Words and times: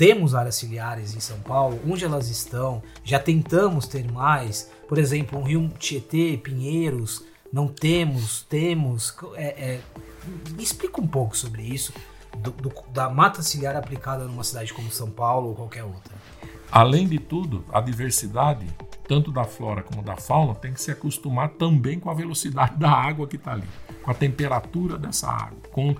temos 0.00 0.34
áreas 0.34 0.54
ciliares 0.54 1.14
em 1.14 1.20
São 1.20 1.38
Paulo, 1.40 1.78
onde 1.86 2.06
elas 2.06 2.30
estão, 2.30 2.82
já 3.04 3.18
tentamos 3.18 3.86
ter 3.86 4.10
mais, 4.10 4.70
por 4.88 4.96
exemplo, 4.96 5.38
um 5.38 5.42
rio 5.42 5.68
Tietê, 5.78 6.40
Pinheiros, 6.42 7.22
não 7.52 7.68
temos, 7.68 8.40
temos. 8.48 9.14
É, 9.34 9.44
é, 9.44 9.80
me 10.52 10.62
explica 10.62 11.02
um 11.02 11.06
pouco 11.06 11.36
sobre 11.36 11.60
isso, 11.60 11.92
do, 12.38 12.50
do, 12.50 12.72
da 12.94 13.10
mata 13.10 13.42
ciliar 13.42 13.76
aplicada 13.76 14.24
numa 14.24 14.42
cidade 14.42 14.72
como 14.72 14.90
São 14.90 15.10
Paulo 15.10 15.50
ou 15.50 15.54
qualquer 15.54 15.84
outra. 15.84 16.14
Além 16.72 17.06
de 17.06 17.18
tudo, 17.18 17.62
a 17.70 17.78
diversidade, 17.82 18.66
tanto 19.10 19.32
da 19.32 19.42
flora 19.42 19.82
como 19.82 20.04
da 20.04 20.14
fauna, 20.14 20.54
tem 20.54 20.72
que 20.72 20.80
se 20.80 20.92
acostumar 20.92 21.48
também 21.48 21.98
com 21.98 22.08
a 22.08 22.14
velocidade 22.14 22.76
da 22.78 22.92
água 22.92 23.26
que 23.26 23.34
está 23.34 23.54
ali, 23.54 23.66
com 24.04 24.08
a 24.08 24.14
temperatura 24.14 24.96
dessa 24.96 25.28
água, 25.28 25.58
com 25.72 25.96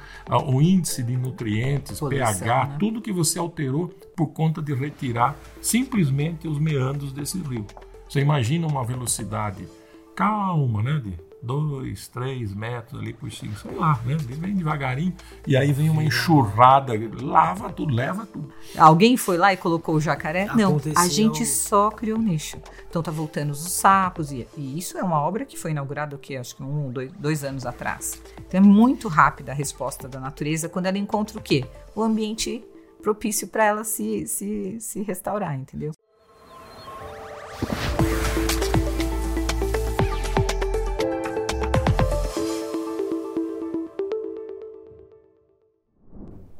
o 0.46 0.62
índice 0.62 1.02
de 1.02 1.16
nutrientes, 1.16 1.98
Poluição, 1.98 2.38
pH, 2.38 2.66
né? 2.66 2.76
tudo 2.78 3.00
que 3.02 3.10
você 3.10 3.36
alterou 3.36 3.88
por 4.16 4.28
conta 4.28 4.62
de 4.62 4.72
retirar 4.72 5.34
simplesmente 5.60 6.46
os 6.46 6.60
meandros 6.60 7.12
desse 7.12 7.36
rio. 7.42 7.66
Você 8.08 8.20
imagina 8.20 8.68
uma 8.68 8.84
velocidade 8.84 9.66
calma, 10.14 10.80
né, 10.80 11.02
de 11.02 11.29
dois, 11.42 12.08
três 12.08 12.54
metros 12.54 13.00
ali 13.00 13.12
por 13.12 13.30
cima, 13.32 13.54
sei 13.56 13.74
lá, 13.74 13.98
né? 14.04 14.16
Vem 14.18 14.54
devagarinho 14.54 15.14
e 15.46 15.56
aí 15.56 15.72
vem 15.72 15.88
uma 15.88 16.02
enxurrada, 16.04 16.92
lava 17.20 17.70
tudo, 17.72 17.94
leva 17.94 18.26
tudo. 18.26 18.52
Alguém 18.76 19.16
foi 19.16 19.38
lá 19.38 19.52
e 19.52 19.56
colocou 19.56 19.94
o 19.94 20.00
jacaré? 20.00 20.44
Aconteceu... 20.44 20.92
Não, 20.94 21.02
a 21.02 21.08
gente 21.08 21.46
só 21.46 21.90
criou 21.90 22.18
um 22.18 22.22
nicho. 22.22 22.58
Então 22.88 23.02
tá 23.02 23.10
voltando 23.10 23.50
os 23.50 23.72
sapos 23.72 24.32
e, 24.32 24.46
e 24.56 24.78
isso 24.78 24.98
é 24.98 25.02
uma 25.02 25.20
obra 25.20 25.44
que 25.44 25.56
foi 25.56 25.70
inaugurada 25.70 26.14
o 26.14 26.18
que 26.18 26.36
acho 26.36 26.56
que 26.56 26.62
um, 26.62 26.90
dois, 26.90 27.12
dois 27.12 27.44
anos 27.44 27.64
atrás. 27.64 28.20
Então 28.46 28.60
é 28.60 28.62
muito 28.62 29.08
rápida 29.08 29.52
a 29.52 29.54
resposta 29.54 30.08
da 30.08 30.20
natureza 30.20 30.68
quando 30.68 30.86
ela 30.86 30.98
encontra 30.98 31.38
o 31.38 31.42
quê? 31.42 31.64
O 31.94 32.02
ambiente 32.02 32.62
propício 33.02 33.48
para 33.48 33.64
ela 33.64 33.84
se, 33.84 34.26
se, 34.26 34.76
se 34.78 35.02
restaurar, 35.02 35.54
entendeu? 35.54 35.92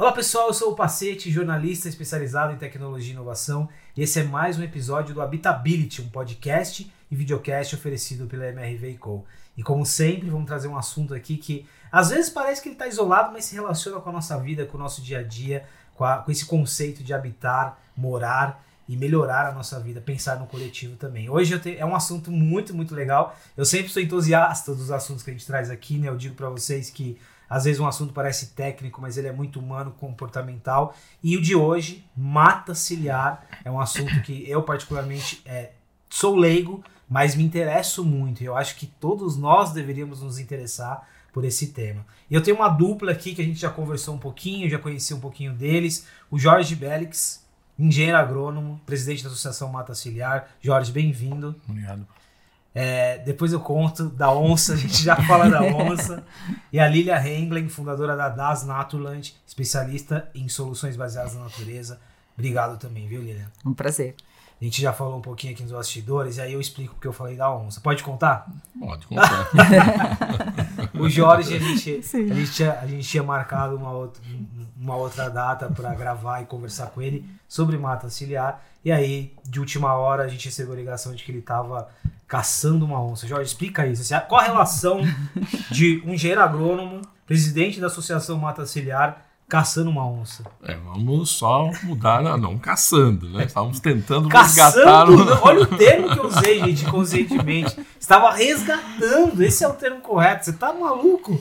Olá 0.01 0.12
pessoal, 0.12 0.47
eu 0.47 0.55
sou 0.55 0.73
o 0.73 0.75
Pacete, 0.75 1.31
jornalista 1.31 1.87
especializado 1.87 2.55
em 2.55 2.56
tecnologia 2.56 3.11
e 3.11 3.12
inovação, 3.12 3.69
e 3.95 4.03
esse 4.03 4.19
é 4.19 4.25
mais 4.25 4.59
um 4.59 4.62
episódio 4.62 5.15
do 5.15 5.20
Habitability, 5.20 6.01
um 6.01 6.09
podcast 6.09 6.91
e 7.11 7.15
videocast 7.15 7.75
oferecido 7.75 8.27
pela 8.27 8.47
MRV 8.47 8.95
Co. 8.95 9.27
E 9.59 9.62
como 9.62 9.84
sempre, 9.84 10.31
vamos 10.31 10.47
trazer 10.47 10.69
um 10.69 10.79
assunto 10.79 11.12
aqui 11.12 11.37
que 11.37 11.67
às 11.92 12.09
vezes 12.09 12.31
parece 12.31 12.62
que 12.62 12.70
ele 12.70 12.77
está 12.77 12.87
isolado, 12.87 13.31
mas 13.31 13.45
se 13.45 13.55
relaciona 13.55 14.01
com 14.01 14.09
a 14.09 14.12
nossa 14.15 14.39
vida, 14.39 14.65
com 14.65 14.79
o 14.79 14.81
nosso 14.81 15.03
dia 15.03 15.19
a 15.19 15.23
dia, 15.23 15.67
com, 15.95 16.03
a, 16.03 16.17
com 16.17 16.33
esse 16.33 16.47
conceito 16.47 17.05
de 17.05 17.12
habitar, 17.12 17.79
morar 17.95 18.64
e 18.89 18.97
melhorar 18.97 19.51
a 19.51 19.53
nossa 19.53 19.79
vida, 19.79 20.01
pensar 20.01 20.41
no 20.41 20.47
coletivo 20.47 20.97
também. 20.97 21.29
Hoje 21.29 21.59
te, 21.59 21.77
é 21.77 21.85
um 21.85 21.95
assunto 21.95 22.31
muito, 22.31 22.75
muito 22.75 22.95
legal. 22.95 23.37
Eu 23.55 23.67
sempre 23.67 23.91
sou 23.91 24.03
entusiasta 24.03 24.75
dos 24.75 24.91
assuntos 24.91 25.23
que 25.23 25.29
a 25.29 25.35
gente 25.35 25.47
traz 25.47 25.69
aqui, 25.69 25.98
né? 25.98 26.09
Eu 26.09 26.17
digo 26.17 26.35
para 26.35 26.48
vocês 26.48 26.89
que 26.89 27.19
às 27.51 27.65
vezes 27.65 27.81
um 27.81 27.87
assunto 27.87 28.15
parece 28.15 28.55
técnico, 28.55 29.03
mas 29.03 29.19
ele 29.19 29.27
é 29.27 29.33
muito 29.33 29.59
humano, 29.59 29.91
comportamental. 29.98 30.95
E 31.20 31.37
o 31.37 31.43
de 31.43 31.57
hoje, 31.57 32.05
mata 32.17 32.77
ciliar, 32.77 33.45
é 33.65 33.70
um 33.70 33.81
assunto 33.81 34.23
que 34.23 34.48
eu 34.48 34.62
particularmente 34.62 35.42
é, 35.45 35.73
sou 36.09 36.37
leigo, 36.37 36.84
mas 37.09 37.34
me 37.34 37.42
interesso 37.42 38.05
muito. 38.05 38.45
Eu 38.45 38.57
acho 38.57 38.77
que 38.77 38.87
todos 38.87 39.37
nós 39.37 39.73
deveríamos 39.73 40.23
nos 40.23 40.39
interessar 40.39 41.09
por 41.33 41.45
esse 41.45 41.69
tema. 41.69 42.07
E 42.31 42.34
eu 42.34 42.42
tenho 42.42 42.57
uma 42.57 42.69
dupla 42.69 43.11
aqui 43.11 43.34
que 43.34 43.42
a 43.42 43.45
gente 43.45 43.59
já 43.59 43.70
conversou 43.70 44.14
um 44.14 44.19
pouquinho, 44.19 44.70
já 44.70 44.79
conheci 44.79 45.12
um 45.12 45.20
pouquinho 45.20 45.53
deles. 45.53 46.07
O 46.31 46.39
Jorge 46.39 46.77
Bélix, 46.77 47.45
engenheiro 47.77 48.17
agrônomo, 48.17 48.81
presidente 48.87 49.25
da 49.25 49.29
Associação 49.29 49.69
Mata 49.69 49.92
Ciliar. 49.92 50.48
Jorge, 50.61 50.92
bem-vindo. 50.92 51.57
Obrigado. 51.69 52.07
É, 52.75 53.19
depois 53.19 53.53
eu 53.53 53.61
conto 53.61 54.09
da 54.09 54.33
onça, 54.33 54.75
a 54.75 54.77
gente 54.77 55.03
já 55.03 55.17
fala 55.17 55.48
da 55.48 55.63
onça. 55.75 56.23
E 56.73 56.79
a 56.79 56.89
Lilia 56.89 57.17
Henglen, 57.17 57.69
fundadora 57.69 58.17
da 58.17 58.29
Das 58.29 58.64
Naturland, 58.64 59.35
especialista 59.47 60.29
em 60.35 60.48
soluções 60.48 60.97
baseadas 60.97 61.35
na 61.35 61.45
natureza. 61.45 62.01
Obrigado 62.35 62.79
também, 62.79 63.07
viu, 63.09 63.20
Lilia? 63.20 63.51
Um 63.67 63.75
prazer. 63.75 64.14
A 64.61 64.65
gente 64.65 64.83
já 64.83 64.93
falou 64.93 65.17
um 65.17 65.23
pouquinho 65.23 65.55
aqui 65.55 65.63
nos 65.63 65.73
bastidores, 65.73 66.37
e 66.37 66.41
aí 66.43 66.53
eu 66.53 66.61
explico 66.61 66.95
porque 66.95 67.09
eu 67.09 67.15
falei 67.15 67.35
da 67.35 67.51
onça. 67.51 67.81
Pode 67.81 68.03
contar? 68.03 68.47
Pode 68.79 69.07
contar. 69.07 69.48
o 71.01 71.09
Jorge, 71.09 71.57
a 71.57 71.59
gente, 71.59 72.01
a 72.15 72.35
gente, 72.35 72.53
tinha, 72.53 72.79
a 72.79 72.87
gente 72.87 73.09
tinha 73.09 73.23
marcado 73.23 73.75
uma 73.75 73.91
outra, 73.91 74.23
uma 74.79 74.97
outra 74.97 75.31
data 75.31 75.71
para 75.71 75.95
gravar 75.95 76.43
e 76.43 76.45
conversar 76.45 76.89
com 76.89 77.01
ele 77.01 77.25
sobre 77.48 77.79
mata 77.79 78.11
ciliar. 78.11 78.63
E 78.85 78.93
aí, 78.93 79.35
de 79.48 79.59
última 79.61 79.95
hora, 79.95 80.25
a 80.25 80.29
gente 80.29 80.45
recebeu 80.45 80.75
a 80.75 80.77
ligação 80.77 81.15
de 81.15 81.25
que 81.25 81.33
ele 81.33 81.39
estava 81.39 81.89
caçando 82.29 82.85
uma 82.85 83.03
onça. 83.03 83.27
Jorge, 83.27 83.47
explica 83.47 83.87
isso. 83.87 84.13
Qual 84.29 84.42
a 84.42 84.45
relação 84.45 85.01
de 85.71 86.03
um 86.05 86.13
engenheiro 86.13 86.42
agrônomo, 86.42 87.01
presidente 87.27 87.81
da 87.81 87.87
Associação 87.87 88.37
Mata 88.37 88.67
Ciliar, 88.67 89.25
caçando 89.50 89.90
uma 89.90 90.06
onça? 90.06 90.44
É, 90.62 90.77
vamos 90.77 91.30
só 91.30 91.70
mudar, 91.83 92.22
não, 92.22 92.38
não 92.38 92.58
caçando, 92.58 93.28
né? 93.28 93.44
Estávamos 93.44 93.80
tentando 93.80 94.28
caçando, 94.30 95.16
resgatar. 95.16 95.44
Olha 95.44 95.62
o 95.62 95.66
termo 95.66 96.11
que 96.11 96.18
eu 96.18 96.27
usei, 96.27 96.61
gente, 96.61 96.84
conscientemente. 96.86 97.77
Estava 97.98 98.30
resgatando, 98.33 99.42
esse 99.42 99.64
é 99.64 99.68
o 99.68 99.74
termo 99.74 100.00
correto. 100.00 100.44
Você 100.44 100.52
tá 100.52 100.72
maluco? 100.72 101.38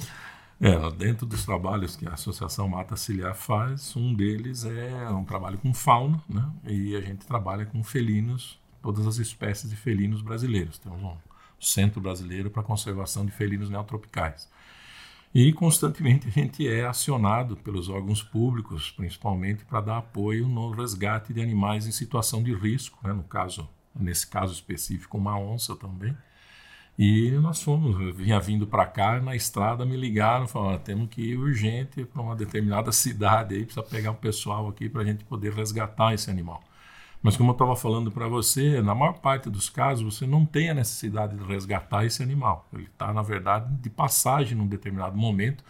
É, 0.59 0.91
dentro 0.91 1.25
dos 1.25 1.45
trabalhos 1.45 1.95
que 1.95 2.05
a 2.05 2.13
Associação 2.13 2.67
Mata 2.67 2.97
Ciliar 2.97 3.35
faz, 3.35 3.95
um 3.95 4.13
deles 4.13 4.65
é 4.65 5.09
um 5.09 5.23
trabalho 5.23 5.57
com 5.57 5.73
fauna, 5.73 6.21
né? 6.27 6.45
E 6.65 6.95
a 6.97 7.01
gente 7.01 7.25
trabalha 7.25 7.65
com 7.65 7.81
felinos 7.83 8.59
todas 8.81 9.05
as 9.07 9.17
espécies 9.17 9.69
de 9.69 9.75
felinos 9.75 10.21
brasileiros. 10.21 10.77
Temos 10.79 11.01
um 11.01 11.15
centro 11.61 12.01
brasileiro 12.01 12.49
para 12.49 12.63
conservação 12.63 13.25
de 13.25 13.31
felinos 13.31 13.69
neotropicais. 13.69 14.49
E 15.34 15.53
constantemente 15.53 16.28
a 16.28 16.31
gente 16.31 16.67
é 16.67 16.85
acionado 16.85 17.56
pelos 17.56 17.88
órgãos 17.88 18.23
públicos, 18.23 18.90
principalmente 18.90 19.63
para 19.63 19.79
dar 19.79 19.97
apoio 19.97 20.47
no 20.47 20.72
resgate 20.72 21.31
de 21.31 21.41
animais 21.41 21.85
em 21.85 21.91
situação 21.91 22.41
de 22.41 22.53
risco, 22.53 22.97
né? 23.07 23.13
no 23.13 23.23
caso, 23.23 23.69
nesse 23.95 24.25
caso 24.25 24.53
específico, 24.53 25.18
uma 25.18 25.38
onça 25.38 25.75
também. 25.75 26.18
E 26.97 27.31
nós 27.31 27.62
fomos, 27.62 28.13
vinha 28.16 28.39
vindo 28.39 28.66
para 28.66 28.85
cá, 28.88 29.22
na 29.22 29.35
estrada 29.35 29.85
me 29.85 29.95
ligaram, 29.95 30.47
falaram, 30.47 30.79
temos 30.79 31.09
que 31.09 31.22
ir 31.22 31.38
urgente 31.38 32.03
para 32.03 32.22
uma 32.22 32.35
determinada 32.35 32.91
cidade 32.91 33.56
aí, 33.56 33.63
precisa 33.63 33.85
pegar 33.85 34.12
o 34.12 34.16
pessoal 34.16 34.68
aqui 34.68 34.89
para 34.89 35.03
a 35.03 35.06
gente 35.06 35.23
poder 35.23 35.53
resgatar 35.53 36.13
esse 36.13 36.29
animal. 36.29 36.62
Mas 37.22 37.35
como 37.35 37.50
eu 37.50 37.53
estava 37.53 37.75
falando 37.75 38.12
para 38.12 38.28
você, 38.28 38.81
na 38.81 38.96
maior 38.96 39.19
parte 39.19 39.50
dos 39.50 39.69
casos 39.69 40.16
você 40.16 40.25
não 40.25 40.46
tem 40.46 40.69
a 40.69 40.74
necessidade 40.74 41.35
de 41.35 41.44
resgatar 41.44 42.06
esse 42.06 42.24
animal. 42.24 42.68
Ele 42.74 42.84
está, 42.84 43.13
na 43.13 43.22
verdade, 43.22 43.74
de 43.81 43.90
passagem 43.90 44.57
num 44.57 44.68
determinado 44.68 45.18
momento, 45.18 45.63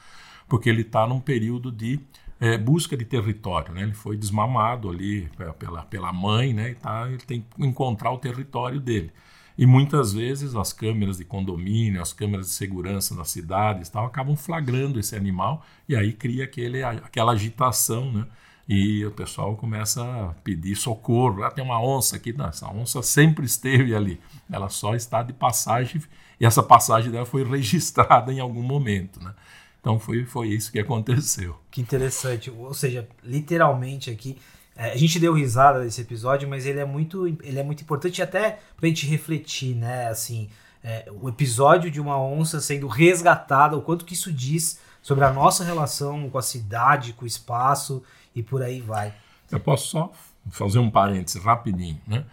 porque 0.47 0.69
ele 0.69 0.81
está 0.81 1.07
num 1.07 1.19
período 1.19 1.71
de 1.71 1.99
é, 2.39 2.57
busca 2.57 2.95
de 2.95 3.03
território. 3.03 3.73
Né? 3.73 3.81
Ele 3.81 3.93
foi 3.93 4.15
desmamado 4.15 4.89
ali 4.89 5.27
pela, 5.57 5.83
pela 5.83 6.13
mãe, 6.13 6.53
né? 6.53 6.71
e 6.71 6.75
tá, 6.75 7.07
ele 7.07 7.17
tem 7.17 7.41
que 7.41 7.65
encontrar 7.65 8.11
o 8.11 8.19
território 8.19 8.79
dele. 8.79 9.11
E 9.57 9.65
muitas 9.65 10.13
vezes 10.13 10.55
as 10.55 10.71
câmeras 10.71 11.17
de 11.17 11.25
condomínio, 11.25 12.01
as 12.01 12.13
câmeras 12.13 12.45
de 12.45 12.53
segurança 12.53 13.13
nas 13.13 13.29
cidades 13.29 13.89
tal, 13.89 14.05
acabam 14.05 14.35
flagrando 14.37 14.99
esse 14.99 15.15
animal 15.17 15.65
e 15.87 15.97
aí 15.97 16.13
cria 16.13 16.45
aquele, 16.45 16.81
aquela 16.81 17.33
agitação, 17.33 18.09
né? 18.09 18.25
E 18.71 19.03
o 19.03 19.09
pessoal 19.09 19.55
começa 19.55 20.03
a 20.03 20.35
pedir 20.43 20.75
socorro. 20.75 21.43
Ah, 21.43 21.49
tem 21.49 21.63
uma 21.63 21.83
onça 21.83 22.17
aqui. 22.17 22.31
Não, 22.31 22.45
essa 22.45 22.67
onça 22.71 23.01
sempre 23.01 23.43
esteve 23.43 23.95
ali. 23.95 24.21
Ela 24.47 24.69
só 24.69 24.93
está 24.93 25.23
de 25.23 25.33
passagem 25.33 25.99
e 26.39 26.45
essa 26.45 26.61
passagem 26.61 27.11
dela 27.11 27.25
foi 27.25 27.43
registrada 27.49 28.31
em 28.31 28.39
algum 28.39 28.61
momento. 28.61 29.19
Né? 29.23 29.33
Então 29.81 29.97
foi, 29.97 30.23
foi 30.23 30.49
isso 30.49 30.71
que 30.71 30.77
aconteceu. 30.77 31.57
Que 31.71 31.81
interessante. 31.81 32.51
Ou 32.51 32.71
seja, 32.75 33.07
literalmente 33.23 34.11
aqui. 34.11 34.37
É, 34.75 34.91
a 34.91 34.95
gente 34.95 35.19
deu 35.19 35.33
risada 35.33 35.83
nesse 35.83 36.01
episódio, 36.01 36.47
mas 36.47 36.67
ele 36.67 36.79
é 36.79 36.85
muito, 36.85 37.25
ele 37.25 37.59
é 37.59 37.63
muito 37.63 37.81
importante 37.81 38.21
até 38.21 38.59
para 38.77 38.85
a 38.85 38.87
gente 38.87 39.07
refletir, 39.07 39.75
né? 39.75 40.07
Assim, 40.09 40.47
é, 40.83 41.11
o 41.19 41.27
episódio 41.27 41.89
de 41.89 41.99
uma 41.99 42.21
onça 42.21 42.61
sendo 42.61 42.87
resgatada, 42.87 43.75
o 43.75 43.81
quanto 43.81 44.05
que 44.05 44.13
isso 44.13 44.31
diz 44.31 44.79
sobre 45.01 45.25
a 45.25 45.31
nossa 45.31 45.63
relação 45.63 46.29
com 46.29 46.37
a 46.37 46.41
cidade, 46.41 47.13
com 47.13 47.25
o 47.25 47.27
espaço 47.27 48.03
e 48.35 48.43
por 48.43 48.61
aí 48.61 48.81
vai. 48.81 49.13
Eu 49.51 49.59
posso 49.59 49.87
só 49.87 50.13
fazer 50.49 50.79
um 50.79 50.89
parêntese 50.89 51.39
rapidinho, 51.39 52.01
né? 52.07 52.25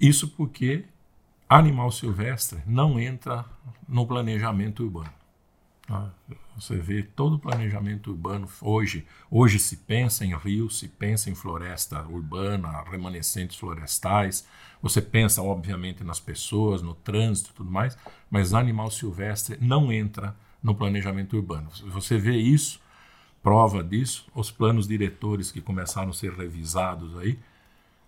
Isso 0.00 0.28
porque 0.28 0.84
animal 1.48 1.92
silvestre 1.92 2.60
não 2.66 2.98
entra 2.98 3.44
no 3.88 4.06
planejamento 4.06 4.82
urbano. 4.82 5.12
Tá? 5.86 6.10
Você 6.56 6.76
vê 6.76 7.02
todo 7.02 7.36
o 7.36 7.38
planejamento 7.38 8.10
urbano 8.10 8.48
hoje. 8.60 9.06
Hoje 9.30 9.58
se 9.58 9.76
pensa 9.76 10.24
em 10.24 10.36
rio, 10.36 10.70
se 10.70 10.88
pensa 10.88 11.30
em 11.30 11.34
floresta 11.34 12.02
urbana, 12.02 12.82
remanescentes 12.90 13.56
florestais. 13.56 14.46
Você 14.82 15.00
pensa, 15.00 15.42
obviamente, 15.42 16.04
nas 16.04 16.20
pessoas, 16.20 16.82
no 16.82 16.94
trânsito 16.94 17.50
e 17.50 17.54
tudo 17.54 17.70
mais, 17.70 17.96
mas 18.30 18.54
animal 18.54 18.90
silvestre 18.90 19.56
não 19.60 19.92
entra 19.92 20.34
no 20.62 20.74
planejamento 20.74 21.36
urbano. 21.36 21.68
Você 21.86 22.18
vê 22.18 22.36
isso 22.36 22.80
prova 23.42 23.82
disso, 23.82 24.26
os 24.34 24.50
planos 24.50 24.86
diretores 24.86 25.50
que 25.50 25.60
começaram 25.60 26.10
a 26.10 26.14
ser 26.14 26.32
revisados 26.32 27.18
aí, 27.18 27.38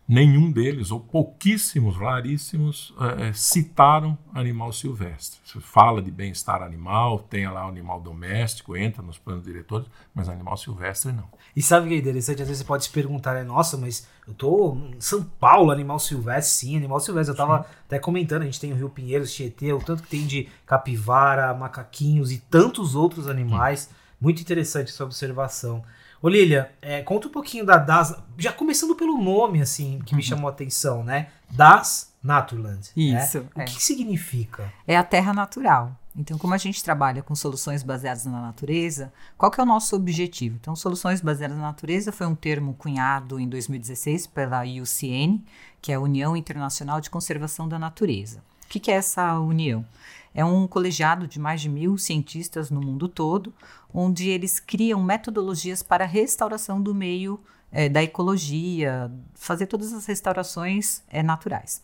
nenhum 0.07 0.53
deles, 0.53 0.91
ou 0.91 1.01
pouquíssimos, 1.01 1.97
raríssimos, 1.97 2.95
é, 3.19 3.33
citaram 3.33 4.17
animal 4.33 4.73
silvestre. 4.73 5.41
Você 5.45 5.61
fala 5.61 6.01
de 6.01 6.11
bem-estar 6.11 6.63
animal, 6.63 7.19
tem 7.19 7.49
lá 7.49 7.67
o 7.67 7.69
animal 7.69 8.01
doméstico, 8.01 8.77
entra 8.77 9.03
nos 9.03 9.19
planos 9.19 9.45
diretores, 9.45 9.89
mas 10.15 10.29
animal 10.29 10.57
silvestre 10.57 11.11
não. 11.11 11.29
E 11.57 11.63
sabe 11.63 11.87
o 11.87 11.89
que 11.89 11.95
é 11.95 11.99
interessante? 11.99 12.43
Às 12.43 12.49
vezes 12.49 12.63
você 12.63 12.67
pode 12.67 12.85
se 12.85 12.91
perguntar, 12.91 13.35
né? 13.35 13.45
nossa, 13.45 13.77
mas 13.77 14.07
eu 14.27 14.35
tô 14.35 14.75
em 14.75 15.01
São 15.01 15.23
Paulo, 15.23 15.71
animal 15.71 15.99
silvestre, 15.99 16.69
sim, 16.69 16.77
animal 16.77 16.99
silvestre. 16.99 17.33
Eu 17.33 17.37
tava 17.37 17.63
sim. 17.63 17.69
até 17.87 17.99
comentando, 17.99 18.43
a 18.43 18.45
gente 18.47 18.61
tem 18.61 18.73
o 18.73 18.77
Rio 18.77 18.91
Pinheiros, 18.91 19.33
Tietê, 19.33 19.73
o 19.73 19.79
tanto 19.79 20.03
que 20.03 20.09
tem 20.09 20.27
de 20.27 20.49
capivara, 20.67 21.55
macaquinhos 21.55 22.33
e 22.33 22.39
tantos 22.39 22.95
outros 22.95 23.29
animais. 23.29 23.81
Sim. 23.81 23.89
Muito 24.21 24.41
interessante 24.41 24.91
essa 24.91 25.05
observação. 25.05 25.85
Ô 26.21 26.29
Lilia, 26.29 26.73
é, 26.81 27.03
conta 27.03 27.29
um 27.29 27.31
pouquinho 27.31 27.67
da 27.67 27.77
DAS, 27.77 28.17
já 28.39 28.51
começando 28.51 28.97
pelo 28.97 29.19
nome, 29.19 29.61
assim, 29.61 30.01
que 30.07 30.15
me 30.15 30.23
uhum. 30.23 30.27
chamou 30.27 30.49
a 30.49 30.53
atenção, 30.53 31.05
né? 31.05 31.29
DAS 31.51 32.15
Naturland. 32.23 32.91
Né? 32.97 33.03
Isso. 33.23 33.41
Né? 33.41 33.47
O 33.55 33.61
é. 33.61 33.65
que 33.65 33.83
significa? 33.83 34.73
É 34.87 34.97
a 34.97 35.05
terra 35.05 35.35
natural. 35.35 35.95
Então, 36.17 36.39
como 36.39 36.55
a 36.55 36.59
gente 36.59 36.83
trabalha 36.85 37.23
com 37.23 37.35
soluções 37.35 37.83
baseadas 37.83 38.25
na 38.25 38.41
natureza, 38.41 39.13
qual 39.37 39.51
que 39.51 39.61
é 39.61 39.63
o 39.65 39.67
nosso 39.67 39.97
objetivo? 39.97 40.57
Então, 40.61 40.77
soluções 40.77 41.21
baseadas 41.21 41.57
na 41.57 41.65
natureza 41.65 42.13
foi 42.13 42.27
um 42.27 42.37
termo 42.37 42.75
cunhado 42.75 43.41
em 43.41 43.49
2016 43.49 44.29
pela 44.29 44.65
IUCN, 44.65 45.43
que 45.83 45.91
é 45.91 45.97
a 45.97 46.01
União 46.01 46.37
Internacional 46.37 47.01
de 47.01 47.11
Conservação 47.11 47.69
da 47.69 47.81
Natureza. 47.81 48.45
O 48.65 48.69
que, 48.69 48.79
que 48.79 48.93
é 48.93 48.95
essa 48.95 49.39
união? 49.41 49.85
É 50.33 50.45
um 50.45 50.69
colegiado 50.69 51.27
de 51.27 51.41
mais 51.41 51.61
de 51.61 51.69
mil 51.69 51.99
cientistas 51.99 52.71
no 52.71 52.81
mundo 52.81 53.09
todo, 53.09 53.53
onde 53.93 54.29
eles 54.29 54.61
criam 54.61 55.03
metodologias 55.03 55.83
para 55.83 56.05
a 56.05 56.09
restauração 56.09 56.81
do 56.81 56.95
meio, 56.95 57.41
é, 57.73 57.89
da 57.89 58.03
ecologia, 58.03 59.11
fazer 59.35 59.67
todas 59.67 59.93
as 59.93 60.07
restaurações 60.07 61.03
é, 61.09 61.23
naturais. 61.25 61.83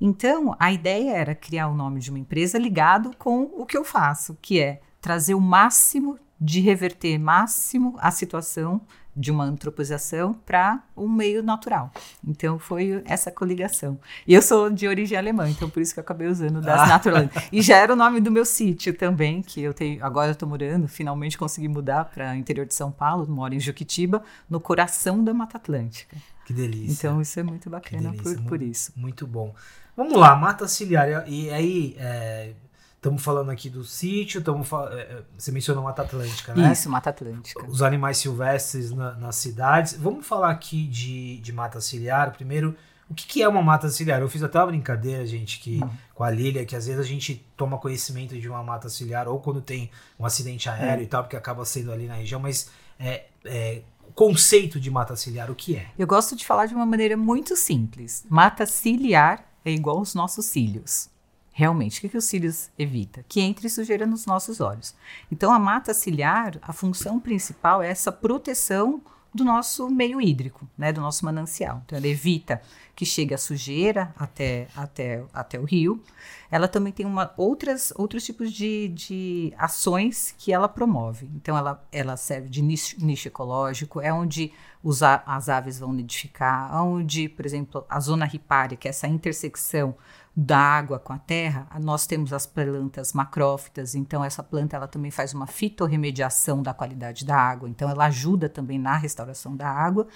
Então, 0.00 0.54
a 0.58 0.72
ideia 0.72 1.12
era 1.12 1.34
criar 1.34 1.68
o 1.68 1.74
nome 1.74 2.00
de 2.00 2.10
uma 2.10 2.18
empresa 2.18 2.58
ligado 2.58 3.10
com 3.18 3.50
o 3.56 3.66
que 3.66 3.76
eu 3.76 3.84
faço, 3.84 4.36
que 4.40 4.60
é 4.60 4.80
trazer 5.00 5.34
o 5.34 5.40
máximo 5.40 6.18
de 6.40 6.60
reverter 6.60 7.18
máximo 7.18 7.96
a 7.98 8.10
situação 8.10 8.80
de 9.18 9.32
uma 9.32 9.44
antropização 9.44 10.32
para 10.32 10.80
um 10.96 11.08
meio 11.08 11.42
natural. 11.42 11.90
Então 12.26 12.56
foi 12.56 13.02
essa 13.04 13.32
coligação. 13.32 13.98
E 14.24 14.32
eu 14.32 14.40
sou 14.40 14.70
de 14.70 14.86
origem 14.86 15.18
alemã, 15.18 15.50
então 15.50 15.68
por 15.68 15.82
isso 15.82 15.92
que 15.92 15.98
eu 15.98 16.02
acabei 16.02 16.28
usando 16.28 16.60
das 16.60 16.80
ah. 16.82 16.86
Naturland. 16.86 17.30
E 17.50 17.60
já 17.60 17.76
era 17.78 17.92
o 17.92 17.96
nome 17.96 18.20
do 18.20 18.30
meu 18.30 18.44
sítio 18.44 18.94
também, 18.94 19.42
que 19.42 19.60
eu 19.60 19.74
tenho, 19.74 20.04
agora 20.04 20.28
eu 20.28 20.32
estou 20.32 20.48
morando, 20.48 20.86
finalmente 20.86 21.36
consegui 21.36 21.66
mudar 21.66 22.04
para 22.04 22.30
o 22.30 22.36
interior 22.36 22.64
de 22.64 22.74
São 22.74 22.92
Paulo, 22.92 23.26
moro 23.28 23.52
em 23.52 23.60
Juquitiba, 23.60 24.22
no 24.48 24.60
coração 24.60 25.24
da 25.24 25.34
Mata 25.34 25.56
Atlântica. 25.56 26.16
Que 26.46 26.52
delícia. 26.52 26.92
Então 26.92 27.20
isso 27.20 27.38
é 27.40 27.42
muito 27.42 27.68
bacana 27.68 28.14
por, 28.22 28.40
por 28.42 28.62
isso. 28.62 28.92
Muito 28.96 29.26
bom. 29.26 29.52
Vamos 29.98 30.16
lá, 30.16 30.36
mata 30.36 30.68
ciliar. 30.68 31.28
E 31.28 31.50
aí, 31.50 31.96
é, 31.98 32.52
Estamos 32.94 33.22
falando 33.22 33.50
aqui 33.50 33.68
do 33.68 33.82
sítio, 33.82 34.42
fal... 34.64 34.88
É, 34.92 35.00
é, 35.00 35.22
você 35.36 35.50
mencionou 35.52 35.82
Mata 35.84 36.02
Atlântica, 36.02 36.54
né? 36.54 36.72
Isso, 36.72 36.88
Mata 36.88 37.10
Atlântica. 37.10 37.64
Os 37.66 37.80
animais 37.80 38.18
silvestres 38.18 38.92
na, 38.92 39.12
nas 39.14 39.36
cidades. 39.36 39.94
Vamos 39.94 40.26
falar 40.26 40.50
aqui 40.50 40.84
de, 40.86 41.38
de 41.38 41.52
mata 41.52 41.80
ciliar. 41.80 42.32
Primeiro, 42.32 42.76
o 43.08 43.14
que, 43.14 43.26
que, 43.26 43.42
é 43.42 43.48
uma 43.48 43.62
mata 43.62 43.88
ciliar? 43.88 44.20
Eu 44.20 44.28
fiz 44.28 44.42
até 44.42 44.58
uma 44.58 44.66
brincadeira, 44.66 45.24
gente, 45.26 45.58
que 45.58 45.82
hum. 45.82 45.90
com 46.14 46.22
a 46.22 46.30
Lília, 46.30 46.64
que 46.64 46.76
às 46.76 46.86
vezes 46.86 47.00
a 47.00 47.04
gente 47.04 47.44
toma 47.56 47.78
conhecimento 47.78 48.38
de 48.38 48.48
uma 48.48 48.62
mata 48.62 48.88
ciliar 48.88 49.26
ou 49.26 49.40
quando 49.40 49.60
tem 49.60 49.90
um 50.18 50.24
acidente 50.24 50.68
aéreo 50.68 51.00
hum. 51.00 51.04
e 51.04 51.06
tal, 51.06 51.22
porque 51.24 51.36
acaba 51.36 51.64
sendo 51.64 51.90
ali 51.90 52.06
na 52.06 52.14
região, 52.14 52.40
mas 52.40 52.70
é, 53.00 53.26
é, 53.44 53.82
o 54.08 54.12
conceito 54.12 54.78
de 54.78 54.90
mata 54.90 55.16
ciliar, 55.16 55.50
o 55.50 55.56
que 55.56 55.76
é? 55.76 55.86
Eu 55.98 56.06
gosto 56.06 56.36
de 56.36 56.44
falar 56.44 56.66
de 56.66 56.74
uma 56.74 56.86
maneira 56.86 57.16
muito 57.16 57.56
simples. 57.56 58.24
Mata 58.28 58.66
ciliar 58.66 59.48
é 59.68 59.72
igual 59.72 59.98
aos 59.98 60.14
nossos 60.14 60.46
cílios. 60.46 61.08
Realmente, 61.52 61.98
o 61.98 62.00
que, 62.02 62.08
que 62.08 62.16
os 62.16 62.24
cílios 62.24 62.70
evita? 62.78 63.24
Que 63.28 63.40
entre 63.40 63.68
sujeira 63.68 64.06
nos 64.06 64.26
nossos 64.26 64.60
olhos. 64.60 64.94
Então, 65.30 65.52
a 65.52 65.58
mata 65.58 65.92
ciliar, 65.92 66.56
a 66.62 66.72
função 66.72 67.18
principal 67.18 67.82
é 67.82 67.90
essa 67.90 68.12
proteção 68.12 69.02
do 69.34 69.44
nosso 69.44 69.88
meio 69.90 70.20
hídrico, 70.20 70.68
né, 70.76 70.92
do 70.92 71.00
nosso 71.00 71.24
manancial. 71.24 71.82
Então, 71.84 71.98
ela 71.98 72.06
evita 72.06 72.60
que 72.96 73.04
chegue 73.04 73.32
a 73.32 73.38
sujeira 73.38 74.12
até, 74.16 74.66
até, 74.74 75.22
até 75.32 75.60
o 75.60 75.64
rio. 75.64 76.02
Ela 76.50 76.66
também 76.66 76.92
tem 76.92 77.06
uma, 77.06 77.32
outras, 77.36 77.92
outros 77.94 78.24
tipos 78.24 78.52
de, 78.52 78.88
de 78.88 79.52
ações 79.56 80.34
que 80.36 80.52
ela 80.52 80.68
promove. 80.68 81.30
Então, 81.36 81.56
ela, 81.56 81.86
ela 81.92 82.16
serve 82.16 82.48
de 82.48 82.62
nicho, 82.62 82.96
nicho 82.98 83.28
ecológico, 83.28 84.00
é 84.00 84.12
onde 84.12 84.52
os, 84.82 85.02
as 85.02 85.48
aves 85.48 85.78
vão 85.78 85.92
nidificar, 85.92 86.82
onde, 86.82 87.28
por 87.28 87.46
exemplo, 87.46 87.84
a 87.88 88.00
zona 88.00 88.24
ripária, 88.24 88.76
que 88.76 88.88
é 88.88 88.90
essa 88.90 89.06
intersecção 89.06 89.94
da 90.40 90.56
água 90.56 91.00
com 91.00 91.12
a 91.12 91.18
terra, 91.18 91.66
nós 91.80 92.06
temos 92.06 92.32
as 92.32 92.46
plantas 92.46 93.12
macrófitas, 93.12 93.96
então 93.96 94.22
essa 94.22 94.40
planta 94.40 94.76
ela 94.76 94.86
também 94.86 95.10
faz 95.10 95.34
uma 95.34 95.48
fitorremediação 95.48 96.62
da 96.62 96.72
qualidade 96.72 97.24
da 97.24 97.36
água, 97.36 97.68
então 97.68 97.90
ela 97.90 98.06
ajuda 98.06 98.48
também 98.48 98.78
na 98.78 98.96
restauração 98.96 99.56
da 99.56 99.68
água 99.68 100.06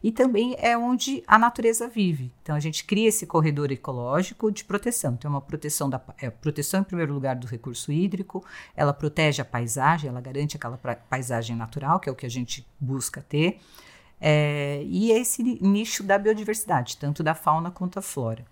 e 0.00 0.12
também 0.12 0.54
é 0.60 0.78
onde 0.78 1.24
a 1.26 1.36
natureza 1.36 1.88
vive. 1.88 2.32
Então 2.42 2.54
a 2.54 2.60
gente 2.60 2.84
cria 2.84 3.08
esse 3.08 3.26
corredor 3.26 3.72
ecológico 3.72 4.52
de 4.52 4.62
proteção. 4.62 5.14
Então 5.14 5.28
é 5.28 5.34
uma 5.34 5.40
proteção 5.40 5.90
da 5.90 6.00
é, 6.18 6.30
proteção 6.30 6.82
em 6.82 6.84
primeiro 6.84 7.12
lugar 7.12 7.34
do 7.34 7.48
recurso 7.48 7.90
hídrico, 7.90 8.44
ela 8.76 8.92
protege 8.92 9.42
a 9.42 9.44
paisagem, 9.44 10.08
ela 10.08 10.20
garante 10.20 10.56
aquela 10.56 10.76
paisagem 10.76 11.56
natural, 11.56 11.98
que 11.98 12.08
é 12.08 12.12
o 12.12 12.14
que 12.14 12.26
a 12.26 12.30
gente 12.30 12.64
busca 12.78 13.20
ter. 13.20 13.58
É, 14.20 14.80
e 14.84 15.10
esse 15.10 15.42
nicho 15.42 16.04
da 16.04 16.16
biodiversidade, 16.16 16.96
tanto 16.98 17.24
da 17.24 17.34
fauna 17.34 17.72
quanto 17.72 17.96
da 17.96 18.02
flora. 18.02 18.44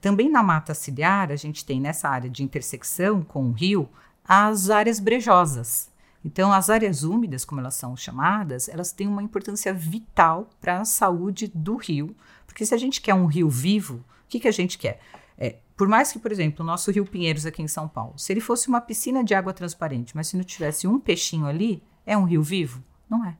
Também 0.00 0.30
na 0.30 0.42
mata 0.42 0.74
ciliar, 0.74 1.30
a 1.30 1.36
gente 1.36 1.64
tem 1.64 1.80
nessa 1.80 2.08
área 2.08 2.30
de 2.30 2.42
intersecção 2.42 3.22
com 3.22 3.48
o 3.48 3.52
rio 3.52 3.88
as 4.28 4.68
áreas 4.68 5.00
brejosas. 5.00 5.90
Então, 6.22 6.52
as 6.52 6.68
áreas 6.68 7.02
úmidas, 7.02 7.44
como 7.44 7.60
elas 7.60 7.74
são 7.74 7.96
chamadas, 7.96 8.68
elas 8.68 8.92
têm 8.92 9.08
uma 9.08 9.22
importância 9.22 9.72
vital 9.72 10.50
para 10.60 10.80
a 10.80 10.84
saúde 10.84 11.50
do 11.54 11.76
rio, 11.76 12.14
porque 12.46 12.66
se 12.66 12.74
a 12.74 12.76
gente 12.76 13.00
quer 13.00 13.14
um 13.14 13.26
rio 13.26 13.48
vivo, 13.48 13.96
o 13.96 14.28
que, 14.28 14.40
que 14.40 14.48
a 14.48 14.52
gente 14.52 14.76
quer? 14.76 15.00
É, 15.38 15.56
por 15.76 15.88
mais 15.88 16.12
que, 16.12 16.18
por 16.18 16.30
exemplo, 16.30 16.62
o 16.62 16.66
nosso 16.66 16.90
Rio 16.90 17.06
Pinheiros 17.06 17.46
aqui 17.46 17.62
em 17.62 17.68
São 17.68 17.88
Paulo, 17.88 18.18
se 18.18 18.32
ele 18.32 18.40
fosse 18.40 18.68
uma 18.68 18.80
piscina 18.80 19.24
de 19.24 19.34
água 19.34 19.54
transparente, 19.54 20.14
mas 20.14 20.26
se 20.26 20.36
não 20.36 20.44
tivesse 20.44 20.86
um 20.86 20.98
peixinho 20.98 21.46
ali, 21.46 21.82
é 22.04 22.16
um 22.16 22.24
rio 22.24 22.42
vivo? 22.42 22.82
Não 23.08 23.24
é. 23.24 23.36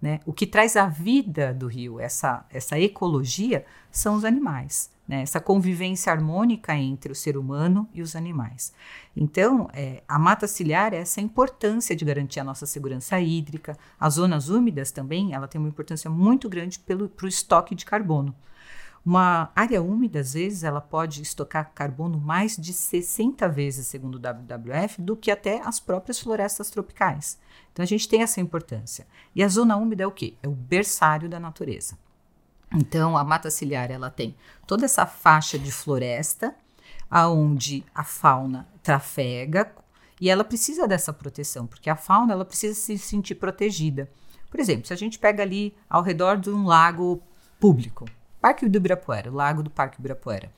Né? 0.00 0.20
O 0.24 0.32
que 0.32 0.46
traz 0.46 0.76
a 0.76 0.86
vida 0.86 1.52
do 1.52 1.66
rio, 1.66 2.00
essa, 2.00 2.46
essa 2.50 2.78
ecologia, 2.78 3.64
são 3.90 4.14
os 4.14 4.24
animais 4.24 4.90
né, 5.10 5.22
essa 5.22 5.40
convivência 5.40 6.12
harmônica 6.12 6.72
entre 6.72 7.10
o 7.10 7.16
ser 7.16 7.36
humano 7.36 7.88
e 7.92 8.00
os 8.00 8.14
animais. 8.14 8.72
Então, 9.16 9.68
é, 9.72 10.04
a 10.06 10.16
mata 10.20 10.46
ciliar 10.46 10.94
é 10.94 10.98
essa 10.98 11.20
importância 11.20 11.96
de 11.96 12.04
garantir 12.04 12.38
a 12.38 12.44
nossa 12.44 12.64
segurança 12.64 13.20
hídrica. 13.20 13.76
As 13.98 14.14
zonas 14.14 14.48
úmidas 14.48 14.92
também, 14.92 15.34
ela 15.34 15.48
tem 15.48 15.60
uma 15.60 15.68
importância 15.68 16.08
muito 16.08 16.48
grande 16.48 16.78
para 16.78 16.96
o 16.96 17.28
estoque 17.28 17.74
de 17.74 17.84
carbono. 17.84 18.32
Uma 19.04 19.50
área 19.56 19.82
úmida, 19.82 20.20
às 20.20 20.34
vezes, 20.34 20.62
ela 20.62 20.80
pode 20.80 21.22
estocar 21.22 21.72
carbono 21.74 22.18
mais 22.18 22.56
de 22.56 22.72
60 22.72 23.48
vezes, 23.48 23.86
segundo 23.86 24.16
o 24.16 24.18
WWF, 24.18 25.00
do 25.00 25.16
que 25.16 25.30
até 25.30 25.62
as 25.64 25.80
próprias 25.80 26.20
florestas 26.20 26.70
tropicais. 26.70 27.38
Então, 27.72 27.82
a 27.82 27.86
gente 27.86 28.08
tem 28.08 28.22
essa 28.22 28.40
importância. 28.40 29.06
E 29.34 29.42
a 29.42 29.48
zona 29.48 29.76
úmida 29.76 30.02
é 30.04 30.06
o 30.06 30.12
quê? 30.12 30.34
É 30.42 30.48
o 30.48 30.52
berçário 30.52 31.28
da 31.28 31.40
natureza. 31.40 31.98
Então, 32.72 33.16
a 33.16 33.24
mata 33.24 33.50
ciliar 33.50 33.90
ela 33.90 34.10
tem 34.10 34.36
toda 34.66 34.84
essa 34.84 35.06
faixa 35.06 35.58
de 35.58 35.72
floresta, 35.72 36.54
aonde 37.10 37.84
a 37.94 38.04
fauna 38.04 38.68
trafega 38.82 39.72
e 40.20 40.28
ela 40.28 40.44
precisa 40.44 40.86
dessa 40.86 41.12
proteção, 41.12 41.66
porque 41.66 41.88
a 41.88 41.96
fauna 41.96 42.32
ela 42.32 42.44
precisa 42.44 42.74
se 42.74 42.98
sentir 42.98 43.34
protegida. 43.36 44.08
Por 44.50 44.60
exemplo, 44.60 44.86
se 44.86 44.92
a 44.92 44.96
gente 44.96 45.18
pega 45.18 45.42
ali 45.42 45.74
ao 45.88 46.02
redor 46.02 46.36
de 46.36 46.50
um 46.50 46.66
lago 46.66 47.22
público, 47.58 48.04
Parque 48.40 48.68
do 48.68 48.78
Ibirapuera, 48.78 49.30
Lago 49.30 49.62
do 49.62 49.70
Parque 49.70 49.98
Ibirapuera. 50.00 50.50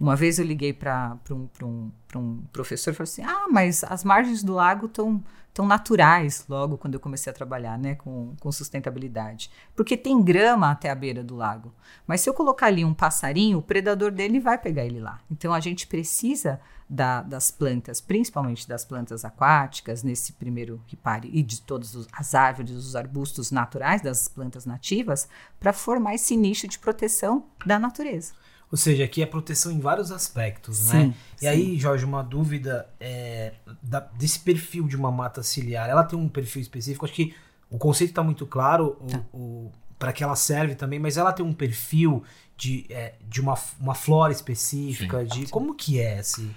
Uma 0.00 0.14
vez 0.14 0.38
eu 0.38 0.44
liguei 0.44 0.72
para 0.72 1.18
um, 1.30 1.48
um, 1.62 1.90
um 2.14 2.42
professor 2.52 2.90
e 2.90 2.94
falei 2.94 3.10
assim: 3.10 3.22
Ah, 3.22 3.46
mas 3.50 3.82
as 3.84 4.04
margens 4.04 4.42
do 4.42 4.54
lago 4.54 4.86
estão 4.86 5.22
tão 5.52 5.66
naturais 5.66 6.44
logo 6.48 6.78
quando 6.78 6.94
eu 6.94 7.00
comecei 7.00 7.32
a 7.32 7.34
trabalhar 7.34 7.76
né, 7.76 7.96
com, 7.96 8.32
com 8.38 8.52
sustentabilidade. 8.52 9.50
Porque 9.74 9.96
tem 9.96 10.22
grama 10.22 10.70
até 10.70 10.88
a 10.88 10.94
beira 10.94 11.24
do 11.24 11.34
lago. 11.34 11.74
Mas 12.06 12.20
se 12.20 12.30
eu 12.30 12.34
colocar 12.34 12.66
ali 12.66 12.84
um 12.84 12.94
passarinho, 12.94 13.58
o 13.58 13.62
predador 13.62 14.12
dele 14.12 14.38
vai 14.38 14.56
pegar 14.56 14.84
ele 14.84 15.00
lá. 15.00 15.20
Então 15.28 15.52
a 15.52 15.58
gente 15.58 15.84
precisa 15.88 16.60
da, 16.88 17.22
das 17.22 17.50
plantas, 17.50 18.00
principalmente 18.00 18.68
das 18.68 18.84
plantas 18.84 19.24
aquáticas, 19.24 20.04
nesse 20.04 20.32
primeiro 20.32 20.80
ripare, 20.86 21.28
e 21.32 21.42
de 21.42 21.60
todas 21.60 22.06
as 22.12 22.34
árvores, 22.36 22.70
os 22.70 22.94
arbustos 22.94 23.50
naturais, 23.50 24.00
das 24.00 24.28
plantas 24.28 24.64
nativas, 24.64 25.28
para 25.58 25.72
formar 25.72 26.14
esse 26.14 26.36
nicho 26.36 26.68
de 26.68 26.78
proteção 26.78 27.44
da 27.66 27.80
natureza. 27.80 28.32
Ou 28.70 28.76
seja, 28.76 29.04
aqui 29.04 29.22
é 29.22 29.26
proteção 29.26 29.72
em 29.72 29.80
vários 29.80 30.10
aspectos, 30.12 30.86
né? 30.88 31.00
sim, 31.00 31.06
né? 31.08 31.14
E 31.36 31.40
sim. 31.40 31.46
aí, 31.46 31.78
Jorge, 31.78 32.04
uma 32.04 32.22
dúvida 32.22 32.86
é, 33.00 33.54
da, 33.82 34.00
desse 34.00 34.40
perfil 34.40 34.86
de 34.86 34.94
uma 34.96 35.10
mata 35.10 35.42
ciliar. 35.42 35.88
Ela 35.88 36.04
tem 36.04 36.18
um 36.18 36.28
perfil 36.28 36.60
específico? 36.60 37.04
Acho 37.04 37.14
que 37.14 37.34
o 37.70 37.78
conceito 37.78 38.10
está 38.10 38.22
muito 38.22 38.46
claro, 38.46 38.96
Tá. 39.08 39.22
o, 39.32 39.38
o, 39.38 39.72
para 39.98 40.12
que 40.12 40.22
ela 40.22 40.36
serve 40.36 40.74
também, 40.74 40.98
mas 40.98 41.16
ela 41.16 41.32
tem 41.32 41.44
um 41.44 41.52
perfil 41.52 42.22
de, 42.58 42.84
é, 42.90 43.14
de 43.26 43.40
uma, 43.40 43.58
uma 43.80 43.94
flora 43.94 44.32
específica, 44.32 45.24
de 45.24 45.46
como 45.46 45.74
que 45.74 45.98
é 46.00 46.18
esse... 46.18 46.50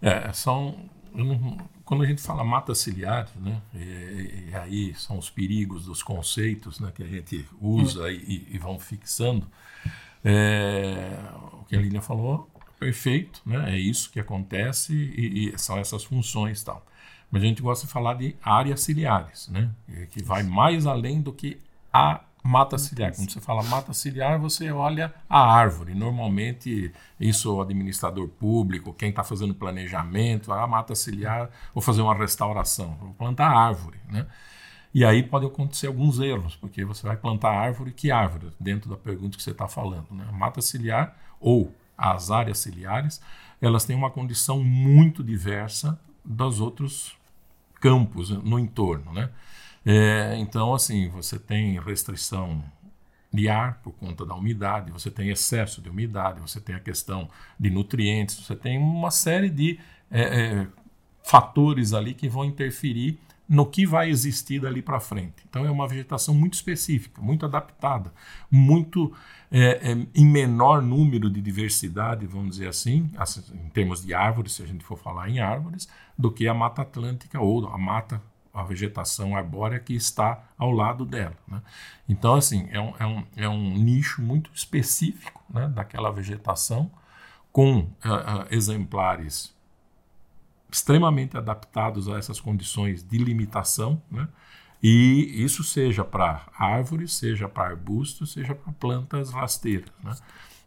É, 0.00 0.32
são. 0.32 0.88
eu 1.14 1.24
não- 1.24 1.58
Quando 1.84 2.02
a 2.02 2.06
gente 2.06 2.22
fala 2.22 2.42
mata 2.42 2.74
ciliar, 2.74 3.28
né, 3.36 3.60
e, 3.74 4.48
e 4.50 4.54
aí 4.54 4.94
são 4.94 5.18
os 5.18 5.28
perigos 5.28 5.84
dos 5.84 6.02
conceitos 6.02 6.80
né, 6.80 6.90
que 6.94 7.02
a 7.02 7.06
gente 7.06 7.44
usa 7.60 8.10
e, 8.10 8.46
e 8.50 8.58
vão 8.58 8.78
fixando. 8.78 9.46
É, 10.24 11.18
o 11.60 11.64
que 11.64 11.76
a 11.76 11.80
Lilian 11.80 12.00
falou, 12.00 12.50
perfeito, 12.78 13.42
né, 13.44 13.74
é 13.74 13.78
isso 13.78 14.10
que 14.10 14.20
acontece 14.20 14.92
e, 14.94 15.48
e 15.48 15.58
são 15.58 15.78
essas 15.78 16.04
funções 16.04 16.62
e 16.62 16.64
tal. 16.64 16.84
Mas 17.30 17.42
a 17.42 17.46
gente 17.46 17.62
gosta 17.62 17.86
de 17.86 17.92
falar 17.92 18.14
de 18.14 18.36
áreas 18.42 18.80
ciliares, 18.80 19.48
né, 19.48 19.70
que 20.10 20.22
vai 20.22 20.42
mais 20.42 20.86
além 20.86 21.20
do 21.20 21.32
que 21.32 21.60
a 21.92 22.20
mata 22.42 22.78
ciliar. 22.78 23.14
Quando 23.14 23.30
você 23.30 23.40
fala 23.40 23.62
mata 23.62 23.92
ciliar, 23.92 24.38
você 24.38 24.70
olha 24.70 25.12
a 25.28 25.40
árvore. 25.40 25.94
Normalmente, 25.94 26.92
isso 27.18 27.54
o 27.54 27.60
administrador 27.60 28.28
público, 28.28 28.94
quem 28.94 29.10
está 29.10 29.22
fazendo 29.22 29.54
planejamento, 29.54 30.52
a 30.52 30.66
mata 30.66 30.94
ciliar, 30.94 31.50
vou 31.74 31.82
fazer 31.82 32.00
uma 32.02 32.14
restauração, 32.14 32.96
vou 33.00 33.14
plantar 33.14 33.48
árvore, 33.48 33.98
né? 34.08 34.26
E 34.92 35.04
aí 35.04 35.22
pode 35.22 35.46
acontecer 35.46 35.86
alguns 35.86 36.18
erros, 36.18 36.56
porque 36.56 36.84
você 36.84 37.06
vai 37.06 37.16
plantar 37.16 37.50
árvore, 37.50 37.92
que 37.92 38.10
árvore? 38.10 38.52
Dentro 38.58 38.90
da 38.90 38.96
pergunta 38.96 39.36
que 39.36 39.42
você 39.42 39.52
está 39.52 39.68
falando. 39.68 40.06
Né? 40.10 40.26
A 40.28 40.32
mata 40.32 40.60
ciliar 40.60 41.16
ou 41.38 41.72
as 41.96 42.30
áreas 42.30 42.58
ciliares, 42.58 43.20
elas 43.60 43.84
têm 43.84 43.94
uma 43.94 44.10
condição 44.10 44.62
muito 44.64 45.22
diversa 45.22 45.98
dos 46.24 46.60
outros 46.60 47.16
campos 47.74 48.30
no 48.30 48.58
entorno. 48.58 49.12
Né? 49.12 49.30
É, 49.86 50.36
então, 50.38 50.74
assim, 50.74 51.08
você 51.08 51.38
tem 51.38 51.78
restrição 51.80 52.62
de 53.32 53.48
ar 53.48 53.80
por 53.82 53.92
conta 53.92 54.26
da 54.26 54.34
umidade, 54.34 54.90
você 54.90 55.08
tem 55.08 55.30
excesso 55.30 55.80
de 55.80 55.88
umidade, 55.88 56.40
você 56.40 56.60
tem 56.60 56.74
a 56.74 56.80
questão 56.80 57.30
de 57.58 57.70
nutrientes, 57.70 58.34
você 58.44 58.56
tem 58.56 58.76
uma 58.76 59.10
série 59.12 59.48
de 59.48 59.78
é, 60.10 60.22
é, 60.22 60.66
fatores 61.22 61.92
ali 61.92 62.12
que 62.12 62.28
vão 62.28 62.44
interferir 62.44 63.20
no 63.50 63.66
que 63.66 63.84
vai 63.84 64.08
existir 64.08 64.60
dali 64.60 64.80
para 64.80 65.00
frente. 65.00 65.42
Então 65.48 65.66
é 65.66 65.70
uma 65.70 65.88
vegetação 65.88 66.32
muito 66.32 66.54
específica, 66.54 67.20
muito 67.20 67.44
adaptada, 67.44 68.12
muito 68.48 69.12
é, 69.50 69.90
é, 69.90 70.06
em 70.14 70.24
menor 70.24 70.80
número 70.80 71.28
de 71.28 71.40
diversidade, 71.40 72.28
vamos 72.28 72.50
dizer 72.50 72.68
assim, 72.68 73.10
em 73.52 73.68
termos 73.70 74.06
de 74.06 74.14
árvores, 74.14 74.52
se 74.52 74.62
a 74.62 74.66
gente 74.66 74.84
for 74.84 74.96
falar 74.96 75.28
em 75.28 75.40
árvores, 75.40 75.88
do 76.16 76.30
que 76.30 76.46
a 76.46 76.54
Mata 76.54 76.82
Atlântica 76.82 77.40
ou 77.40 77.66
a 77.66 77.76
mata 77.76 78.22
a 78.54 78.62
vegetação 78.62 79.36
arbórea 79.36 79.80
que 79.80 79.94
está 79.94 80.44
ao 80.56 80.70
lado 80.70 81.04
dela. 81.04 81.36
Né? 81.46 81.60
Então, 82.08 82.34
assim, 82.34 82.68
é 82.70 82.80
um, 82.80 82.94
é, 82.98 83.06
um, 83.06 83.24
é 83.36 83.48
um 83.48 83.74
nicho 83.78 84.22
muito 84.22 84.50
específico 84.54 85.42
né, 85.48 85.68
daquela 85.68 86.10
vegetação, 86.10 86.90
com 87.52 87.78
uh, 87.78 87.84
uh, 87.84 88.46
exemplares 88.50 89.52
extremamente 90.70 91.36
adaptados 91.36 92.08
a 92.08 92.18
essas 92.18 92.40
condições 92.40 93.02
de 93.02 93.18
limitação, 93.18 94.00
né? 94.10 94.28
e 94.82 95.42
isso 95.44 95.62
seja 95.62 96.04
para 96.04 96.46
árvores, 96.56 97.14
seja 97.14 97.48
para 97.48 97.68
arbustos, 97.68 98.32
seja 98.32 98.54
para 98.54 98.72
plantas 98.72 99.30
rasteiras. 99.30 99.90
Né? 100.02 100.14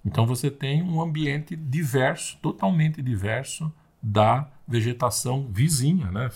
Então, 0.05 0.25
você 0.25 0.51
tem 0.51 0.83
um 0.83 1.01
ambiente 1.01 1.55
diverso, 1.55 2.37
totalmente 2.41 3.01
diverso, 3.01 3.71
da 4.01 4.47
vegetação 4.67 5.47
vizinha, 5.49 6.11
né? 6.11 6.29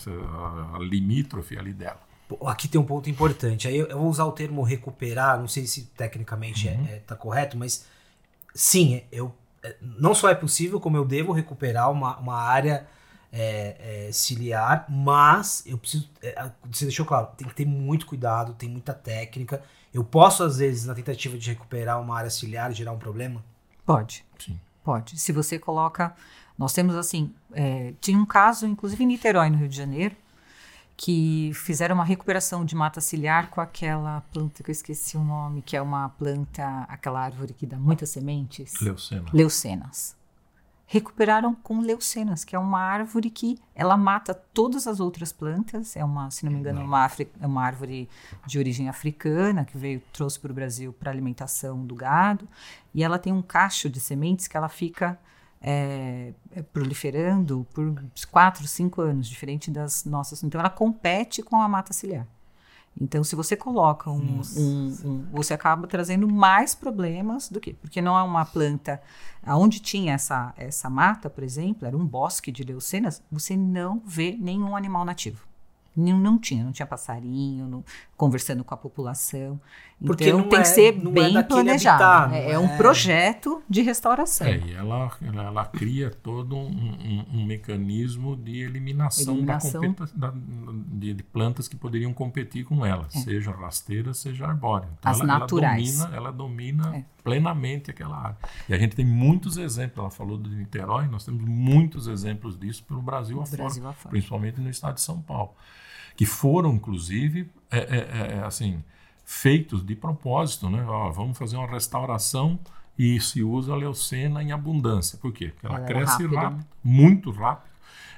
a 0.74 0.78
limítrofe 0.80 1.58
ali 1.58 1.72
dela. 1.72 2.00
Aqui 2.46 2.68
tem 2.68 2.80
um 2.80 2.84
ponto 2.84 3.08
importante. 3.08 3.68
Aí 3.68 3.76
eu 3.76 3.98
vou 3.98 4.08
usar 4.08 4.24
o 4.24 4.32
termo 4.32 4.62
recuperar, 4.62 5.38
não 5.38 5.48
sei 5.48 5.66
se 5.66 5.86
tecnicamente 5.86 6.66
está 6.66 6.78
uhum. 6.80 6.86
é, 6.86 6.92
é, 6.92 6.98
tá 7.00 7.16
correto, 7.16 7.56
mas 7.56 7.86
sim, 8.54 9.02
eu 9.10 9.34
não 9.80 10.14
só 10.14 10.28
é 10.28 10.34
possível, 10.34 10.80
como 10.80 10.96
eu 10.96 11.04
devo 11.04 11.32
recuperar 11.32 11.90
uma, 11.90 12.16
uma 12.18 12.36
área 12.36 12.86
é, 13.32 14.06
é, 14.08 14.12
ciliar, 14.12 14.86
mas 14.88 15.62
eu 15.66 15.78
preciso. 15.78 16.08
É, 16.22 16.50
você 16.70 16.84
deixou 16.84 17.04
claro, 17.04 17.28
tem 17.36 17.46
que 17.46 17.54
ter 17.54 17.66
muito 17.66 18.06
cuidado, 18.06 18.54
tem 18.54 18.68
muita 18.68 18.94
técnica. 18.94 19.62
Eu 19.92 20.04
posso, 20.04 20.42
às 20.42 20.58
vezes, 20.58 20.84
na 20.84 20.94
tentativa 20.94 21.36
de 21.36 21.50
recuperar 21.50 22.00
uma 22.00 22.16
área 22.16 22.30
ciliar, 22.30 22.72
gerar 22.72 22.92
um 22.92 22.98
problema? 22.98 23.42
Pode. 23.84 24.24
Sim. 24.38 24.58
Pode. 24.84 25.18
Se 25.18 25.32
você 25.32 25.58
coloca 25.58 26.14
nós 26.58 26.72
temos 26.72 26.96
assim, 26.96 27.32
é, 27.52 27.94
tinha 28.00 28.18
um 28.18 28.26
caso, 28.26 28.66
inclusive 28.66 29.04
em 29.04 29.06
Niterói, 29.06 29.48
no 29.48 29.56
Rio 29.56 29.68
de 29.68 29.76
Janeiro, 29.76 30.16
que 30.96 31.52
fizeram 31.54 31.94
uma 31.94 32.04
recuperação 32.04 32.64
de 32.64 32.74
mata 32.74 33.00
ciliar 33.00 33.48
com 33.48 33.60
aquela 33.60 34.22
planta 34.32 34.64
que 34.64 34.68
eu 34.68 34.72
esqueci 34.72 35.16
o 35.16 35.22
nome, 35.22 35.62
que 35.62 35.76
é 35.76 35.80
uma 35.80 36.08
planta, 36.08 36.80
aquela 36.88 37.20
árvore 37.20 37.54
que 37.54 37.64
dá 37.64 37.78
muitas 37.78 38.10
sementes. 38.10 38.74
Leucena. 38.80 39.26
Leucenas. 39.32 40.16
Recuperaram 40.90 41.54
com 41.54 41.80
leucenas, 41.80 42.44
que 42.44 42.56
é 42.56 42.58
uma 42.58 42.80
árvore 42.80 43.28
que 43.28 43.58
ela 43.74 43.94
mata 43.94 44.32
todas 44.32 44.86
as 44.86 45.00
outras 45.00 45.30
plantas. 45.30 45.94
É 45.94 46.02
uma, 46.02 46.30
se 46.30 46.46
não 46.46 46.50
me 46.50 46.58
engano, 46.58 46.82
uma, 46.82 47.10
é 47.40 47.46
uma 47.46 47.62
árvore 47.62 48.08
de 48.46 48.58
origem 48.58 48.88
africana 48.88 49.66
que 49.66 49.76
veio 49.76 50.02
trouxe 50.14 50.40
para 50.40 50.50
o 50.50 50.54
Brasil 50.54 50.90
para 50.90 51.10
alimentação 51.10 51.84
do 51.84 51.94
gado. 51.94 52.48
E 52.94 53.04
ela 53.04 53.18
tem 53.18 53.34
um 53.34 53.42
cacho 53.42 53.90
de 53.90 54.00
sementes 54.00 54.48
que 54.48 54.56
ela 54.56 54.70
fica 54.70 55.20
é, 55.60 56.32
proliferando 56.72 57.66
por 57.74 58.02
4, 58.30 58.66
5 58.66 59.02
anos, 59.02 59.28
diferente 59.28 59.70
das 59.70 60.06
nossas. 60.06 60.42
Então, 60.42 60.58
ela 60.58 60.70
compete 60.70 61.42
com 61.42 61.60
a 61.60 61.68
mata 61.68 61.92
ciliar. 61.92 62.26
Então, 63.00 63.22
se 63.22 63.36
você 63.36 63.56
coloca 63.56 64.10
um, 64.10 64.42
Você 65.32 65.54
acaba 65.54 65.86
trazendo 65.86 66.28
mais 66.28 66.74
problemas 66.74 67.48
do 67.48 67.60
que. 67.60 67.74
Porque 67.74 68.02
não 68.02 68.18
é 68.18 68.22
uma 68.22 68.44
planta. 68.44 69.00
Onde 69.46 69.80
tinha 69.80 70.14
essa, 70.14 70.52
essa 70.56 70.90
mata, 70.90 71.30
por 71.30 71.44
exemplo, 71.44 71.86
era 71.86 71.96
um 71.96 72.04
bosque 72.04 72.50
de 72.50 72.64
leucenas, 72.64 73.22
você 73.30 73.56
não 73.56 74.02
vê 74.04 74.36
nenhum 74.38 74.76
animal 74.76 75.04
nativo. 75.04 75.46
Não, 75.96 76.18
não 76.18 76.38
tinha, 76.38 76.62
não 76.62 76.70
tinha 76.70 76.86
passarinho, 76.86 77.66
não, 77.66 77.84
conversando 78.18 78.64
com 78.64 78.74
a 78.74 78.76
população. 78.76 79.60
Porque 80.04 80.28
então 80.28 80.48
tem 80.48 80.58
é, 80.58 80.62
que 80.62 80.68
ser 80.68 80.92
bem 80.92 81.36
é 81.36 81.42
planejado. 81.42 82.02
Habitat, 82.02 82.36
é, 82.36 82.52
é, 82.52 82.58
um 82.58 82.76
projeto 82.76 83.62
de 83.68 83.80
restauração. 83.80 84.46
É, 84.46 84.58
e 84.58 84.74
ela, 84.74 85.10
ela, 85.22 85.42
ela 85.44 85.64
cria 85.64 86.10
todo 86.10 86.56
um, 86.56 86.68
um, 86.68 87.26
um, 87.32 87.46
mecanismo 87.46 88.36
de 88.36 88.60
eliminação, 88.60 89.34
Eliminação. 89.34 89.80
Da, 90.14 90.30
da 90.30 90.34
de, 90.34 91.14
de, 91.14 91.22
plantas 91.22 91.66
que 91.66 91.76
poderiam 91.76 92.12
competir 92.12 92.64
com 92.64 92.84
ela, 92.84 93.06
É. 93.14 93.18
seja 93.18 93.50
rasteira, 93.50 94.12
seja 94.14 94.46
arbórea. 94.46 94.88
Então 94.98 95.10
As 95.12 95.20
ela, 95.20 95.38
naturais. 95.38 96.00
Ela 96.00 96.06
domina, 96.06 96.16
ela 96.16 96.32
domina 96.32 96.96
É. 96.96 97.04
plenamente 97.24 97.90
aquela 97.90 98.16
área. 98.16 98.38
E 98.68 98.74
a 98.74 98.78
gente 98.78 98.94
tem 98.94 99.06
muitos 99.06 99.56
exemplos. 99.56 99.98
Ela 99.98 100.10
falou 100.10 100.38
de 100.38 100.50
Niterói, 100.50 101.06
nós 101.06 101.24
temos 101.24 101.44
muitos 101.44 102.06
exemplos 102.06 102.58
disso 102.58 102.84
pelo 102.84 103.02
Brasil 103.02 103.40
afora, 103.40 103.62
Brasil 103.62 103.88
afora. 103.88 104.10
principalmente 104.10 104.60
no 104.60 104.70
estado 104.70 104.94
de 104.94 105.00
São 105.02 105.20
Paulo, 105.20 105.54
que 106.18 106.26
foram 106.26 106.74
inclusive 106.74 107.48
é, 107.70 107.78
é, 107.78 108.38
é, 108.38 108.44
assim 108.44 108.82
feitos 109.24 109.86
de 109.86 109.94
propósito, 109.94 110.68
né? 110.68 110.84
Ó, 110.88 111.12
vamos 111.12 111.38
fazer 111.38 111.56
uma 111.56 111.68
restauração 111.68 112.58
e 112.98 113.20
se 113.20 113.42
usa 113.42 113.72
a 113.72 113.76
leucena 113.76 114.42
em 114.42 114.50
abundância. 114.50 115.16
Por 115.18 115.32
quê? 115.32 115.48
Porque 115.48 115.66
ela, 115.66 115.76
Ela 115.76 115.84
é 115.84 115.86
cresce 115.86 116.22
rápida. 116.24 116.40
rápido, 116.40 116.66
muito 116.82 117.30
rápido. 117.30 117.68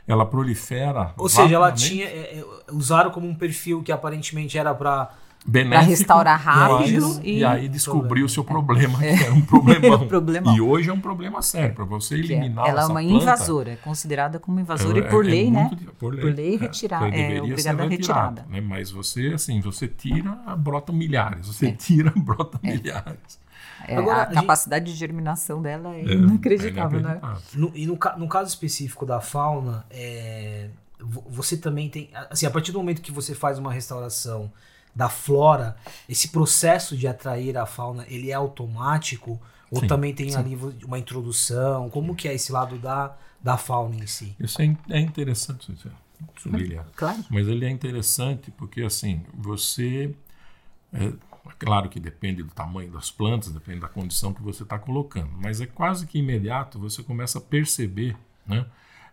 Ela 0.07 0.25
prolifera. 0.25 1.12
Ou 1.19 1.28
seja, 1.28 1.54
ela 1.54 1.71
tinha. 1.73 2.07
é, 2.07 2.38
é, 2.38 2.45
usaram 2.73 3.11
como 3.11 3.28
um 3.28 3.35
perfil 3.35 3.83
que 3.83 3.92
aparentemente 3.92 4.57
era 4.57 4.73
para 4.75 5.12
benéfico, 5.47 5.90
restaurar 5.90 6.38
rápido 6.40 7.00
mas- 7.09 7.20
e- 7.25 7.38
e 7.38 7.44
aí 7.44 7.68
descobriu 7.68 8.26
o 8.26 8.28
seu 8.28 8.44
problema, 8.44 8.99
que 8.99 9.04
É. 9.06 9.23
era 9.25 9.32
um 9.32 9.40
problemão. 9.40 9.90
Um 10.02 10.09
problemão. 10.09 10.56
E 10.56 10.61
hoje 10.61 10.90
é 10.90 10.92
um 10.92 11.00
problema 11.00 11.40
sério. 11.42 11.75
Para 11.75 11.85
você 11.85 12.20
que 12.20 12.32
é- 12.32 12.37
eliminar 12.37 12.66
ela 12.68 12.82
é 12.82 12.85
uma 12.87 13.00
planta, 13.00 13.23
invasora, 13.23 13.70
é 13.73 13.76
considerada 13.76 14.38
como 14.38 14.61
invasora 14.61 14.99
é- 14.99 15.02
e 15.02 15.09
por 15.09 15.25
é 15.25 15.28
lei, 15.30 15.50
né? 15.50 15.64
muito 15.64 15.92
Por 15.94 16.14
lei, 16.14 16.25
Por 16.25 16.35
lei, 16.35 16.54
é, 16.54 16.59
retirar- 16.59 17.02
é 17.14 17.40
obrigada 17.42 17.82
a 17.82 17.87
retirada. 17.88 18.47
Né? 18.49 18.61
Mas 18.61 18.90
você, 18.90 19.32
assim, 19.35 19.61
você 19.61 19.88
tira, 19.88 20.30
brota 20.59 20.92
milhares. 20.92 21.47
Você 21.47 21.68
É. 21.68 21.73
tira, 21.73 22.12
brota 22.16 22.59
milhares. 22.62 23.38
É, 23.88 23.97
Agora, 23.97 24.18
a 24.18 24.23
a 24.23 24.26
gente- 24.26 24.35
capacidade 24.35 24.85
de 24.85 24.92
germinação 24.92 25.62
dela 25.62 25.94
é, 25.97 26.00
É, 26.02 26.12
inacreditável, 26.12 27.00
é 27.00 27.02
né? 27.02 27.20
No, 27.54 27.73
e 27.75 27.87
no, 27.87 27.99
no 28.18 28.28
caso 28.28 28.49
específico 28.50 29.06
da 29.06 29.20
fauna, 29.23 29.87
é, 29.90 30.68
vo- 31.00 31.25
você 31.30 31.56
também 31.56 31.88
tem. 31.88 32.11
Assim, 32.30 32.44
a 32.44 32.50
partir 32.50 32.73
do 32.73 32.78
momento 32.78 33.00
que 33.00 33.11
você 33.11 33.35
faz 33.35 33.59
uma 33.59 33.73
restauração 33.73 34.52
da 34.94 35.09
flora, 35.09 35.76
esse 36.09 36.28
processo 36.28 36.97
de 36.97 37.06
atrair 37.06 37.56
a 37.56 37.66
fauna, 37.66 38.04
ele 38.09 38.30
é 38.30 38.35
automático? 38.35 39.40
Ou 39.70 39.80
Sim, 39.80 39.87
também 39.87 40.12
tem 40.12 40.30
sim. 40.30 40.37
ali 40.37 40.59
uma 40.85 40.99
introdução? 40.99 41.88
Como 41.90 42.14
que 42.14 42.26
é 42.26 42.35
esse 42.35 42.50
lado 42.50 42.76
da, 42.78 43.16
da 43.40 43.56
fauna 43.56 43.94
em 43.94 44.06
si? 44.06 44.35
Isso 44.40 44.61
é, 44.61 44.76
é 44.90 44.99
interessante, 44.99 45.73
isso 45.73 45.88
é-. 45.88 46.11
Claro. 46.94 47.25
Mas 47.30 47.49
ele 47.49 47.64
é 47.64 47.70
interessante 47.70 48.50
porque, 48.50 48.82
assim, 48.82 49.23
você. 49.32 50.14
É, 50.92 51.04
é 51.06 51.12
claro 51.59 51.88
que 51.88 51.99
depende 51.99 52.42
do 52.42 52.50
tamanho 52.50 52.90
das 52.90 53.11
plantas, 53.11 53.52
depende 53.52 53.80
da 53.80 53.88
condição 53.88 54.32
que 54.35 54.42
você 54.42 54.62
está 54.62 54.78
colocando, 54.78 55.30
mas 55.40 55.61
é 55.61 55.66
quase 55.66 56.06
que 56.06 56.18
imediato 56.18 56.78
você 56.78 57.02
começa 57.02 57.38
a 57.38 57.40
perceber 57.40 58.16
né, 58.47 58.66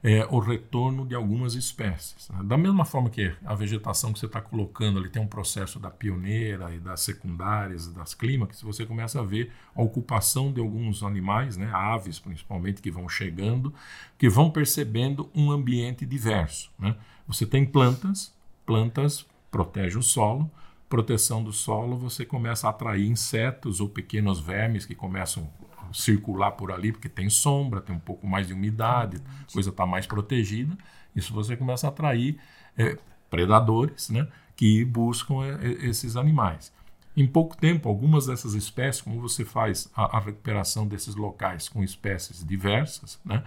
é, 0.04 0.26
o 0.30 0.40
retorno 0.40 1.06
de 1.06 1.16
algumas 1.16 1.56
espécies. 1.56 2.30
Né? 2.30 2.44
Da 2.44 2.58
mesma 2.58 2.86
forma 2.86 3.10
que 3.10 3.34
a 3.46 3.56
vegetação 3.56 4.14
que 4.14 4.20
você 4.20 4.26
está 4.26 4.42
colocando 4.42 5.00
ali 5.00 5.10
tem 5.10 5.22
um 5.22 5.28
processo 5.28 5.80
da 5.80 5.90
pioneira 5.90 6.74
e 6.74 6.80
das 6.80 7.02
secundárias, 7.02 7.88
das 7.88 8.14
clímax, 8.14 8.62
você 8.62 8.86
começa 8.86 9.20
a 9.20 9.24
ver 9.24 9.52
a 9.76 9.82
ocupação 9.82 10.52
de 10.52 10.60
alguns 10.60 11.04
animais, 11.04 11.58
né? 11.58 11.70
aves 11.74 12.20
principalmente, 12.20 12.82
que 12.82 12.92
vão 12.92 13.10
chegando, 13.10 13.74
que 14.18 14.30
vão 14.30 14.50
percebendo 14.50 15.30
um 15.34 15.52
ambiente 15.52 16.06
diverso. 16.06 16.72
Né? 16.78 16.96
Você 17.28 17.46
tem 17.46 17.66
plantas, 17.66 18.34
plantas 18.66 19.26
protegem 19.50 19.98
o 19.98 20.04
solo, 20.04 20.50
proteção 20.90 21.44
do 21.44 21.52
solo, 21.52 21.98
você 21.98 22.26
começa 22.26 22.68
a 22.68 22.70
atrair 22.70 23.08
insetos 23.08 23.80
ou 23.80 23.90
pequenos 23.90 24.40
vermes 24.40 24.86
que 24.86 24.96
começam 24.96 25.50
circular 25.94 26.52
por 26.52 26.72
ali, 26.72 26.92
porque 26.92 27.10
tem 27.10 27.30
sombra, 27.30 27.82
tem 27.82 27.96
um 27.96 28.00
pouco 28.00 28.28
mais 28.28 28.48
de 28.48 28.54
umidade, 28.54 29.18
a 29.48 29.52
coisa 29.52 29.70
está 29.70 29.86
mais 29.86 30.06
protegida. 30.06 30.78
Isso 31.16 31.34
você 31.34 31.56
começa 31.58 31.88
a 31.88 31.90
atrair 31.90 32.38
é, 32.78 32.98
predadores 33.30 34.10
né, 34.10 34.28
que 34.56 34.84
buscam 34.86 35.44
é, 35.44 35.68
é, 35.68 35.86
esses 35.88 36.16
animais. 36.16 36.72
Em 37.16 37.26
pouco 37.26 37.58
tempo, 37.58 37.90
algumas 37.90 38.28
dessas 38.28 38.54
espécies, 38.54 39.02
como 39.02 39.20
você 39.20 39.44
faz 39.44 39.90
a, 39.96 40.18
a 40.18 40.20
recuperação 40.20 40.88
desses 40.88 41.16
locais 41.16 41.68
com 41.68 41.84
espécies 41.84 42.46
diversas, 42.46 43.20
né, 43.26 43.44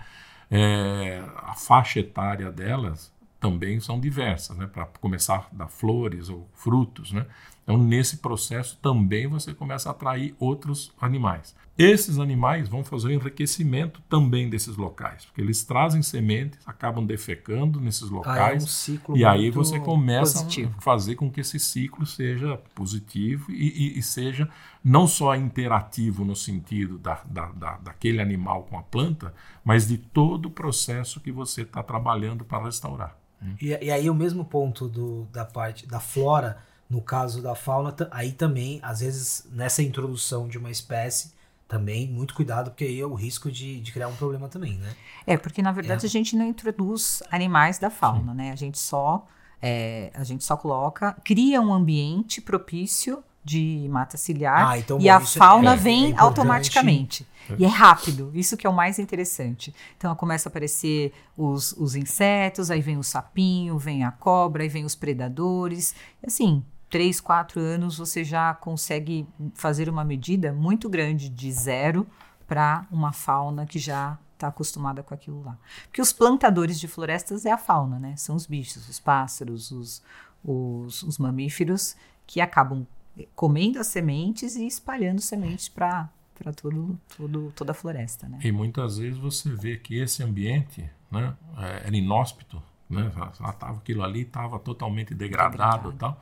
é, 0.51 1.23
a 1.37 1.55
faixa 1.55 2.01
etária 2.01 2.51
delas 2.51 3.13
também 3.39 3.81
são 3.81 3.99
diversas, 3.99 4.57
né, 4.57 4.67
para 4.67 4.87
começar 5.01 5.49
a 5.53 5.57
dar 5.57 5.69
flores 5.69 6.29
ou 6.29 6.49
frutos. 6.55 7.13
Né? 7.13 7.25
Então, 7.71 7.83
nesse 7.83 8.17
processo 8.17 8.77
também 8.83 9.27
você 9.27 9.55
começa 9.55 9.89
a 9.89 9.93
atrair 9.93 10.35
outros 10.39 10.93
animais. 11.01 11.55
Esses 11.79 12.19
animais 12.19 12.69
vão 12.69 12.85
fazer 12.85 13.09
o 13.09 13.13
enriquecimento 13.13 14.03
também 14.09 14.51
desses 14.51 14.77
locais, 14.77 15.25
porque 15.25 15.41
eles 15.41 15.65
trazem 15.65 16.03
sementes, 16.03 16.59
acabam 16.67 17.07
defecando 17.07 17.81
nesses 17.81 18.11
locais. 18.11 18.39
Ah, 18.39 18.53
é 18.53 18.57
um 18.57 18.61
ciclo 18.61 19.17
e 19.17 19.25
aí 19.25 19.51
você 19.51 19.81
começa 19.81 20.41
positivo. 20.41 20.75
a 20.77 20.81
fazer 20.83 21.15
com 21.15 21.31
que 21.31 21.41
esse 21.41 21.59
ciclo 21.59 22.05
seja 22.05 22.61
positivo 22.75 23.51
e, 23.51 23.95
e, 23.95 23.99
e 23.99 24.03
seja 24.03 24.47
não 24.85 25.07
só 25.07 25.35
interativo 25.35 26.23
no 26.25 26.37
sentido 26.37 26.99
da, 26.99 27.23
da, 27.25 27.47
da, 27.53 27.79
daquele 27.79 28.21
animal 28.21 28.65
com 28.65 28.77
a 28.77 28.83
planta, 28.83 29.33
mas 29.65 29.89
de 29.89 29.97
todo 29.97 30.47
o 30.47 30.51
processo 30.51 31.21
que 31.21 31.33
você 31.33 31.63
está 31.63 31.83
trabalhando 31.83 32.45
para 32.45 32.65
restaurar. 32.65 33.17
E, 33.61 33.69
e, 33.69 33.91
aí 33.91 34.11
o 34.11 34.15
mesmo 34.15 34.45
ponto 34.45 34.87
do, 34.87 35.27
da 35.33 35.47
parte 35.47 35.87
da 35.87 35.99
flora, 35.99 36.59
no 36.91 37.01
caso 37.01 37.41
da 37.41 37.55
fauna, 37.55 37.95
aí 38.11 38.33
também, 38.33 38.81
às 38.83 38.99
vezes, 38.99 39.47
nessa 39.53 39.81
introdução 39.81 40.49
de 40.49 40.59
uma 40.59 40.71
espécie, 40.71 41.33
também 41.69 42.09
muito 42.09 42.35
cuidado, 42.35 42.71
porque 42.71 42.85
aí 42.85 43.01
é 43.01 43.07
o 43.07 43.15
risco 43.15 43.49
de, 43.49 43.81
de 43.81 43.93
criar 43.93 44.09
um 44.09 44.17
problema 44.17 44.49
também, 44.49 44.75
né? 44.75 44.93
É, 45.25 45.37
porque 45.37 45.63
na 45.63 45.71
verdade 45.71 46.05
é. 46.05 46.09
a 46.09 46.11
gente 46.11 46.35
não 46.35 46.45
introduz 46.45 47.23
animais 47.31 47.79
da 47.79 47.89
fauna, 47.89 48.33
Sim. 48.33 48.39
né? 48.39 48.51
A 48.51 48.57
gente 48.57 48.77
só 48.77 49.25
é, 49.63 50.11
a 50.15 50.25
gente 50.25 50.43
só 50.43 50.57
coloca, 50.57 51.17
cria 51.23 51.61
um 51.61 51.73
ambiente 51.73 52.41
propício 52.41 53.23
de 53.43 53.87
mata 53.89 54.17
ciliar 54.17 54.71
ah, 54.71 54.79
então, 54.79 54.99
e 54.99 55.05
bom, 55.05 55.11
a 55.13 55.21
fauna 55.21 55.73
é, 55.75 55.77
vem 55.77 56.13
é 56.13 56.19
automaticamente. 56.19 57.27
E 57.59 57.65
é 57.65 57.69
rápido, 57.69 58.31
isso 58.35 58.57
que 58.57 58.67
é 58.67 58.71
o 58.71 58.73
mais 58.73 58.99
interessante. 58.99 59.75
Então 59.97 60.15
começa 60.15 60.49
a 60.49 60.51
aparecer 60.51 61.13
os, 61.37 61.73
os 61.73 61.97
insetos, 61.97 62.71
aí 62.71 62.81
vem 62.81 62.97
o 62.97 63.03
sapinho, 63.03 63.77
vem 63.77 64.05
a 64.05 64.11
cobra, 64.11 64.63
aí 64.63 64.69
vem 64.69 64.85
os 64.85 64.95
predadores. 64.95 65.95
Assim, 66.25 66.63
três, 66.91 67.21
quatro 67.21 67.61
anos 67.61 67.97
você 67.97 68.25
já 68.25 68.53
consegue 68.53 69.27
fazer 69.55 69.89
uma 69.89 70.05
medida 70.05 70.53
muito 70.53 70.89
grande 70.89 71.29
de 71.29 71.53
zero 71.53 72.07
para 72.47 72.85
uma 72.91 73.13
fauna 73.13 73.65
que 73.65 73.79
já 73.79 74.19
está 74.35 74.49
acostumada 74.49 75.03
com 75.03 75.15
aquilo 75.15 75.43
lá. 75.43 75.57
Porque 75.85 76.03
os 76.03 76.13
plantadores 76.13 76.81
de 76.81 76.89
florestas 76.89 77.47
é 77.47 77.53
a 77.53 77.59
fauna, 77.59 77.99
né? 77.99 78.17
São 78.17 78.35
os 78.35 78.47
bichos, 78.47 78.89
os 78.89 78.99
pássaros, 78.99 79.71
os, 79.71 80.03
os, 80.45 81.03
os 81.05 81.19
mamíferos 81.19 81.95
que 82.27 82.41
acabam 82.41 82.87
comendo 83.35 83.79
as 83.79 83.87
sementes 83.87 84.57
e 84.57 84.67
espalhando 84.67 85.21
sementes 85.21 85.69
para 85.69 86.09
para 86.43 86.55
todo, 86.55 86.99
todo, 87.19 87.53
toda 87.55 87.73
a 87.73 87.75
floresta, 87.75 88.27
né? 88.27 88.39
E 88.43 88.51
muitas 88.51 88.97
vezes 88.97 89.19
você 89.19 89.51
vê 89.51 89.77
que 89.77 89.99
esse 89.99 90.23
ambiente, 90.23 90.89
né, 91.11 91.37
é, 91.59 91.87
era 91.87 91.95
inóspito, 91.95 92.63
né? 92.89 93.13
Tava 93.59 93.77
aquilo 93.77 94.03
ali 94.03 94.23
estava 94.23 94.59
totalmente 94.59 95.15
degradado, 95.15 95.91
degradado. 95.91 95.99
tal. 95.99 96.21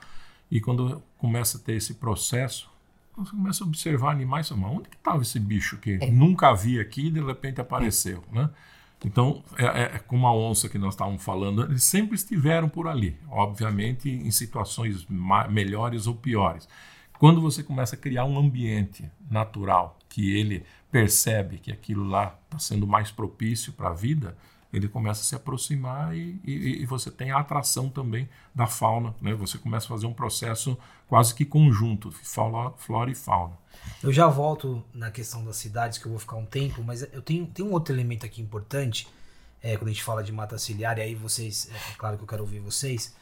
E 0.50 0.60
quando 0.60 1.02
começa 1.16 1.58
a 1.58 1.60
ter 1.60 1.74
esse 1.74 1.94
processo, 1.94 2.70
você 3.16 3.30
começa 3.32 3.64
a 3.64 3.66
observar 3.66 4.12
animais, 4.12 4.50
mas 4.50 4.70
onde 4.70 4.88
que 4.88 4.96
estava 4.96 5.22
esse 5.22 5.40
bicho 5.40 5.76
que 5.78 5.98
é. 6.00 6.10
nunca 6.10 6.48
havia 6.48 6.80
aqui 6.80 7.06
e 7.06 7.10
de 7.10 7.20
repente 7.20 7.60
apareceu, 7.60 8.22
é. 8.32 8.34
né? 8.36 8.50
Então, 9.04 9.44
é, 9.56 9.64
é, 9.64 9.82
é, 9.94 9.98
como 10.00 10.26
a 10.26 10.34
onça 10.34 10.68
que 10.68 10.76
nós 10.76 10.94
estávamos 10.94 11.22
falando, 11.22 11.62
eles 11.62 11.84
sempre 11.84 12.16
estiveram 12.16 12.68
por 12.68 12.88
ali, 12.88 13.16
obviamente 13.28 14.10
em 14.10 14.30
situações 14.30 15.06
melhores 15.48 16.08
ou 16.08 16.14
piores. 16.14 16.68
Quando 17.18 17.40
você 17.40 17.62
começa 17.62 17.94
a 17.94 17.98
criar 17.98 18.24
um 18.24 18.38
ambiente 18.38 19.08
natural 19.30 19.98
que 20.08 20.36
ele 20.36 20.64
percebe 20.90 21.58
que 21.58 21.70
aquilo 21.70 22.04
lá 22.04 22.38
está 22.44 22.58
sendo 22.58 22.86
mais 22.86 23.10
propício 23.10 23.72
para 23.72 23.90
a 23.90 23.92
vida, 23.92 24.36
ele 24.72 24.88
começa 24.88 25.22
a 25.22 25.24
se 25.24 25.34
aproximar 25.34 26.14
e, 26.14 26.40
e, 26.44 26.82
e, 26.82 26.86
você 26.86 27.10
tem 27.10 27.30
a 27.30 27.38
atração 27.38 27.88
também 27.88 28.28
da 28.54 28.66
fauna. 28.66 29.14
Né? 29.20 29.32
Você 29.34 29.56
começa 29.56 29.86
a 29.86 29.88
fazer 29.88 30.06
um 30.06 30.12
processo 30.12 30.76
quase 31.06 31.34
que 31.34 31.44
conjunto, 31.44 32.12
fauna, 32.12 32.70
flora 32.72 33.10
e 33.10 33.14
fauna. 33.14 33.56
Eu 34.02 34.12
já 34.12 34.26
volto 34.26 34.84
na 34.92 35.10
questão 35.10 35.42
das 35.44 35.56
cidades, 35.56 35.96
que 35.96 36.06
eu 36.06 36.10
vou 36.10 36.18
ficar 36.18 36.36
um 36.36 36.44
tempo, 36.44 36.82
mas 36.82 37.02
eu 37.12 37.22
tenho, 37.22 37.50
um 37.60 37.72
outro 37.72 37.94
elemento 37.94 38.26
aqui 38.26 38.42
importante, 38.42 39.08
é, 39.62 39.76
quando 39.76 39.88
a 39.88 39.92
gente 39.92 40.04
fala 40.04 40.22
de 40.22 40.32
mata 40.32 40.58
ciliar, 40.58 40.98
e 40.98 41.02
aí 41.02 41.14
vocês, 41.14 41.70
é 41.72 41.94
claro 41.96 42.18
que 42.18 42.24
eu 42.24 42.28
quero 42.28 42.42
ouvir 42.42 42.60
vocês. 42.60 43.16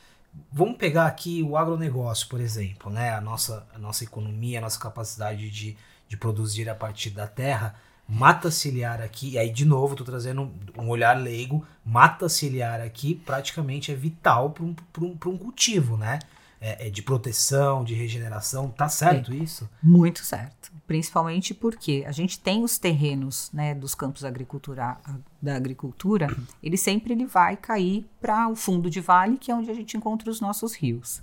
Vamos 0.53 0.77
pegar 0.77 1.07
aqui 1.07 1.43
o 1.43 1.57
agronegócio, 1.57 2.29
por 2.29 2.41
exemplo, 2.41 2.91
né? 2.91 3.15
a, 3.15 3.21
nossa, 3.21 3.67
a 3.73 3.79
nossa 3.79 4.03
economia, 4.03 4.59
a 4.59 4.63
nossa 4.63 4.81
capacidade 4.81 5.49
de, 5.49 5.77
de 6.09 6.17
produzir 6.17 6.69
a 6.69 6.75
partir 6.75 7.11
da 7.11 7.29
terra 7.29 7.77
mata 8.09 8.51
ciliar 8.51 9.01
aqui, 9.01 9.31
e 9.31 9.38
aí 9.38 9.51
de 9.51 9.64
novo 9.64 9.95
estou 9.95 10.07
trazendo 10.07 10.51
um 10.79 10.88
olhar 10.88 11.14
leigo, 11.14 11.66
mata 11.85 12.29
ciliar 12.29 12.81
aqui 12.81 13.14
praticamente 13.14 13.90
é 13.90 13.95
vital 13.95 14.51
para 14.51 14.64
um, 14.64 14.77
um, 15.01 15.19
um 15.27 15.37
cultivo, 15.37 15.97
né? 15.97 16.19
É, 16.59 16.87
é, 16.87 16.90
de 16.90 17.03
proteção, 17.03 17.85
de 17.85 17.95
regeneração, 17.95 18.71
tá 18.71 18.88
certo 18.88 19.31
é, 19.31 19.37
isso? 19.37 19.69
Muito 19.83 20.25
certo. 20.25 20.73
Principalmente 20.87 21.53
porque 21.53 22.03
a 22.07 22.12
gente 22.12 22.40
tem 22.40 22.64
os 22.64 22.79
terrenos 22.79 23.51
né, 23.53 23.75
dos 23.75 23.95
campos 23.95 24.25
agricultura, 24.25 24.97
da 25.40 25.55
agricultura, 25.55 26.35
ele 26.62 26.79
sempre 26.79 27.12
ele 27.12 27.27
vai 27.27 27.59
cair 27.59 28.09
para 28.23 28.49
o 28.49 28.57
fundo 28.57 28.88
de 28.88 29.03
vale, 29.03 29.37
que 29.37 29.51
é 29.51 29.55
onde 29.55 29.71
a 29.71 29.75
gente 29.75 29.99
encontra 29.99 30.31
os 30.31 30.40
nossos 30.40 30.75
rios. 30.75 31.21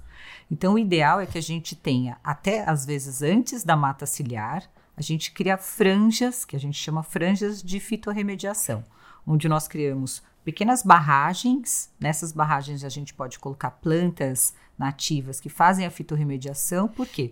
Então, 0.51 0.75
o 0.75 0.79
ideal 0.79 1.19
é 1.19 1.25
que 1.25 1.37
a 1.39 1.41
gente 1.41 1.75
tenha, 1.75 2.17
até 2.23 2.69
às 2.69 2.85
vezes 2.85 3.23
antes 3.23 3.63
da 3.63 3.75
mata 3.75 4.05
ciliar, 4.05 4.69
a 4.95 5.01
gente 5.01 5.31
cria 5.31 5.57
franjas, 5.57 6.45
que 6.45 6.55
a 6.55 6.59
gente 6.59 6.77
chama 6.77 7.03
franjas 7.03 7.61
de 7.61 7.79
fitorremediação, 7.79 8.83
onde 9.25 9.49
nós 9.49 9.67
criamos 9.67 10.21
pequenas 10.43 10.83
barragens. 10.83 11.91
Nessas 11.99 12.31
barragens 12.31 12.83
a 12.83 12.89
gente 12.89 13.13
pode 13.13 13.39
colocar 13.39 13.71
plantas 13.71 14.53
nativas 14.77 15.39
que 15.39 15.49
fazem 15.49 15.85
a 15.85 15.91
fitorremediação, 15.91 16.87
porque 16.87 17.31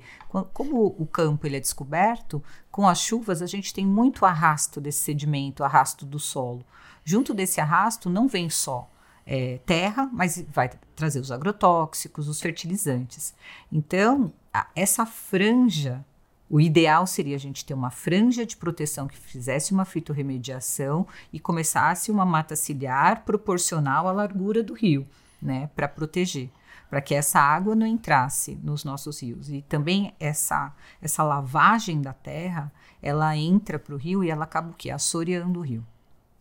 como 0.53 0.85
o 0.97 1.05
campo 1.05 1.45
ele 1.45 1.57
é 1.57 1.59
descoberto, 1.59 2.43
com 2.71 2.87
as 2.87 2.99
chuvas 2.99 3.41
a 3.41 3.47
gente 3.47 3.73
tem 3.73 3.85
muito 3.85 4.25
arrasto 4.25 4.79
desse 4.79 4.99
sedimento, 4.99 5.63
arrasto 5.63 6.05
do 6.05 6.19
solo. 6.19 6.63
Junto 7.03 7.33
desse 7.33 7.59
arrasto 7.59 8.09
não 8.09 8.27
vem 8.27 8.49
só 8.49 8.89
é, 9.25 9.59
terra, 9.65 10.09
mas 10.11 10.43
vai 10.49 10.69
trazer 10.95 11.19
os 11.19 11.31
agrotóxicos, 11.31 12.27
os 12.27 12.41
fertilizantes. 12.41 13.33
Então, 13.71 14.31
a, 14.53 14.67
essa 14.75 15.05
franja 15.05 16.05
o 16.51 16.59
ideal 16.59 17.07
seria 17.07 17.37
a 17.37 17.39
gente 17.39 17.63
ter 17.63 17.73
uma 17.73 17.89
franja 17.89 18.45
de 18.45 18.57
proteção 18.57 19.07
que 19.07 19.17
fizesse 19.17 19.71
uma 19.71 19.85
fitorremediação 19.85 21.07
e 21.31 21.39
começasse 21.39 22.11
uma 22.11 22.25
mata 22.25 22.57
ciliar 22.57 23.23
proporcional 23.23 24.05
à 24.05 24.11
largura 24.11 24.61
do 24.61 24.73
rio, 24.73 25.07
né, 25.41 25.69
para 25.73 25.87
proteger, 25.87 26.49
para 26.89 26.99
que 26.99 27.15
essa 27.15 27.39
água 27.39 27.73
não 27.73 27.87
entrasse 27.87 28.59
nos 28.61 28.83
nossos 28.83 29.21
rios. 29.21 29.49
E 29.49 29.61
também 29.61 30.13
essa 30.19 30.75
essa 31.01 31.23
lavagem 31.23 32.01
da 32.01 32.11
terra, 32.11 32.69
ela 33.01 33.35
entra 33.37 33.79
para 33.79 33.95
o 33.95 33.97
rio 33.97 34.21
e 34.21 34.29
ela 34.29 34.43
acaba 34.43 34.71
o 34.71 34.73
quê? 34.73 34.91
Assoreando 34.91 35.61
o 35.61 35.63
rio. 35.63 35.87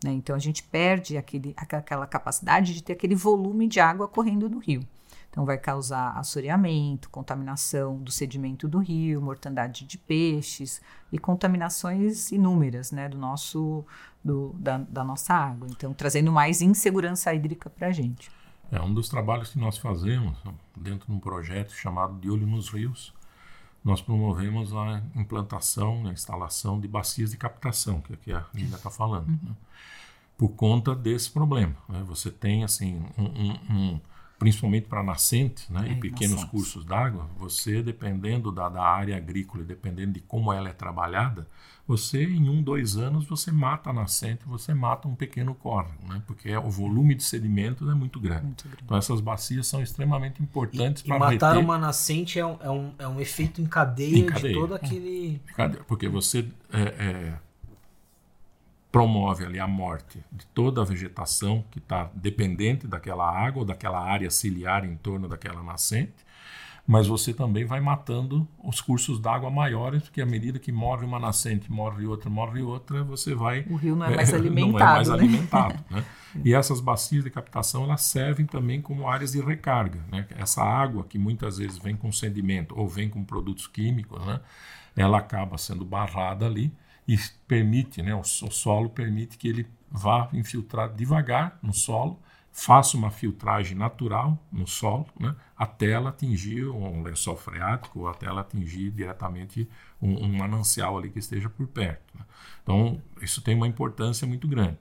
Né? 0.03 0.11
Então 0.11 0.35
a 0.35 0.39
gente 0.39 0.61
perde 0.61 1.15
aquele, 1.15 1.53
aquela 1.55 2.05
capacidade 2.05 2.73
de 2.73 2.83
ter 2.83 2.93
aquele 2.93 3.15
volume 3.15 3.65
de 3.65 3.79
água 3.79 4.09
correndo 4.09 4.49
no 4.49 4.59
rio. 4.59 4.85
Então, 5.31 5.45
vai 5.45 5.57
causar 5.57 6.11
assoreamento, 6.17 7.09
contaminação 7.09 7.97
do 7.97 8.11
sedimento 8.11 8.67
do 8.67 8.79
rio, 8.79 9.21
mortandade 9.21 9.85
de 9.85 9.97
peixes 9.97 10.81
e 11.09 11.17
contaminações 11.17 12.33
inúmeras 12.33 12.91
né, 12.91 13.07
do 13.07 13.17
nosso, 13.17 13.85
do, 14.21 14.53
da, 14.59 14.77
da 14.77 15.05
nossa 15.05 15.33
água. 15.33 15.69
Então, 15.71 15.93
trazendo 15.93 16.33
mais 16.33 16.61
insegurança 16.61 17.33
hídrica 17.33 17.69
para 17.69 17.87
a 17.87 17.91
gente. 17.91 18.29
É 18.69 18.81
um 18.81 18.93
dos 18.93 19.07
trabalhos 19.07 19.51
que 19.51 19.57
nós 19.57 19.77
fazemos 19.77 20.37
dentro 20.75 21.07
de 21.07 21.13
um 21.13 21.19
projeto 21.19 21.71
chamado 21.71 22.19
De 22.19 22.29
Olho 22.29 22.45
nos 22.45 22.67
Rios. 22.67 23.13
Nós 23.83 24.01
promovemos 24.01 24.73
a 24.73 25.01
implantação, 25.15 26.05
a 26.07 26.11
instalação 26.11 26.77
de 26.77 26.89
bacias 26.89 27.31
de 27.31 27.37
captação, 27.37 28.01
que 28.01 28.13
aqui 28.13 28.33
a 28.33 28.45
Lina 28.53 28.75
está 28.75 28.89
falando. 28.89 29.29
Uhum. 29.29 29.39
Né? 29.43 29.55
por 30.41 30.49
conta 30.49 30.95
desse 30.95 31.29
problema. 31.29 31.75
Né? 31.87 32.03
Você 32.07 32.31
tem 32.31 32.63
assim 32.63 33.05
um, 33.15 33.25
um, 33.25 33.51
um 33.69 33.99
principalmente 34.41 34.87
para 34.87 35.03
nascentes 35.03 35.69
né, 35.69 35.87
é, 35.87 35.91
e 35.91 35.95
pequenos 35.97 36.37
nascentes. 36.37 36.49
cursos 36.49 36.83
d'água, 36.83 37.29
você 37.37 37.83
dependendo 37.83 38.51
da, 38.51 38.69
da 38.69 38.81
área 38.81 39.15
agrícola, 39.15 39.63
dependendo 39.63 40.13
de 40.13 40.19
como 40.19 40.51
ela 40.51 40.67
é 40.67 40.73
trabalhada, 40.73 41.47
você 41.87 42.23
em 42.23 42.49
um, 42.49 42.59
dois 42.59 42.97
anos 42.97 43.27
você 43.27 43.51
mata 43.51 43.91
a 43.91 43.93
nascente, 43.93 44.41
você 44.47 44.73
mata 44.73 45.07
um 45.07 45.13
pequeno 45.13 45.53
córrego, 45.53 46.07
né? 46.09 46.23
porque 46.25 46.49
é, 46.49 46.57
o 46.57 46.71
volume 46.71 47.13
de 47.13 47.21
sedimentos 47.21 47.87
é 47.87 47.93
muito 47.93 48.19
grande. 48.19 48.45
muito 48.45 48.63
grande. 48.63 48.81
Então 48.83 48.97
essas 48.97 49.21
bacias 49.21 49.67
são 49.67 49.79
extremamente 49.79 50.41
importantes 50.41 51.03
para 51.03 51.19
matar 51.19 51.51
reter... 51.51 51.63
uma 51.63 51.77
nascente 51.77 52.39
é 52.39 52.45
um, 52.45 52.57
é, 52.61 52.69
um, 52.71 52.93
é 52.97 53.07
um 53.07 53.19
efeito 53.21 53.61
em 53.61 53.67
cadeia, 53.67 54.17
em 54.17 54.25
cadeia. 54.25 54.55
de 54.55 54.59
todo 54.59 54.73
aquele... 54.73 55.39
Porque 55.87 56.09
você 56.09 56.47
é, 56.73 56.81
é 56.81 57.39
promove 58.91 59.45
ali 59.45 59.59
a 59.59 59.67
morte 59.67 60.19
de 60.31 60.45
toda 60.47 60.81
a 60.81 60.85
vegetação 60.85 61.63
que 61.71 61.79
está 61.79 62.09
dependente 62.13 62.85
daquela 62.87 63.29
água 63.29 63.61
ou 63.61 63.65
daquela 63.65 63.99
área 63.99 64.29
ciliar 64.29 64.83
em 64.83 64.95
torno 64.95 65.27
daquela 65.29 65.63
nascente, 65.63 66.25
mas 66.85 67.07
você 67.07 67.33
também 67.33 67.63
vai 67.63 67.79
matando 67.79 68.45
os 68.61 68.81
cursos 68.81 69.19
d'água 69.19 69.49
maiores, 69.49 70.03
porque 70.03 70.19
à 70.19 70.25
medida 70.25 70.59
que 70.59 70.71
morre 70.71 71.05
uma 71.05 71.19
nascente, 71.19 71.71
morre 71.71 72.05
outra, 72.05 72.29
morre 72.29 72.61
outra, 72.61 73.03
você 73.03 73.33
vai... 73.33 73.65
O 73.69 73.75
rio 73.75 73.95
não 73.95 74.07
é 74.07 74.15
mais 74.15 74.33
é, 74.33 74.35
alimentado, 74.35 74.71
Não 74.71 74.79
é 74.79 74.95
mais 74.95 75.07
né? 75.07 75.13
alimentado, 75.13 75.85
né? 75.89 76.05
E 76.45 76.53
essas 76.53 76.79
bacias 76.79 77.25
de 77.25 77.29
captação, 77.29 77.83
elas 77.83 78.03
servem 78.03 78.45
também 78.45 78.81
como 78.81 79.07
áreas 79.07 79.33
de 79.33 79.41
recarga, 79.41 79.99
né? 80.09 80.25
Essa 80.37 80.63
água 80.63 81.03
que 81.03 81.19
muitas 81.19 81.57
vezes 81.57 81.77
vem 81.77 81.95
com 81.95 82.09
sedimento 82.09 82.73
ou 82.77 82.87
vem 82.87 83.09
com 83.09 83.23
produtos 83.23 83.67
químicos, 83.67 84.25
né? 84.25 84.39
Ela 84.95 85.17
acaba 85.17 85.57
sendo 85.57 85.83
barrada 85.83 86.45
ali, 86.45 86.73
e 87.11 87.19
permite, 87.45 88.01
né, 88.01 88.15
o, 88.15 88.21
o 88.21 88.23
solo 88.23 88.89
permite 88.89 89.37
que 89.37 89.49
ele 89.49 89.67
vá 89.91 90.29
infiltrar 90.31 90.93
devagar 90.93 91.59
no 91.61 91.73
solo, 91.73 92.17
faça 92.53 92.95
uma 92.95 93.11
filtragem 93.11 93.77
natural 93.77 94.41
no 94.49 94.65
solo, 94.65 95.05
né, 95.19 95.35
até 95.57 95.91
ela 95.91 96.09
atingir 96.09 96.65
um 96.69 97.03
lençol 97.03 97.35
freático 97.35 97.99
ou 97.99 98.07
até 98.07 98.27
ela 98.27 98.39
atingir 98.39 98.91
diretamente 98.91 99.67
um, 100.01 100.23
um 100.23 100.37
manancial 100.37 100.97
ali 100.97 101.09
que 101.09 101.19
esteja 101.19 101.49
por 101.49 101.67
perto. 101.67 102.17
Né. 102.17 102.23
Então, 102.63 103.01
isso 103.21 103.41
tem 103.41 103.55
uma 103.55 103.67
importância 103.67 104.25
muito 104.25 104.47
grande. 104.47 104.79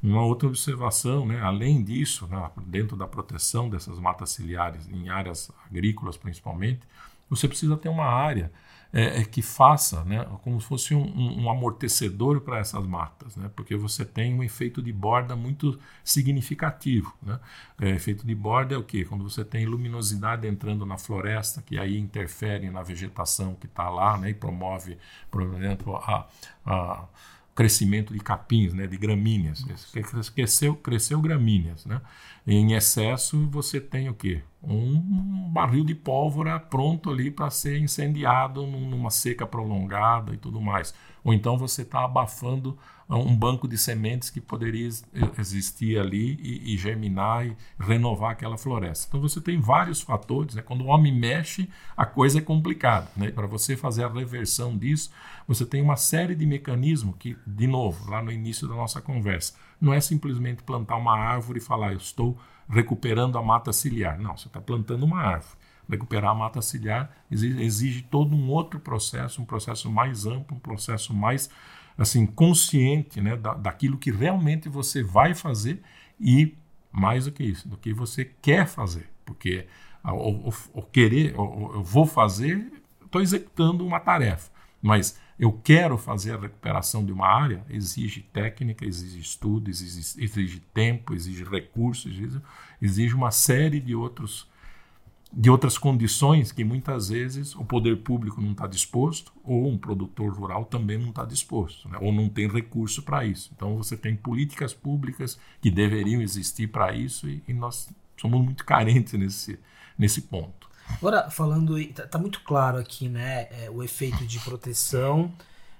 Uma 0.00 0.22
outra 0.22 0.46
observação, 0.46 1.26
né, 1.26 1.40
além 1.40 1.82
disso, 1.82 2.28
né, 2.28 2.50
dentro 2.66 2.96
da 2.96 3.08
proteção 3.08 3.68
dessas 3.68 3.98
matas 3.98 4.30
ciliares, 4.30 4.88
em 4.88 5.08
áreas 5.08 5.50
agrícolas 5.68 6.16
principalmente, 6.16 6.82
você 7.28 7.48
precisa 7.48 7.76
ter 7.76 7.88
uma 7.88 8.06
área 8.06 8.52
é, 8.96 9.22
é, 9.22 9.24
que 9.24 9.42
faça 9.42 10.04
né, 10.04 10.24
como 10.44 10.60
se 10.60 10.68
fosse 10.68 10.94
um, 10.94 11.42
um 11.42 11.50
amortecedor 11.50 12.40
para 12.42 12.60
essas 12.60 12.86
matas, 12.86 13.34
né, 13.34 13.50
porque 13.56 13.74
você 13.74 14.04
tem 14.04 14.32
um 14.32 14.40
efeito 14.40 14.80
de 14.80 14.92
borda 14.92 15.34
muito 15.34 15.76
significativo. 16.04 17.12
Né? 17.20 17.40
É, 17.80 17.90
efeito 17.90 18.24
de 18.24 18.34
borda 18.36 18.76
é 18.76 18.78
o 18.78 18.84
quê? 18.84 19.04
Quando 19.04 19.28
você 19.28 19.44
tem 19.44 19.66
luminosidade 19.66 20.46
entrando 20.46 20.86
na 20.86 20.96
floresta, 20.96 21.60
que 21.60 21.76
aí 21.76 21.98
interfere 21.98 22.70
na 22.70 22.84
vegetação 22.84 23.56
que 23.56 23.66
está 23.66 23.90
lá 23.90 24.16
né, 24.16 24.30
e 24.30 24.34
promove, 24.34 24.96
por 25.28 25.42
exemplo, 25.42 25.96
a, 25.96 26.28
a 26.64 27.04
crescimento 27.54 28.12
de 28.12 28.18
capins, 28.18 28.72
né, 28.74 28.86
de 28.86 28.96
gramíneas. 28.96 29.64
Cresceu, 30.34 30.74
cresceu 30.74 31.20
gramíneas. 31.20 31.86
Né? 31.86 32.00
Em 32.46 32.72
excesso, 32.72 33.48
você 33.48 33.80
tem 33.80 34.08
o 34.08 34.14
quê? 34.14 34.42
Um 34.62 35.50
barril 35.52 35.84
de 35.84 35.94
pólvora 35.94 36.58
pronto 36.58 37.10
ali 37.10 37.30
para 37.30 37.50
ser 37.50 37.78
incendiado 37.78 38.66
numa 38.66 39.10
seca 39.10 39.46
prolongada 39.46 40.34
e 40.34 40.36
tudo 40.36 40.60
mais. 40.60 40.94
Ou 41.22 41.32
então 41.32 41.56
você 41.56 41.82
está 41.82 42.04
abafando 42.04 42.76
um 43.08 43.36
banco 43.36 43.68
de 43.68 43.76
sementes 43.76 44.30
que 44.30 44.40
poderia 44.40 44.88
existir 45.38 45.98
ali 45.98 46.38
e, 46.42 46.74
e, 46.74 46.78
germinar 46.78 47.46
e 47.46 47.56
renovar 47.78 48.32
aquela 48.32 48.56
floresta. 48.56 49.06
Então 49.08 49.20
você 49.20 49.40
tem 49.40 49.60
vários 49.60 50.00
fatores. 50.00 50.54
Né? 50.54 50.62
Quando 50.62 50.82
o 50.82 50.86
homem 50.86 51.12
mexe, 51.12 51.68
a 51.96 52.06
coisa 52.06 52.38
é 52.38 52.40
complicada. 52.40 53.08
Né? 53.16 53.30
Para 53.30 53.46
você 53.46 53.76
fazer 53.76 54.04
a 54.04 54.08
reversão 54.08 54.76
disso, 54.76 55.10
você 55.46 55.66
tem 55.66 55.82
uma 55.82 55.96
série 55.96 56.34
de 56.34 56.46
mecanismos 56.46 57.16
que, 57.18 57.36
de 57.46 57.66
novo, 57.66 58.10
lá 58.10 58.22
no 58.22 58.32
início 58.32 58.66
da 58.66 58.74
nossa 58.74 59.00
conversa, 59.00 59.54
não 59.80 59.92
é 59.92 60.00
simplesmente 60.00 60.62
plantar 60.62 60.96
uma 60.96 61.16
árvore 61.16 61.58
e 61.58 61.62
falar, 61.62 61.92
eu 61.92 61.98
estou 61.98 62.38
recuperando 62.68 63.36
a 63.36 63.42
mata 63.42 63.72
ciliar. 63.72 64.18
Não, 64.18 64.36
você 64.36 64.48
está 64.48 64.60
plantando 64.60 65.04
uma 65.04 65.20
árvore. 65.20 65.58
Recuperar 65.88 66.30
a 66.30 66.34
mata 66.34 66.62
ciliar 66.62 67.10
exige, 67.30 67.62
exige 67.62 68.02
todo 68.02 68.34
um 68.34 68.48
outro 68.48 68.80
processo, 68.80 69.42
um 69.42 69.44
processo 69.44 69.90
mais 69.90 70.24
amplo, 70.24 70.56
um 70.56 70.60
processo 70.60 71.12
mais 71.12 71.50
assim 71.96 72.26
consciente 72.26 73.20
né, 73.20 73.36
da, 73.36 73.54
daquilo 73.54 73.98
que 73.98 74.10
realmente 74.10 74.68
você 74.68 75.02
vai 75.02 75.34
fazer 75.34 75.82
e 76.20 76.54
mais 76.90 77.24
do 77.24 77.32
que 77.32 77.42
isso, 77.42 77.68
do 77.68 77.76
que 77.76 77.92
você 77.92 78.24
quer 78.40 78.66
fazer, 78.66 79.08
porque 79.24 79.66
o, 80.04 80.48
o, 80.48 80.54
o 80.74 80.82
querer, 80.82 81.38
o, 81.38 81.74
eu 81.74 81.82
vou 81.82 82.06
fazer, 82.06 82.70
estou 83.04 83.20
executando 83.20 83.86
uma 83.86 83.98
tarefa, 83.98 84.50
mas 84.80 85.18
eu 85.38 85.52
quero 85.52 85.98
fazer 85.98 86.32
a 86.32 86.40
recuperação 86.40 87.04
de 87.04 87.12
uma 87.12 87.26
área, 87.26 87.64
exige 87.68 88.22
técnica, 88.22 88.86
exige 88.86 89.18
estudo, 89.18 89.68
exige, 89.68 90.22
exige 90.22 90.60
tempo, 90.72 91.14
exige 91.14 91.42
recursos, 91.42 92.12
exige, 92.12 92.40
exige 92.80 93.14
uma 93.14 93.30
série 93.30 93.80
de 93.80 93.94
outros 93.94 94.48
de 95.36 95.50
outras 95.50 95.76
condições 95.76 96.52
que 96.52 96.62
muitas 96.62 97.08
vezes 97.08 97.56
o 97.56 97.64
poder 97.64 97.96
público 97.98 98.40
não 98.40 98.52
está 98.52 98.66
disposto, 98.68 99.32
ou 99.42 99.68
um 99.68 99.76
produtor 99.76 100.32
rural 100.32 100.64
também 100.64 100.96
não 100.96 101.08
está 101.08 101.24
disposto, 101.24 101.88
né? 101.88 101.98
ou 102.00 102.12
não 102.12 102.28
tem 102.28 102.48
recurso 102.48 103.02
para 103.02 103.24
isso. 103.24 103.50
Então 103.54 103.76
você 103.76 103.96
tem 103.96 104.14
políticas 104.14 104.72
públicas 104.72 105.38
que 105.60 105.70
deveriam 105.70 106.22
existir 106.22 106.68
para 106.68 106.94
isso 106.94 107.28
e, 107.28 107.42
e, 107.48 107.52
nós 107.52 107.90
somos 108.16 108.44
muito 108.44 108.64
carentes 108.64 109.14
nesse, 109.14 109.58
nesse 109.98 110.22
ponto. 110.22 110.68
Agora, 110.98 111.28
falando, 111.30 111.78
está 111.78 112.06
tá 112.06 112.18
muito 112.18 112.40
claro 112.42 112.78
aqui 112.78 113.08
né, 113.08 113.48
é, 113.50 113.70
o 113.70 113.82
efeito 113.82 114.24
de 114.24 114.38
proteção 114.38 115.32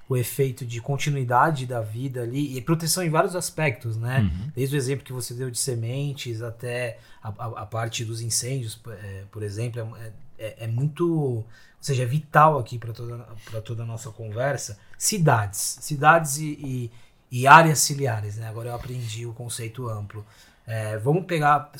o 0.09 0.17
efeito 0.17 0.67
de 0.67 0.81
continuidade 0.81 1.67
da 1.67 1.81
vida 1.81 2.23
ali 2.23 2.57
e 2.57 2.61
proteção 2.61 3.03
em 3.03 3.09
vários 3.09 3.35
aspectos, 3.35 3.97
né? 3.97 4.21
Uhum. 4.21 4.51
Desde 4.55 4.77
o 4.77 4.79
exemplo 4.79 5.05
que 5.05 5.13
você 5.13 5.33
deu 5.33 5.51
de 5.51 5.59
sementes 5.59 6.43
até 6.43 6.99
a, 7.23 7.29
a, 7.29 7.63
a 7.63 7.67
parte 7.67 8.05
dos 8.05 8.21
incêndios, 8.21 8.79
é, 8.87 9.23
por 9.31 9.43
exemplo, 9.43 9.97
é, 9.97 10.13
é, 10.39 10.65
é, 10.65 10.67
muito, 10.67 11.11
ou 11.11 11.47
seja, 11.81 12.03
é 12.03 12.07
vital 12.07 12.59
aqui 12.59 12.79
para 12.79 12.93
toda, 12.93 13.19
toda 13.65 13.83
a 13.83 13.87
nossa 13.87 14.11
conversa. 14.11 14.79
Cidades, 14.99 15.79
cidades 15.81 16.37
e, 16.37 16.53
e, 16.53 16.91
e, 17.31 17.47
áreas 17.47 17.79
ciliares, 17.79 18.37
né? 18.37 18.47
Agora 18.47 18.69
eu 18.69 18.75
aprendi 18.75 19.25
o 19.25 19.33
conceito 19.33 19.89
amplo. 19.89 20.25
É, 20.67 20.99
vamos 20.99 21.25
pegar, 21.25 21.71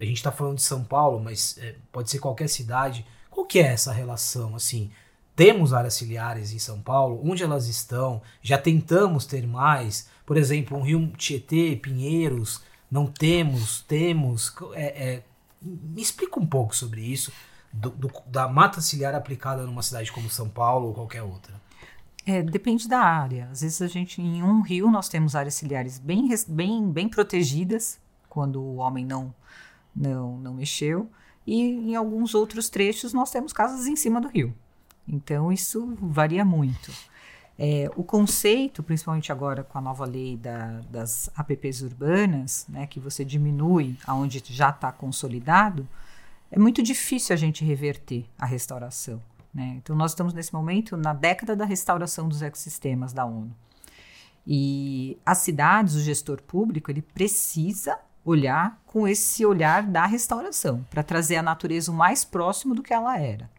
a 0.00 0.04
gente 0.04 0.16
está 0.16 0.30
falando 0.30 0.56
de 0.56 0.62
São 0.62 0.84
Paulo, 0.84 1.18
mas 1.18 1.58
é, 1.58 1.74
pode 1.90 2.10
ser 2.10 2.20
qualquer 2.20 2.48
cidade. 2.48 3.04
Qual 3.28 3.44
que 3.44 3.58
é 3.58 3.66
essa 3.72 3.92
relação, 3.92 4.54
assim? 4.54 4.90
Temos 5.42 5.72
áreas 5.72 5.94
ciliares 5.94 6.52
em 6.52 6.58
São 6.60 6.80
Paulo, 6.80 7.20
onde 7.24 7.42
elas 7.42 7.66
estão? 7.66 8.22
Já 8.40 8.56
tentamos 8.56 9.26
ter 9.26 9.44
mais? 9.44 10.08
Por 10.24 10.36
exemplo, 10.36 10.78
um 10.78 10.82
rio 10.82 11.08
Tietê, 11.16 11.74
Pinheiros, 11.74 12.62
não 12.88 13.06
temos, 13.06 13.80
temos. 13.80 14.54
É, 14.72 14.84
é, 14.84 15.22
me 15.60 16.00
explica 16.00 16.38
um 16.38 16.46
pouco 16.46 16.76
sobre 16.76 17.00
isso, 17.00 17.32
do, 17.72 17.90
do, 17.90 18.08
da 18.28 18.46
mata 18.46 18.80
ciliar 18.80 19.16
aplicada 19.16 19.66
numa 19.66 19.82
cidade 19.82 20.12
como 20.12 20.30
São 20.30 20.48
Paulo 20.48 20.86
ou 20.86 20.94
qualquer 20.94 21.24
outra. 21.24 21.60
É, 22.24 22.40
depende 22.40 22.86
da 22.86 23.00
área. 23.00 23.48
Às 23.50 23.62
vezes 23.62 23.82
a 23.82 23.88
gente, 23.88 24.22
em 24.22 24.44
um 24.44 24.60
rio, 24.60 24.88
nós 24.92 25.08
temos 25.08 25.34
áreas 25.34 25.54
ciliares 25.54 25.98
bem, 25.98 26.28
bem, 26.46 26.88
bem 26.88 27.08
protegidas, 27.08 27.98
quando 28.28 28.62
o 28.62 28.76
homem 28.76 29.04
não, 29.04 29.34
não, 29.92 30.38
não 30.38 30.54
mexeu, 30.54 31.10
e 31.44 31.60
em 31.60 31.96
alguns 31.96 32.32
outros 32.32 32.68
trechos 32.70 33.12
nós 33.12 33.32
temos 33.32 33.52
casas 33.52 33.88
em 33.88 33.96
cima 33.96 34.20
do 34.20 34.28
rio. 34.28 34.54
Então, 35.12 35.52
isso 35.52 35.94
varia 36.00 36.44
muito. 36.44 36.90
É, 37.58 37.90
o 37.94 38.02
conceito, 38.02 38.82
principalmente 38.82 39.30
agora 39.30 39.62
com 39.62 39.76
a 39.76 39.80
nova 39.80 40.06
lei 40.06 40.38
da, 40.38 40.80
das 40.90 41.30
APPs 41.36 41.82
urbanas, 41.82 42.66
né, 42.68 42.86
que 42.86 42.98
você 42.98 43.24
diminui 43.24 43.96
aonde 44.06 44.42
já 44.46 44.70
está 44.70 44.90
consolidado, 44.90 45.86
é 46.50 46.58
muito 46.58 46.82
difícil 46.82 47.34
a 47.34 47.36
gente 47.36 47.62
reverter 47.62 48.24
a 48.38 48.46
restauração. 48.46 49.20
Né? 49.52 49.74
Então, 49.76 49.94
nós 49.94 50.12
estamos 50.12 50.32
nesse 50.32 50.52
momento 50.52 50.96
na 50.96 51.12
década 51.12 51.54
da 51.54 51.66
restauração 51.66 52.26
dos 52.26 52.40
ecossistemas 52.40 53.12
da 53.12 53.26
ONU. 53.26 53.54
E 54.46 55.18
as 55.24 55.38
cidades, 55.38 55.94
o 55.94 56.00
gestor 56.00 56.42
público, 56.42 56.90
ele 56.90 57.02
precisa 57.02 57.98
olhar 58.24 58.80
com 58.86 59.06
esse 59.06 59.44
olhar 59.44 59.82
da 59.82 60.06
restauração, 60.06 60.84
para 60.90 61.02
trazer 61.02 61.36
a 61.36 61.42
natureza 61.42 61.90
o 61.90 61.94
mais 61.94 62.24
próximo 62.24 62.74
do 62.74 62.82
que 62.82 62.94
ela 62.94 63.18
era. 63.18 63.50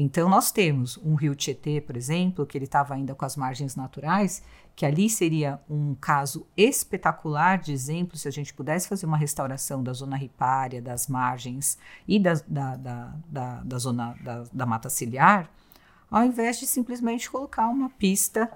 Então, 0.00 0.28
nós 0.28 0.52
temos 0.52 0.96
um 0.98 1.16
rio 1.16 1.34
Tietê, 1.34 1.80
por 1.80 1.96
exemplo, 1.96 2.46
que 2.46 2.56
ele 2.56 2.66
estava 2.66 2.94
ainda 2.94 3.16
com 3.16 3.24
as 3.24 3.34
margens 3.34 3.74
naturais, 3.74 4.40
que 4.76 4.86
ali 4.86 5.10
seria 5.10 5.60
um 5.68 5.92
caso 5.96 6.46
espetacular 6.56 7.58
de 7.58 7.72
exemplo 7.72 8.16
se 8.16 8.28
a 8.28 8.30
gente 8.30 8.54
pudesse 8.54 8.86
fazer 8.86 9.06
uma 9.06 9.16
restauração 9.16 9.82
da 9.82 9.92
zona 9.92 10.16
ripária, 10.16 10.80
das 10.80 11.08
margens 11.08 11.76
e 12.06 12.20
da, 12.20 12.34
da, 12.46 12.76
da, 12.76 13.12
da, 13.26 13.64
da 13.64 13.78
zona 13.78 14.16
da, 14.22 14.44
da 14.52 14.64
mata 14.64 14.88
ciliar, 14.88 15.50
ao 16.08 16.22
invés 16.22 16.60
de 16.60 16.66
simplesmente 16.68 17.28
colocar 17.28 17.66
uma 17.66 17.90
pista 17.90 18.48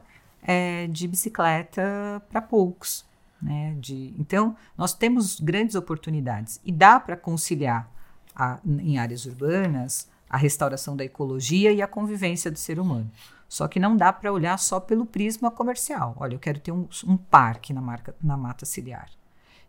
é, 0.44 0.86
de 0.86 1.08
bicicleta 1.08 2.22
para 2.30 2.40
poucos. 2.40 3.04
Né, 3.42 3.76
de, 3.80 4.14
então, 4.16 4.54
nós 4.78 4.94
temos 4.94 5.40
grandes 5.40 5.74
oportunidades 5.74 6.60
e 6.64 6.70
dá 6.70 7.00
para 7.00 7.16
conciliar 7.16 7.90
a, 8.32 8.60
em 8.64 8.96
áreas 8.96 9.26
urbanas 9.26 10.11
a 10.32 10.38
restauração 10.38 10.96
da 10.96 11.04
ecologia 11.04 11.70
e 11.70 11.82
a 11.82 11.86
convivência 11.86 12.50
do 12.50 12.58
ser 12.58 12.80
humano. 12.80 13.10
Só 13.46 13.68
que 13.68 13.78
não 13.78 13.94
dá 13.94 14.10
para 14.10 14.32
olhar 14.32 14.58
só 14.58 14.80
pelo 14.80 15.04
prisma 15.04 15.50
comercial. 15.50 16.16
Olha, 16.18 16.34
eu 16.34 16.38
quero 16.38 16.58
ter 16.58 16.72
um, 16.72 16.88
um 17.06 17.18
parque 17.18 17.74
na, 17.74 17.82
marca, 17.82 18.16
na 18.22 18.34
mata 18.34 18.64
ciliar. 18.64 19.10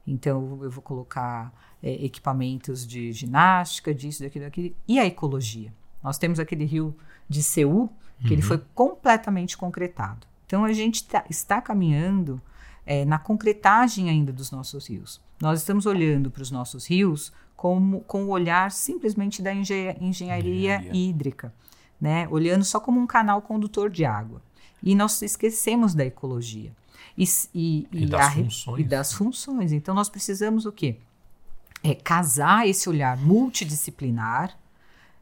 Então, 0.08 0.60
eu 0.62 0.72
vou 0.72 0.82
colocar 0.82 1.54
é, 1.82 2.06
equipamentos 2.06 2.88
de 2.88 3.12
ginástica, 3.12 3.94
disso, 3.94 4.24
daquilo, 4.24 4.46
daquilo. 4.46 4.74
E 4.88 4.98
a 5.00 5.06
ecologia? 5.06 5.74
Nós 6.02 6.18
temos 6.18 6.40
aquele 6.40 6.64
rio 6.64 6.96
de 7.28 7.44
Seul, 7.44 7.90
que 8.20 8.28
uhum. 8.28 8.34
ele 8.34 8.42
foi 8.42 8.62
completamente 8.74 9.58
concretado. 9.58 10.26
Então, 10.46 10.64
a 10.64 10.72
gente 10.72 11.06
tá, 11.06 11.26
está 11.30 11.62
caminhando 11.62 12.42
é, 12.86 13.04
na 13.04 13.20
concretagem 13.20 14.10
ainda 14.10 14.32
dos 14.32 14.50
nossos 14.50 14.88
rios. 14.88 15.20
Nós 15.42 15.60
estamos 15.60 15.86
olhando 15.86 16.32
para 16.32 16.42
os 16.42 16.52
nossos 16.52 16.86
rios 16.86 17.34
como, 17.56 18.02
com 18.02 18.26
o 18.26 18.30
olhar 18.30 18.72
simplesmente 18.72 19.42
da 19.42 19.54
engen 19.54 19.96
engenharia, 20.02 20.78
engenharia 20.78 20.96
hídrica, 20.96 21.54
né? 22.00 22.28
olhando 22.30 22.64
só 22.64 22.80
como 22.80 23.00
um 23.00 23.08
canal 23.08 23.42
condutor 23.42 23.90
de 23.90 24.06
água. 24.06 24.42
E 24.82 24.96
nós 24.96 25.22
esquecemos 25.22 25.94
da 25.94 26.06
ecologia. 26.06 26.74
E, 27.18 27.24
e, 27.54 27.88
e, 27.92 28.04
e 28.04 28.06
das, 28.06 28.22
a, 28.22 28.32
funções. 28.32 28.80
e 28.80 28.84
das 28.84 29.14
funções. 29.14 29.72
Então, 29.72 29.96
nós 29.96 30.10
precisamos 30.10 30.66
o 30.66 30.72
quê? 30.72 30.98
É 31.84 31.94
casar 31.94 32.68
esse 32.68 32.90
olhar 32.90 33.18
multidisciplinar 33.18 34.58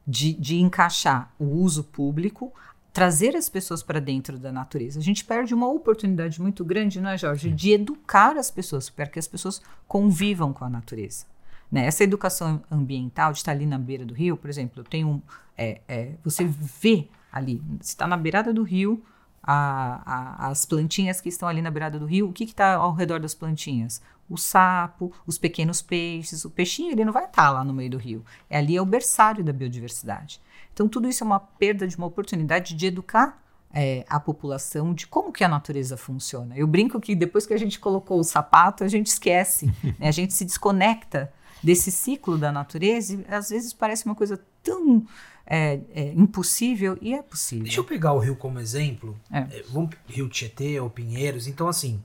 de, 0.07 0.33
de 0.33 0.59
encaixar 0.59 1.33
o 1.37 1.45
uso 1.45 1.83
público 1.83 2.51
trazer 2.93 3.35
as 3.35 3.47
pessoas 3.47 3.81
para 3.81 3.99
dentro 3.99 4.37
da 4.37 4.51
natureza. 4.51 4.99
A 4.99 5.03
gente 5.03 5.23
perde 5.23 5.53
uma 5.53 5.67
oportunidade 5.67 6.41
muito 6.41 6.63
grande, 6.65 6.99
não 6.99 7.09
é, 7.09 7.17
Jorge, 7.17 7.49
Sim. 7.49 7.55
de 7.55 7.71
educar 7.71 8.37
as 8.37 8.51
pessoas 8.51 8.89
para 8.89 9.07
que 9.07 9.17
as 9.17 9.27
pessoas 9.27 9.61
convivam 9.87 10.51
com 10.51 10.65
a 10.65 10.69
natureza. 10.69 11.25
Né? 11.71 11.85
Essa 11.85 12.03
educação 12.03 12.61
ambiental 12.69 13.31
de 13.31 13.39
estar 13.39 13.51
ali 13.51 13.65
na 13.65 13.77
beira 13.77 14.05
do 14.05 14.13
rio, 14.13 14.35
por 14.35 14.49
exemplo, 14.49 14.81
eu 14.81 14.83
tenho 14.83 15.07
um, 15.07 15.21
é, 15.57 15.81
é, 15.87 16.11
você 16.23 16.43
vê 16.45 17.07
ali, 17.31 17.61
você 17.79 17.91
está 17.91 18.05
na 18.05 18.17
beirada 18.17 18.53
do 18.53 18.63
rio, 18.63 19.03
a, 19.41 20.01
a, 20.05 20.47
as 20.49 20.65
plantinhas 20.65 21.19
que 21.21 21.29
estão 21.29 21.47
ali 21.47 21.61
na 21.61 21.71
beirada 21.71 21.97
do 21.97 22.05
rio, 22.05 22.29
o 22.29 22.33
que 22.33 22.43
está 22.43 22.75
ao 22.75 22.93
redor 22.93 23.19
das 23.19 23.33
plantinhas? 23.33 24.01
O 24.29 24.37
sapo, 24.37 25.11
os 25.25 25.37
pequenos 25.37 25.81
peixes, 25.81 26.45
o 26.45 26.49
peixinho 26.49 26.91
ele 26.91 27.03
não 27.03 27.11
vai 27.11 27.25
estar 27.25 27.43
tá 27.43 27.51
lá 27.51 27.63
no 27.63 27.73
meio 27.73 27.89
do 27.89 27.97
rio. 27.97 28.23
É 28.49 28.57
ali 28.57 28.75
é 28.75 28.81
o 28.81 28.85
berçário 28.85 29.43
da 29.43 29.51
biodiversidade. 29.51 30.39
Então, 30.73 30.87
tudo 30.87 31.07
isso 31.07 31.23
é 31.23 31.27
uma 31.27 31.39
perda 31.39 31.87
de 31.87 31.97
uma 31.97 32.07
oportunidade 32.07 32.75
de 32.75 32.85
educar 32.85 33.41
é, 33.73 34.05
a 34.09 34.19
população 34.19 34.93
de 34.93 35.07
como 35.07 35.31
que 35.31 35.43
a 35.43 35.47
natureza 35.47 35.97
funciona. 35.97 36.55
Eu 36.55 36.67
brinco 36.67 36.99
que 36.99 37.15
depois 37.15 37.45
que 37.45 37.53
a 37.53 37.57
gente 37.57 37.79
colocou 37.79 38.19
o 38.19 38.23
sapato, 38.23 38.83
a 38.83 38.87
gente 38.87 39.07
esquece, 39.07 39.65
né? 39.99 40.07
a 40.07 40.11
gente 40.11 40.33
se 40.33 40.45
desconecta 40.45 41.31
desse 41.63 41.91
ciclo 41.91 42.37
da 42.37 42.51
natureza 42.51 43.13
e 43.13 43.33
às 43.33 43.49
vezes 43.49 43.73
parece 43.73 44.05
uma 44.05 44.15
coisa 44.15 44.39
tão 44.63 45.05
é, 45.45 45.79
é, 45.93 46.13
impossível 46.13 46.97
e 47.01 47.13
é 47.13 47.21
possível. 47.21 47.65
Deixa 47.65 47.79
eu 47.79 47.83
pegar 47.83 48.13
o 48.13 48.19
rio 48.19 48.35
como 48.35 48.59
exemplo. 48.59 49.19
É. 49.31 49.39
é 49.39 49.63
vamos 49.69 49.91
Rio 50.07 50.29
Tietê 50.29 50.79
ou 50.79 50.89
Pinheiros. 50.89 51.47
Então 51.47 51.67
assim, 51.67 52.01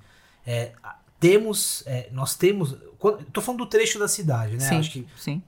é, 0.46 0.72
temos, 1.18 1.82
é, 1.86 2.08
nós 2.12 2.34
temos, 2.34 2.76
estou 3.20 3.42
falando 3.42 3.60
do 3.60 3.66
trecho 3.66 3.98
da 3.98 4.08
cidade, 4.08 4.54
né? 4.54 4.68
Sim, 4.68 4.78
Acho 4.78 4.90
que 4.90 5.06
sim. 5.16 5.42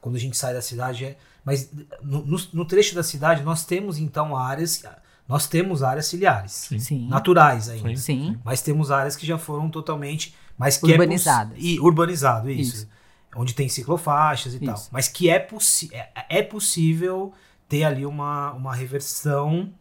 quando 0.00 0.16
a 0.16 0.18
gente 0.18 0.36
sai 0.36 0.52
da 0.52 0.62
cidade 0.62 1.04
é 1.04 1.16
mas 1.46 1.70
no, 2.02 2.26
no, 2.26 2.36
no, 2.52 2.64
trecho 2.64 2.92
da 2.92 3.04
cidade 3.04 3.44
nós 3.44 3.64
temos 3.64 3.98
então 3.98 4.36
áreas, 4.36 4.82
nós 5.28 5.46
temos 5.46 5.80
áreas 5.80 6.06
ciliares, 6.06 6.68
Sim. 6.76 7.06
naturais 7.06 7.68
ainda. 7.68 7.96
Sim. 7.96 8.36
Mas 8.44 8.62
temos 8.62 8.90
áreas 8.90 9.14
que 9.14 9.24
já 9.24 9.38
foram 9.38 9.70
totalmente, 9.70 10.34
mas 10.58 10.76
que 10.76 10.90
urbanizadas. 10.90 11.56
É 11.56 11.60
e 11.60 11.78
urbanizado 11.78 12.50
isso, 12.50 12.78
isso, 12.78 12.88
onde 13.36 13.54
tem 13.54 13.68
ciclofaixas 13.68 14.54
e 14.54 14.56
isso. 14.56 14.66
tal. 14.66 14.82
Mas 14.90 15.08
que 15.08 15.28
é, 15.28 15.38
possi 15.38 15.90
é, 15.92 16.08
é 16.28 16.42
possível 16.42 17.32
ter 17.68 17.84
ali 17.84 18.06
uma, 18.06 18.52
uma 18.52 18.74
reversão. 18.74 19.72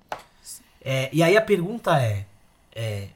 É, 0.81 1.09
e 1.11 1.23
aí 1.23 1.35
a 1.35 1.41
pergunta 1.41 1.99
é, 1.99 2.25
é 2.75 3.07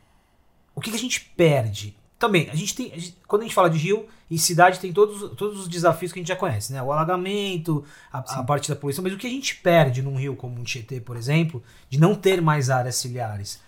o 0.74 0.82
que, 0.82 0.90
que 0.90 0.96
a 0.96 1.00
gente 1.00 1.22
perde 1.22 1.96
também, 2.20 2.50
a 2.50 2.56
gente 2.56 2.76
tem. 2.76 2.92
A 2.92 2.98
gente, 2.98 3.18
quando 3.26 3.44
a 3.44 3.46
gente 3.46 3.56
fala 3.56 3.70
de 3.70 3.78
rio 3.78 4.06
e 4.30 4.38
cidade, 4.38 4.78
tem 4.80 4.92
todos, 4.92 5.38
todos 5.38 5.62
os 5.62 5.68
desafios 5.70 6.12
que 6.12 6.20
a 6.20 6.22
gente 6.22 6.28
já 6.28 6.36
conhece, 6.36 6.74
né? 6.74 6.84
O 6.84 6.92
alagamento, 6.92 7.86
a, 8.12 8.20
a, 8.20 8.44
parte 8.44 8.68
da 8.68 8.76
poluição, 8.76 9.02
mas 9.02 9.14
o 9.14 9.18
que 9.18 9.26
a 9.26 9.30
gente 9.30 9.56
perde 9.56 10.02
num 10.02 10.18
rio 10.18 10.36
como 10.36 10.60
um 10.60 10.64
Tietê, 10.64 11.00
por 11.00 11.16
exemplo, 11.16 11.64
de 11.90 11.98
não 11.98 12.14
ter 12.14 12.42
mais 12.42 12.70
áreas 12.70 12.96
ciliares? 12.96 13.62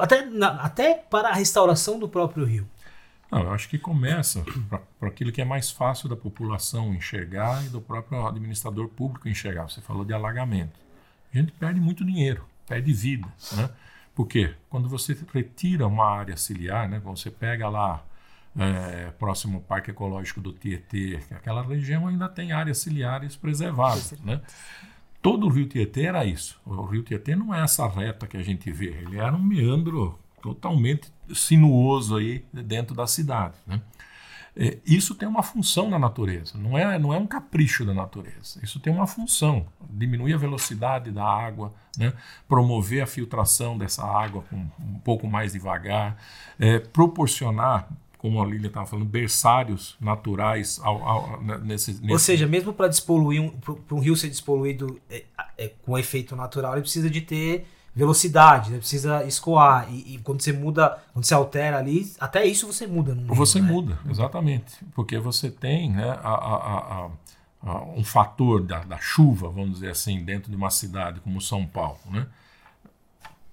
Até, 0.00 0.24
na, 0.26 0.56
até 0.56 0.94
para 0.94 1.28
a 1.28 1.34
restauração 1.34 2.00
do 2.00 2.08
próprio 2.08 2.44
rio. 2.44 2.68
Não, 3.30 3.42
eu 3.42 3.52
acho 3.52 3.68
que 3.68 3.78
começa 3.78 4.44
para 4.98 5.08
aquilo 5.08 5.30
que 5.30 5.40
é 5.40 5.44
mais 5.44 5.70
fácil 5.70 6.08
da 6.08 6.16
população 6.16 6.94
enxergar 6.94 7.64
e 7.66 7.68
do 7.68 7.80
próprio 7.80 8.26
administrador 8.26 8.88
público 8.88 9.28
enxergar. 9.28 9.68
Você 9.68 9.80
falou 9.82 10.04
de 10.04 10.14
alagamento. 10.14 10.80
A 11.32 11.36
gente 11.36 11.52
perde 11.52 11.78
muito 11.78 12.04
dinheiro, 12.04 12.44
perde 12.66 12.92
vida, 12.92 13.28
né? 13.52 13.68
Por 14.14 14.26
quê? 14.26 14.54
Quando 14.68 14.88
você 14.88 15.16
retira 15.32 15.86
uma 15.86 16.04
área 16.04 16.36
ciliar, 16.36 16.88
né, 16.88 17.00
quando 17.00 17.18
você 17.18 17.30
pega 17.30 17.68
lá 17.68 18.02
é, 18.58 19.12
próximo 19.12 19.58
ao 19.58 19.62
Parque 19.62 19.92
Ecológico 19.92 20.40
do 20.40 20.52
Tietê, 20.52 21.20
aquela 21.30 21.62
região 21.62 22.08
ainda 22.08 22.28
tem 22.28 22.50
áreas 22.50 22.78
ciliares 22.78 23.36
preservadas. 23.36 24.12
Né? 24.24 24.40
Todo 25.22 25.46
o 25.46 25.48
rio 25.48 25.68
Tietê 25.68 26.06
era 26.06 26.24
isso. 26.24 26.60
O 26.66 26.84
rio 26.86 27.04
Tietê 27.04 27.36
não 27.36 27.54
é 27.54 27.62
essa 27.62 27.86
reta 27.86 28.26
que 28.26 28.36
a 28.36 28.42
gente 28.42 28.72
vê, 28.72 28.86
ele 28.86 29.18
era 29.18 29.36
um 29.36 29.42
meandro 29.42 30.18
totalmente 30.42 31.12
sinuoso 31.34 32.16
aí 32.16 32.44
dentro 32.52 32.94
da 32.94 33.06
cidade. 33.06 33.54
Né? 33.66 33.80
É, 34.56 34.78
isso 34.84 35.14
tem 35.14 35.28
uma 35.28 35.42
função 35.42 35.88
na 35.88 35.98
natureza, 35.98 36.58
não 36.58 36.76
é, 36.76 36.98
não 36.98 37.14
é 37.14 37.18
um 37.18 37.26
capricho 37.26 37.84
da 37.84 37.94
natureza. 37.94 38.58
Isso 38.62 38.80
tem 38.80 38.92
uma 38.92 39.06
função, 39.06 39.66
diminuir 39.88 40.34
a 40.34 40.36
velocidade 40.36 41.12
da 41.12 41.24
água, 41.24 41.72
né? 41.96 42.12
promover 42.48 43.00
a 43.02 43.06
filtração 43.06 43.78
dessa 43.78 44.04
água 44.04 44.42
com, 44.50 44.56
um 44.80 44.98
pouco 44.98 45.28
mais 45.28 45.52
devagar, 45.52 46.16
é, 46.58 46.80
proporcionar 46.80 47.88
como 48.18 48.42
a 48.42 48.44
Lília 48.46 48.66
estava 48.66 48.84
falando, 48.84 49.06
berçários 49.06 49.96
naturais 50.00 50.80
ao, 50.82 51.08
ao, 51.08 51.42
nesse, 51.42 51.92
nesse, 51.92 52.12
Ou 52.12 52.18
seja, 52.18 52.46
mesmo 52.48 52.72
para 52.72 52.88
despoluir 52.88 53.40
um, 53.40 53.52
um 53.92 54.00
rio 54.00 54.16
ser 54.16 54.28
despoluído 54.28 55.00
é, 55.08 55.24
é, 55.56 55.68
com 55.82 55.96
efeito 55.96 56.34
natural, 56.34 56.72
ele 56.72 56.82
precisa 56.82 57.08
de 57.08 57.20
ter 57.20 57.64
velocidade, 57.98 58.70
né? 58.70 58.78
precisa 58.78 59.24
escoar. 59.24 59.92
E, 59.92 60.14
e, 60.14 60.18
quando 60.18 60.40
você 60.40 60.52
muda, 60.52 61.02
quando 61.12 61.24
você 61.24 61.34
altera 61.34 61.78
ali, 61.78 62.10
até 62.20 62.46
isso 62.46 62.72
você 62.72 62.86
muda. 62.86 63.12
você 63.26 63.60
né? 63.60 63.68
muda, 63.68 63.98
exatamente. 64.08 64.76
Porque 64.94 65.18
você 65.18 65.50
tem 65.50 65.90
né, 65.90 66.08
a, 66.22 66.30
a, 66.30 67.10
a, 67.60 67.82
um 67.96 68.04
fator 68.04 68.62
da, 68.62 68.84
da, 68.84 68.98
chuva, 68.98 69.48
vamos 69.48 69.80
dizer 69.80 69.90
assim, 69.90 70.24
dentro 70.24 70.48
de 70.48 70.56
uma 70.56 70.70
cidade 70.70 71.18
como 71.20 71.40
São 71.40 71.66
Paulo. 71.66 71.98
Né? 72.08 72.24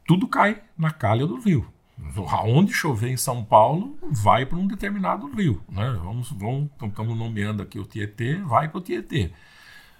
Tudo 0.07 0.27
cai 0.27 0.61
na 0.77 0.91
calha 0.91 1.25
do 1.25 1.39
rio. 1.39 1.67
Aonde 2.29 2.71
chover 2.71 3.09
em 3.09 3.17
São 3.17 3.43
Paulo, 3.43 3.97
vai 4.03 4.45
para 4.45 4.59
um 4.59 4.67
determinado 4.67 5.27
rio. 5.31 5.59
Né? 5.67 5.89
Vamos, 6.03 6.29
vamos, 6.31 6.69
estamos 6.83 7.17
nomeando 7.17 7.63
aqui 7.63 7.79
o 7.79 7.85
Tietê, 7.85 8.35
vai 8.35 8.67
para 8.67 8.77
o 8.77 8.81
Tietê. 8.81 9.31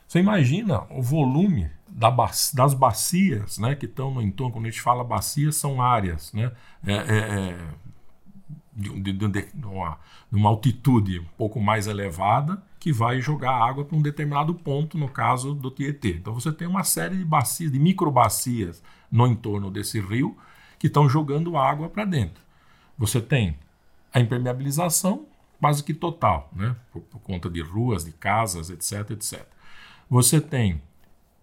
Você 0.08 0.20
imagina 0.20 0.84
o 0.92 1.02
volume 1.02 1.72
da 1.88 2.10
das 2.54 2.74
bacias 2.74 3.58
né, 3.58 3.76
que 3.76 3.86
estão 3.86 4.12
no 4.12 4.22
entorno, 4.22 4.54
quando 4.54 4.66
a 4.66 4.70
gente 4.70 4.82
fala 4.82 5.04
bacias, 5.04 5.56
são 5.56 5.82
áreas 5.82 6.34
né, 6.34 6.52
é, 6.86 6.94
é, 6.94 7.18
é 7.18 7.58
de, 8.76 8.90
de, 9.02 9.14
de, 9.14 9.28
de, 9.28 9.66
uma, 9.66 9.98
de 10.30 10.38
uma 10.38 10.50
altitude 10.50 11.20
um 11.20 11.38
pouco 11.38 11.62
mais 11.62 11.88
elevada 11.88 12.62
que 12.80 12.92
vai 12.92 13.22
jogar 13.22 13.52
água 13.52 13.86
para 13.86 13.98
um 13.98 14.02
determinado 14.02 14.54
ponto, 14.54 14.98
no 14.98 15.08
caso 15.08 15.56
do 15.56 15.72
Tietê. 15.72 16.18
Então 16.18 16.34
você 16.34 16.52
tem 16.52 16.68
uma 16.68 16.84
série 16.84 17.18
de 17.18 17.26
bacias, 17.26 17.72
de 17.72 17.80
microbacias 17.80 18.84
no 19.10 19.26
entorno 19.26 19.72
desse 19.72 20.00
rio 20.00 20.38
que 20.78 20.88
estão 20.88 21.08
jogando 21.08 21.58
água 21.58 21.90
para 21.90 22.06
dentro. 22.06 22.44
Você 22.98 23.22
tem 23.22 23.58
a 24.14 24.20
impermeabilização 24.20 25.26
quase 25.60 25.84
que 25.84 25.94
total, 25.94 26.50
né? 26.54 26.76
por, 26.92 27.02
por 27.02 27.20
conta 27.20 27.50
de 27.50 27.62
ruas, 27.62 28.06
de 28.06 28.12
casas, 28.12 28.70
etc, 28.70 29.12
etc. 29.12 29.48
Você 30.10 30.40
tem 30.40 30.82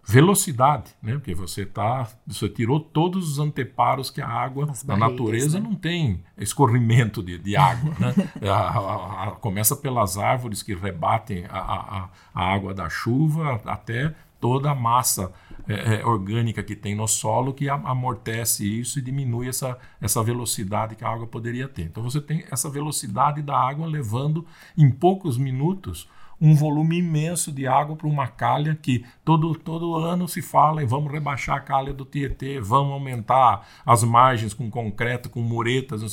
velocidade, 0.05 0.91
né? 1.01 1.13
Porque 1.13 1.33
você 1.33 1.65
tá, 1.65 2.09
você 2.27 2.49
tirou 2.49 2.79
todos 2.79 3.31
os 3.31 3.39
anteparos 3.39 4.09
que 4.09 4.21
a 4.21 4.27
água 4.27 4.67
na 4.85 4.97
natureza 4.97 5.59
né? 5.59 5.65
não 5.67 5.75
tem 5.75 6.21
escorrimento 6.37 7.23
de, 7.23 7.37
de 7.37 7.55
água, 7.55 7.93
né? 7.97 8.13
a, 8.49 8.53
a, 8.53 9.23
a, 9.23 9.31
começa 9.31 9.75
pelas 9.75 10.17
árvores 10.17 10.61
que 10.61 10.75
rebatem 10.75 11.45
a, 11.49 12.09
água 12.33 12.73
da 12.73 12.89
chuva 12.89 13.61
até 13.65 14.13
toda 14.41 14.71
a 14.71 14.75
massa 14.75 15.31
é, 15.65 16.01
é, 16.01 16.05
orgânica 16.05 16.61
que 16.61 16.75
tem 16.75 16.93
no 16.93 17.07
solo 17.07 17.53
que 17.53 17.69
amortece 17.69 18.67
isso 18.67 18.99
e 18.99 19.01
diminui 19.01 19.47
essa, 19.47 19.77
essa 20.01 20.21
velocidade 20.21 20.97
que 20.97 21.05
a 21.05 21.09
água 21.09 21.25
poderia 21.25 21.69
ter. 21.69 21.83
Então 21.83 22.03
você 22.03 22.19
tem 22.19 22.43
essa 22.51 22.69
velocidade 22.69 23.41
da 23.41 23.57
água 23.57 23.87
levando 23.87 24.45
em 24.77 24.91
poucos 24.91 25.37
minutos 25.37 26.09
um 26.43 26.53
volume 26.53 26.97
imenso 26.97 27.53
de 27.53 27.65
água 27.65 27.95
para 27.95 28.05
uma 28.05 28.27
calha 28.27 28.75
que 28.75 29.05
todo, 29.23 29.55
todo 29.55 29.95
ano 29.95 30.27
se 30.27 30.41
fala 30.41 30.83
em 30.83 30.85
vamos 30.85 31.09
rebaixar 31.09 31.55
a 31.55 31.61
calha 31.61 31.93
do 31.93 32.03
Tietê, 32.03 32.59
vamos 32.59 32.91
aumentar 32.91 33.65
as 33.85 34.03
margens 34.03 34.53
com 34.53 34.69
concreto, 34.69 35.29
com 35.29 35.39
muretas. 35.39 36.03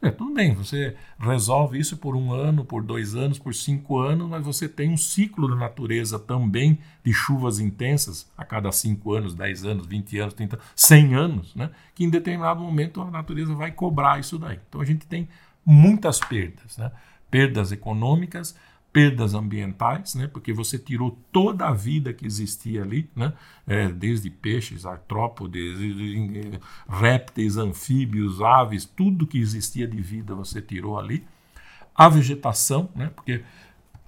É, 0.00 0.12
tudo 0.12 0.32
bem, 0.32 0.54
você 0.54 0.94
resolve 1.18 1.76
isso 1.76 1.96
por 1.96 2.14
um 2.14 2.32
ano, 2.32 2.64
por 2.64 2.84
dois 2.84 3.16
anos, 3.16 3.36
por 3.36 3.52
cinco 3.52 3.98
anos, 3.98 4.28
mas 4.28 4.44
você 4.44 4.68
tem 4.68 4.90
um 4.90 4.96
ciclo 4.96 5.48
da 5.48 5.56
natureza 5.56 6.20
também 6.20 6.78
de 7.02 7.12
chuvas 7.12 7.58
intensas 7.58 8.30
a 8.38 8.44
cada 8.44 8.70
cinco 8.70 9.12
anos, 9.12 9.34
dez 9.34 9.64
anos, 9.64 9.88
vinte 9.88 10.16
anos, 10.20 10.34
trinta, 10.34 10.60
cem 10.76 11.16
anos, 11.16 11.52
né? 11.56 11.68
que 11.96 12.04
em 12.04 12.10
determinado 12.10 12.60
momento 12.60 13.02
a 13.02 13.10
natureza 13.10 13.56
vai 13.56 13.72
cobrar 13.72 14.20
isso 14.20 14.38
daí. 14.38 14.60
Então 14.68 14.80
a 14.80 14.84
gente 14.84 15.04
tem 15.04 15.28
muitas 15.66 16.20
perdas, 16.20 16.78
né? 16.78 16.92
perdas 17.28 17.72
econômicas, 17.72 18.54
perdas 18.92 19.34
ambientais, 19.34 20.14
né? 20.14 20.26
porque 20.26 20.52
você 20.52 20.78
tirou 20.78 21.16
toda 21.30 21.68
a 21.68 21.72
vida 21.72 22.12
que 22.12 22.26
existia 22.26 22.82
ali, 22.82 23.08
né? 23.14 23.32
É, 23.66 23.88
desde 23.88 24.28
peixes, 24.30 24.84
artrópodes, 24.84 25.78
répteis, 26.88 27.56
anfíbios, 27.56 28.42
aves, 28.42 28.84
tudo 28.84 29.26
que 29.26 29.38
existia 29.38 29.86
de 29.86 30.00
vida 30.00 30.34
você 30.34 30.60
tirou 30.60 30.98
ali. 30.98 31.24
A 31.94 32.08
vegetação, 32.08 32.88
né? 32.94 33.10
porque 33.14 33.44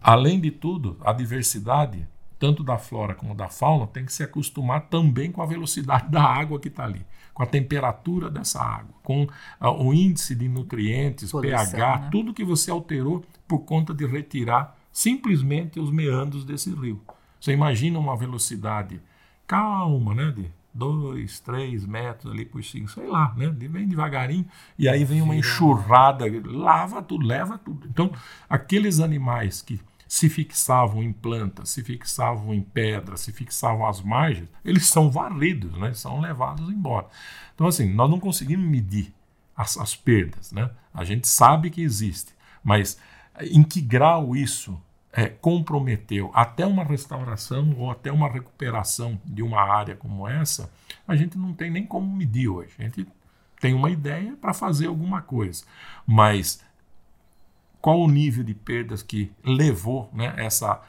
além 0.00 0.40
de 0.40 0.50
tudo, 0.50 0.96
a 1.04 1.12
diversidade, 1.12 2.08
tanto 2.38 2.64
da 2.64 2.76
flora 2.76 3.14
como 3.14 3.36
da 3.36 3.48
fauna, 3.48 3.86
tem 3.86 4.04
que 4.04 4.12
se 4.12 4.24
acostumar 4.24 4.88
também 4.88 5.30
com 5.30 5.42
a 5.42 5.46
velocidade 5.46 6.10
da 6.10 6.24
água 6.24 6.58
que 6.58 6.66
está 6.66 6.84
ali, 6.84 7.06
com 7.32 7.42
a 7.42 7.46
temperatura 7.46 8.28
dessa 8.28 8.60
água, 8.60 8.94
com 9.04 9.28
o 9.60 9.94
índice 9.94 10.34
de 10.34 10.48
nutrientes, 10.48 11.30
Poluição, 11.30 11.70
pH, 11.70 11.98
né? 11.98 12.08
tudo 12.10 12.34
que 12.34 12.44
você 12.44 12.70
alterou 12.70 13.24
por 13.52 13.66
conta 13.66 13.92
de 13.92 14.06
retirar 14.06 14.74
simplesmente 14.90 15.78
os 15.78 15.90
meandros 15.90 16.42
desse 16.42 16.74
rio. 16.74 17.02
Você 17.38 17.52
imagina 17.52 17.98
uma 17.98 18.16
velocidade 18.16 18.98
calma, 19.46 20.14
né, 20.14 20.30
de 20.30 20.50
2, 20.72 21.40
3 21.40 21.84
metros 21.84 22.32
ali 22.32 22.46
por 22.46 22.64
5, 22.64 22.90
sei 22.90 23.06
lá, 23.06 23.34
né? 23.36 23.54
Vem 23.54 23.86
devagarinho 23.86 24.46
e 24.78 24.88
aí 24.88 25.04
vem 25.04 25.20
uma 25.20 25.36
enxurrada, 25.36 26.24
lava 26.46 27.02
tudo, 27.02 27.26
leva 27.26 27.58
tudo. 27.58 27.86
Então, 27.86 28.10
aqueles 28.48 29.00
animais 29.00 29.60
que 29.60 29.78
se 30.08 30.30
fixavam 30.30 31.02
em 31.02 31.12
plantas, 31.12 31.68
se 31.68 31.82
fixavam 31.82 32.54
em 32.54 32.62
pedras, 32.62 33.20
se 33.20 33.32
fixavam 33.32 33.86
às 33.86 34.00
margens, 34.00 34.48
eles 34.64 34.86
são 34.86 35.10
varridos, 35.10 35.76
né? 35.76 35.92
são 35.92 36.22
levados 36.22 36.70
embora. 36.70 37.06
Então, 37.54 37.66
assim, 37.66 37.92
nós 37.92 38.08
não 38.08 38.18
conseguimos 38.18 38.66
medir 38.66 39.12
as, 39.54 39.76
as 39.76 39.94
perdas. 39.94 40.52
Né? 40.52 40.70
A 40.94 41.04
gente 41.04 41.28
sabe 41.28 41.68
que 41.68 41.82
existe, 41.82 42.32
mas 42.64 42.98
em 43.40 43.62
que 43.62 43.80
grau 43.80 44.36
isso 44.36 44.80
é, 45.12 45.28
comprometeu 45.28 46.30
até 46.34 46.64
uma 46.66 46.84
restauração 46.84 47.74
ou 47.78 47.90
até 47.90 48.10
uma 48.10 48.28
recuperação 48.28 49.20
de 49.24 49.42
uma 49.42 49.60
área 49.60 49.94
como 49.94 50.26
essa, 50.26 50.72
a 51.06 51.14
gente 51.14 51.36
não 51.36 51.52
tem 51.52 51.70
nem 51.70 51.86
como 51.86 52.14
medir 52.16 52.48
hoje. 52.48 52.72
A 52.78 52.82
gente 52.82 53.06
tem 53.60 53.74
uma 53.74 53.90
ideia 53.90 54.36
para 54.40 54.54
fazer 54.54 54.86
alguma 54.86 55.20
coisa, 55.20 55.64
mas 56.06 56.64
qual 57.80 58.00
o 58.00 58.08
nível 58.08 58.42
de 58.42 58.54
perdas 58.54 59.02
que 59.02 59.30
levou 59.44 60.08
né, 60.12 60.32
essa 60.36 60.80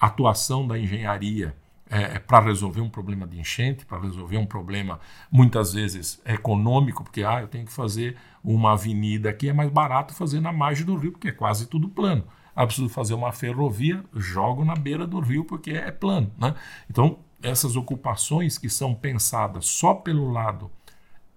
atuação 0.00 0.66
da 0.66 0.78
engenharia 0.78 1.54
é, 1.90 2.16
é 2.16 2.18
para 2.18 2.46
resolver 2.46 2.80
um 2.80 2.88
problema 2.88 3.26
de 3.26 3.38
enchente, 3.38 3.84
para 3.84 4.00
resolver 4.00 4.36
um 4.36 4.46
problema 4.46 5.00
muitas 5.30 5.72
vezes 5.72 6.20
econômico, 6.24 7.02
porque 7.02 7.22
ah, 7.22 7.40
eu 7.40 7.48
tenho 7.48 7.66
que 7.66 7.72
fazer 7.72 8.16
uma 8.42 8.72
avenida 8.72 9.30
aqui, 9.30 9.48
é 9.48 9.52
mais 9.52 9.70
barato 9.70 10.14
fazer 10.14 10.40
na 10.40 10.52
margem 10.52 10.84
do 10.84 10.96
rio, 10.96 11.12
porque 11.12 11.28
é 11.28 11.32
quase 11.32 11.66
tudo 11.66 11.88
plano. 11.88 12.24
Ah, 12.54 12.66
preciso 12.66 12.88
fazer 12.88 13.14
uma 13.14 13.32
ferrovia, 13.32 14.04
jogo 14.14 14.64
na 14.64 14.74
beira 14.74 15.06
do 15.06 15.20
rio 15.20 15.44
porque 15.44 15.70
é 15.70 15.90
plano. 15.90 16.32
Né? 16.36 16.54
Então, 16.90 17.18
essas 17.40 17.76
ocupações 17.76 18.58
que 18.58 18.68
são 18.68 18.94
pensadas 18.94 19.66
só 19.66 19.94
pelo 19.94 20.30
lado 20.30 20.70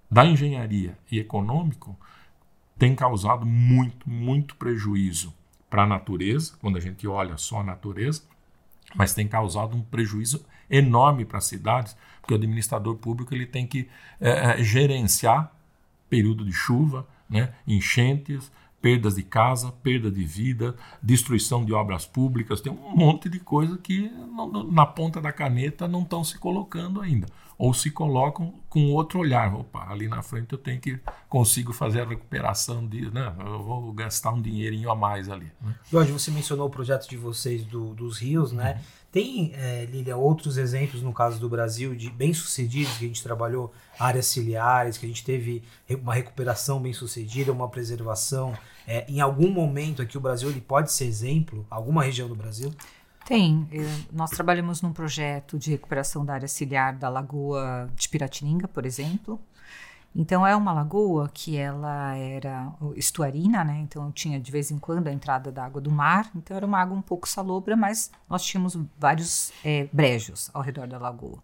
da 0.09 0.25
engenharia 0.25 0.97
e 1.11 1.19
econômico 1.19 1.97
têm 2.77 2.95
causado 2.95 3.45
muito, 3.45 4.09
muito 4.09 4.55
prejuízo 4.55 5.33
para 5.69 5.83
a 5.83 5.87
natureza, 5.87 6.53
quando 6.59 6.77
a 6.77 6.81
gente 6.81 7.07
olha 7.07 7.37
só 7.37 7.59
a 7.59 7.63
natureza, 7.63 8.23
mas 8.95 9.13
tem 9.13 9.27
causado 9.27 9.75
um 9.75 9.81
prejuízo 9.81 10.45
enorme 10.69 11.25
para 11.25 11.37
as 11.37 11.45
cidades, 11.45 11.95
porque 12.19 12.33
o 12.33 12.37
administrador 12.37 12.95
público 12.95 13.33
ele 13.33 13.45
tem 13.45 13.67
que 13.67 13.89
é, 14.19 14.63
gerenciar 14.63 15.51
período 16.09 16.43
de 16.45 16.51
chuva, 16.51 17.07
né, 17.29 17.53
enchentes, 17.65 18.51
perdas 18.81 19.15
de 19.15 19.23
casa, 19.23 19.71
perda 19.71 20.09
de 20.09 20.23
vida, 20.25 20.75
destruição 21.01 21.63
de 21.63 21.71
obras 21.71 22.05
públicas, 22.05 22.59
tem 22.59 22.71
um 22.71 22.95
monte 22.95 23.29
de 23.29 23.39
coisa 23.39 23.77
que 23.77 24.11
na 24.71 24.85
ponta 24.85 25.21
da 25.21 25.31
caneta 25.31 25.87
não 25.87 26.01
estão 26.01 26.23
se 26.23 26.37
colocando 26.39 26.99
ainda. 26.99 27.27
Ou 27.61 27.75
se 27.75 27.91
colocam 27.91 28.55
com 28.67 28.91
outro 28.91 29.19
olhar. 29.19 29.53
Opa, 29.53 29.85
ali 29.87 30.07
na 30.07 30.23
frente 30.23 30.51
eu 30.51 30.57
tenho 30.57 30.81
que 30.81 30.99
consigo 31.29 31.71
fazer 31.71 32.01
a 32.01 32.05
recuperação 32.05 32.87
de. 32.87 33.11
Né, 33.11 33.35
eu 33.39 33.61
vou 33.61 33.93
gastar 33.93 34.31
um 34.31 34.41
dinheirinho 34.41 34.89
a 34.89 34.95
mais 34.95 35.29
ali. 35.29 35.51
Né? 35.61 35.75
Jorge, 35.91 36.11
você 36.11 36.31
mencionou 36.31 36.65
o 36.65 36.71
projeto 36.71 37.07
de 37.07 37.15
vocês 37.15 37.63
do, 37.63 37.93
dos 37.93 38.17
rios, 38.17 38.51
né? 38.51 38.73
Uhum. 38.73 38.81
Tem, 39.11 39.51
é, 39.53 39.85
Lília, 39.85 40.17
outros 40.17 40.57
exemplos 40.57 41.03
no 41.03 41.13
caso 41.13 41.39
do 41.39 41.47
Brasil 41.47 41.93
de 41.93 42.09
bem-sucedidos 42.09 42.97
que 42.97 43.05
a 43.05 43.07
gente 43.07 43.21
trabalhou, 43.21 43.71
áreas 43.99 44.25
ciliares, 44.25 44.97
que 44.97 45.05
a 45.05 45.09
gente 45.09 45.23
teve 45.23 45.61
uma 46.01 46.15
recuperação 46.15 46.81
bem-sucedida, 46.81 47.51
uma 47.51 47.69
preservação. 47.69 48.57
É, 48.87 49.05
em 49.07 49.21
algum 49.21 49.51
momento 49.51 50.01
aqui 50.01 50.17
o 50.17 50.21
Brasil 50.21 50.49
ele 50.49 50.61
pode 50.61 50.91
ser 50.91 51.05
exemplo? 51.05 51.63
Alguma 51.69 52.01
região 52.03 52.27
do 52.27 52.35
Brasil? 52.35 52.73
Tem. 53.31 53.65
Nós 54.11 54.29
trabalhamos 54.31 54.81
num 54.81 54.91
projeto 54.91 55.57
de 55.57 55.71
recuperação 55.71 56.25
da 56.25 56.33
área 56.33 56.49
ciliar 56.49 56.97
da 56.97 57.07
Lagoa 57.07 57.89
de 57.95 58.09
Piratininga, 58.09 58.67
por 58.67 58.85
exemplo. 58.85 59.39
Então 60.13 60.45
é 60.45 60.53
uma 60.53 60.73
lagoa 60.73 61.29
que 61.33 61.55
ela 61.55 62.13
era 62.13 62.73
estuarina, 62.93 63.63
né? 63.63 63.79
Então 63.79 64.11
tinha 64.11 64.37
de 64.37 64.51
vez 64.51 64.69
em 64.69 64.77
quando 64.77 65.07
a 65.07 65.13
entrada 65.13 65.49
da 65.49 65.63
água 65.63 65.79
do 65.79 65.89
mar. 65.89 66.29
Então 66.35 66.57
era 66.57 66.65
uma 66.65 66.81
água 66.81 66.97
um 66.97 67.01
pouco 67.01 67.25
salobra, 67.25 67.77
mas 67.77 68.11
nós 68.29 68.43
tínhamos 68.43 68.77
vários 68.99 69.53
é, 69.63 69.87
brejos 69.93 70.51
ao 70.53 70.61
redor 70.61 70.85
da 70.85 70.97
lagoa. 70.97 71.41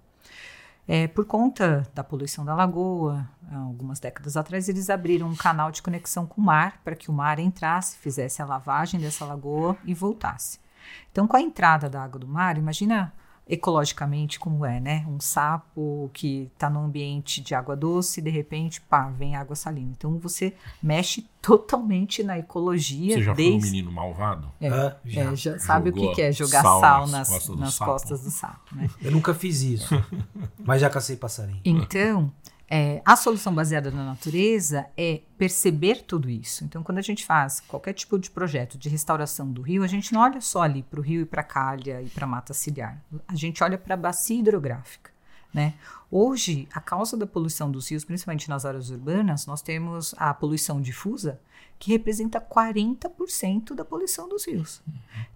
É, 0.86 1.08
por 1.08 1.24
conta 1.24 1.90
da 1.96 2.04
poluição 2.04 2.44
da 2.44 2.54
lagoa, 2.54 3.26
algumas 3.50 4.02
décadas 4.02 4.36
atrás, 4.36 4.68
eles 4.68 4.90
abriram 4.90 5.30
um 5.30 5.36
canal 5.38 5.72
de 5.72 5.82
conexão 5.82 6.26
com 6.26 6.42
o 6.42 6.44
mar 6.44 6.82
para 6.84 6.98
que 6.98 7.10
o 7.10 7.14
mar 7.14 7.40
entrasse, 7.40 7.96
fizesse 7.96 8.42
a 8.42 8.46
lavagem 8.46 9.00
dessa 9.00 9.24
lagoa 9.24 9.78
e 9.86 9.94
voltasse. 9.94 10.67
Então, 11.12 11.28
com 11.28 11.38
a 11.38 11.42
entrada 11.42 11.90
da 11.90 12.04
água 12.04 12.20
do 12.20 12.28
mar, 12.28 12.58
imagina 12.58 13.14
ecologicamente 13.50 14.40
como 14.40 14.66
é, 14.66 14.80
né? 14.80 15.06
Um 15.08 15.20
sapo 15.20 16.10
que 16.14 16.52
está 16.54 16.70
no 16.70 16.82
ambiente 16.82 17.40
de 17.40 17.56
água 17.56 17.76
doce 17.76 18.20
e 18.20 18.24
de 18.24 18.30
repente, 18.30 18.82
pá, 18.82 19.10
vem 19.10 19.36
água 19.36 19.56
salina. 19.56 19.92
Então 19.96 20.18
você 20.18 20.54
mexe 20.84 21.26
totalmente 21.42 22.24
na 22.24 22.38
ecologia. 22.38 23.16
Você 23.16 23.24
já 23.24 23.34
desde... 23.34 23.62
foi 23.62 23.70
um 23.70 23.72
menino 23.72 23.92
malvado? 23.92 24.52
É, 24.60 24.68
ah, 24.68 24.98
já. 25.06 25.22
É, 25.22 25.36
já 25.36 25.60
sabe 25.60 25.90
o 25.90 25.94
que, 25.94 26.14
que, 26.14 26.22
é 26.22 26.32
jogar 26.32 26.62
sal, 26.62 26.82
sal 26.82 27.08
nas, 27.08 27.30
costas, 27.30 27.48
do, 27.48 27.56
nas 27.58 27.80
costas 27.80 28.22
do 28.22 28.32
sapo. 28.32 28.76
Né? 28.76 28.90
Eu 29.02 29.12
nunca 29.12 29.34
fiz 29.34 29.62
isso, 29.62 29.96
mas 30.66 30.82
já 30.82 30.90
cacei 30.90 31.16
passarinho. 31.16 31.62
Então, 31.64 32.32
é, 32.70 33.02
a 33.06 33.16
solução 33.16 33.54
baseada 33.54 33.90
na 33.90 34.04
natureza 34.04 34.88
é 34.98 35.22
perceber 35.38 36.04
tudo 36.04 36.30
isso. 36.30 36.66
Então, 36.66 36.84
quando 36.84 36.98
a 36.98 37.02
gente 37.02 37.26
faz 37.26 37.62
qualquer 37.62 37.94
tipo 37.94 38.20
de 38.20 38.30
projeto 38.30 38.78
de 38.78 38.90
restauração 38.90 39.50
do 39.50 39.62
rio, 39.62 39.84
a 39.84 39.88
gente 39.88 40.14
não 40.14 40.22
olha 40.22 40.42
só 40.42 40.64
ali 40.64 40.84
para 40.84 41.00
o 41.00 41.04
rio 41.04 41.22
e 41.22 41.26
para 41.26 41.42
a 41.42 41.46
calha 41.46 42.02
e 42.02 42.10
para 42.10 42.26
a 42.26 42.28
mata 42.28 42.54
ciliar. 42.54 43.02
A 43.28 43.36
gente 43.36 43.64
olha 43.64 43.78
para 43.78 43.94
a 43.94 43.98
bacia 43.98 44.40
hidrográfica. 44.40 45.12
Né? 45.54 45.76
Hoje, 46.12 46.68
a 46.74 46.82
causa 46.82 47.16
da 47.16 47.26
poluição 47.26 47.72
dos 47.72 47.90
rios, 47.90 48.04
principalmente 48.04 48.50
nas 48.50 48.66
áreas 48.66 48.90
urbanas, 48.90 49.46
nós 49.46 49.62
temos 49.62 50.14
a 50.18 50.34
poluição 50.34 50.82
difusa, 50.82 51.40
que 51.80 51.92
representa 51.92 52.42
40% 52.42 53.76
da 53.76 53.86
poluição 53.86 54.28
dos 54.28 54.46
rios. 54.46 54.82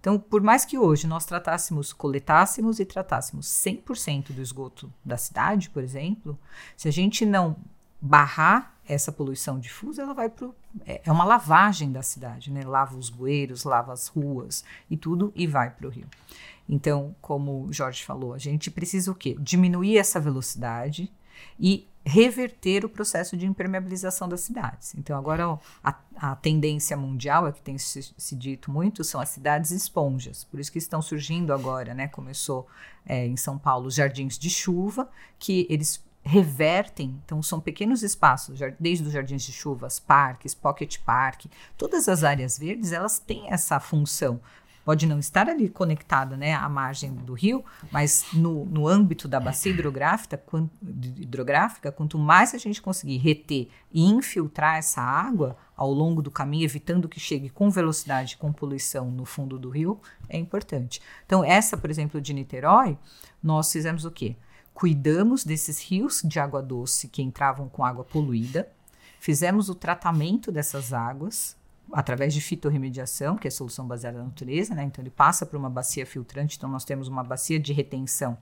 Então, 0.00 0.18
por 0.18 0.42
mais 0.42 0.64
que 0.64 0.76
hoje 0.76 1.06
nós 1.06 1.24
tratássemos, 1.24 1.92
coletássemos 1.92 2.80
e 2.80 2.84
tratássemos 2.84 3.46
100% 3.46 4.32
do 4.32 4.42
esgoto 4.42 4.92
da 5.04 5.16
cidade, 5.16 5.70
por 5.70 5.82
exemplo, 5.82 6.38
se 6.76 6.88
a 6.88 6.92
gente 6.92 7.24
não 7.24 7.56
barrar 8.00 8.74
essa 8.86 9.12
poluição 9.12 9.60
difusa, 9.60 10.02
ela 10.02 10.12
vai 10.12 10.28
para 10.28 10.50
é, 10.86 11.02
é 11.04 11.12
uma 11.12 11.24
lavagem 11.24 11.92
da 11.92 12.02
cidade, 12.02 12.50
né? 12.50 12.62
Lava 12.64 12.96
os 12.96 13.08
bueiros, 13.08 13.62
lava 13.62 13.92
as 13.92 14.08
ruas 14.08 14.64
e 14.90 14.96
tudo 14.96 15.32
e 15.36 15.46
vai 15.46 15.70
para 15.70 15.86
o 15.86 15.90
rio. 15.90 16.08
Então, 16.68 17.14
como 17.20 17.66
o 17.66 17.72
Jorge 17.72 18.04
falou, 18.04 18.32
a 18.32 18.38
gente 18.38 18.70
precisa 18.70 19.10
o 19.10 19.14
quê? 19.14 19.36
Diminuir 19.38 19.98
essa 19.98 20.18
velocidade 20.18 21.12
e 21.58 21.88
reverter 22.04 22.84
o 22.84 22.88
processo 22.88 23.36
de 23.36 23.46
impermeabilização 23.46 24.28
das 24.28 24.40
cidades. 24.40 24.94
Então, 24.96 25.16
agora 25.16 25.58
a, 25.82 25.94
a 26.16 26.36
tendência 26.36 26.96
mundial, 26.96 27.46
é 27.46 27.52
que 27.52 27.62
tem 27.62 27.78
se, 27.78 28.12
se, 28.16 28.34
dito 28.34 28.70
muito, 28.70 29.04
são 29.04 29.20
as 29.20 29.28
cidades 29.28 29.70
esponjas. 29.70 30.44
Por 30.44 30.58
isso 30.58 30.72
que 30.72 30.78
estão 30.78 31.00
surgindo 31.00 31.52
agora, 31.52 31.94
né? 31.94 32.08
Começou 32.08 32.66
é, 33.06 33.26
em 33.26 33.36
São 33.36 33.56
Paulo 33.56 33.86
os 33.86 33.94
jardins 33.94 34.36
de 34.36 34.50
chuva, 34.50 35.08
que 35.38 35.66
eles 35.70 36.02
revertem, 36.24 37.20
então 37.24 37.42
são 37.42 37.60
pequenos 37.60 38.02
espaços, 38.02 38.60
desde 38.78 39.04
os 39.04 39.12
jardins 39.12 39.42
de 39.42 39.52
chuvas, 39.52 39.98
parques, 39.98 40.54
pocket 40.54 40.98
park, 41.00 41.46
todas 41.76 42.08
as 42.08 42.22
áreas 42.22 42.56
verdes, 42.56 42.92
elas 42.92 43.18
têm 43.18 43.52
essa 43.52 43.80
função 43.80 44.40
pode 44.84 45.06
não 45.06 45.18
estar 45.18 45.48
ali 45.48 45.68
conectada 45.68 46.36
né, 46.36 46.54
à 46.54 46.68
margem 46.68 47.14
do 47.14 47.34
rio, 47.34 47.64
mas 47.90 48.26
no, 48.32 48.64
no 48.66 48.88
âmbito 48.88 49.28
da 49.28 49.38
bacia 49.38 49.72
hidrográfica, 49.72 50.36
quanto, 50.36 50.70
hidrográfica, 50.82 51.92
quanto 51.92 52.18
mais 52.18 52.54
a 52.54 52.58
gente 52.58 52.82
conseguir 52.82 53.18
reter 53.18 53.68
e 53.92 54.04
infiltrar 54.04 54.76
essa 54.76 55.00
água 55.00 55.56
ao 55.76 55.92
longo 55.92 56.22
do 56.22 56.30
caminho, 56.30 56.64
evitando 56.64 57.08
que 57.08 57.20
chegue 57.20 57.48
com 57.48 57.70
velocidade, 57.70 58.36
com 58.36 58.52
poluição 58.52 59.10
no 59.10 59.24
fundo 59.24 59.58
do 59.58 59.70
rio, 59.70 60.00
é 60.28 60.38
importante. 60.38 61.00
Então, 61.26 61.44
essa, 61.44 61.76
por 61.76 61.90
exemplo, 61.90 62.20
de 62.20 62.32
Niterói, 62.32 62.98
nós 63.42 63.70
fizemos 63.70 64.04
o 64.04 64.10
quê? 64.10 64.36
Cuidamos 64.74 65.44
desses 65.44 65.80
rios 65.80 66.22
de 66.24 66.40
água 66.40 66.62
doce 66.62 67.08
que 67.08 67.22
entravam 67.22 67.68
com 67.68 67.84
água 67.84 68.04
poluída, 68.04 68.68
fizemos 69.20 69.68
o 69.68 69.74
tratamento 69.74 70.50
dessas 70.50 70.92
águas, 70.92 71.56
através 71.92 72.32
de 72.32 72.40
fitorremediação, 72.40 73.36
que 73.36 73.46
é 73.46 73.50
solução 73.50 73.86
baseada 73.86 74.18
na 74.18 74.24
natureza, 74.24 74.74
né? 74.74 74.84
Então 74.84 75.02
ele 75.02 75.10
passa 75.10 75.44
por 75.44 75.56
uma 75.56 75.68
bacia 75.68 76.06
filtrante, 76.06 76.56
então 76.56 76.68
nós 76.68 76.84
temos 76.84 77.08
uma 77.08 77.22
bacia 77.22 77.60
de 77.60 77.72
retenção 77.72 78.38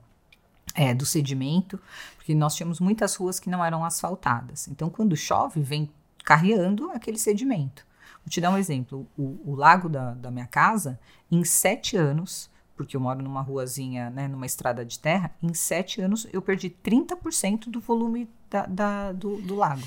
é, 0.75 0.95
do 0.95 1.05
sedimento, 1.05 1.81
porque 2.17 2.35
nós 2.35 2.55
tínhamos 2.55 2.81
muitas 2.81 3.17
ruas 3.17 3.41
que 3.41 3.51
não 3.51 3.65
eram 3.65 3.85
asfaltadas. 3.85 4.69
Então 4.69 4.89
quando 4.89 5.17
chove, 5.17 5.61
vem 5.61 5.91
carreando 6.25 6.91
aquele 6.91 7.19
sedimento. 7.19 7.87
Vou 8.25 8.31
te 8.31 8.41
dar 8.41 8.51
um 8.51 8.59
exemplo. 8.59 9.07
O, 9.19 9.41
o 9.45 9.55
lago 9.55 9.89
da, 9.89 10.15
da, 10.15 10.31
minha 10.31 10.47
casa, 10.47 10.99
em 11.31 11.45
sete 11.45 11.97
anos, 11.97 12.51
porque 12.77 12.97
eu 12.97 13.01
moro 13.01 13.23
numa 13.23 13.41
ruazinha, 13.41 14.11
né, 14.11 14.29
numa 14.29 14.47
estrada 14.47 14.85
de 14.85 14.99
terra, 14.99 15.35
em 15.43 15.53
sete 15.55 16.01
anos 16.01 16.27
eu 16.33 16.41
perdi 16.41 16.71
30% 16.71 17.69
do 17.69 17.81
volume 17.81 18.29
da, 18.49 18.67
da, 18.67 19.13
do, 19.13 19.41
do 19.43 19.55
lago. 19.55 19.83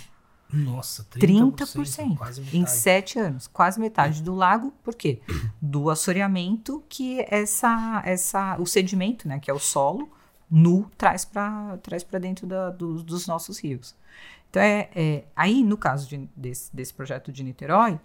Nossa, 0.54 1.04
30%. 1.06 1.56
30% 1.56 2.16
quase 2.16 2.42
metade. 2.42 2.58
em 2.58 2.66
sete 2.68 3.18
anos, 3.18 3.48
quase 3.48 3.80
metade 3.80 4.22
do 4.22 4.36
lago. 4.36 4.72
Por 4.84 4.94
quê? 4.94 5.20
Do 5.60 5.90
assoreamento 5.90 6.84
que 6.88 7.26
essa, 7.28 8.04
essa, 8.06 8.56
o 8.60 8.66
sedimento, 8.68 9.28
né, 9.28 9.40
que 9.40 9.50
é 9.50 9.54
o 9.54 9.60
solo, 9.60 10.12
nu, 10.50 10.90
traz 10.96 11.26
para 11.26 11.78
traz 11.78 12.04
dentro 12.22 12.46
da, 12.46 12.70
do, 12.70 13.02
dos 13.02 13.26
nossos 13.26 13.58
rios. 13.58 13.96
Então, 14.50 14.62
é, 14.62 14.90
é, 14.96 15.24
aí, 15.36 15.64
no 15.64 15.76
caso 15.76 16.08
de, 16.08 16.30
desse, 16.36 16.74
desse 16.76 16.94
projeto 16.94 17.32
de 17.32 17.44
Niterói, 17.44 18.00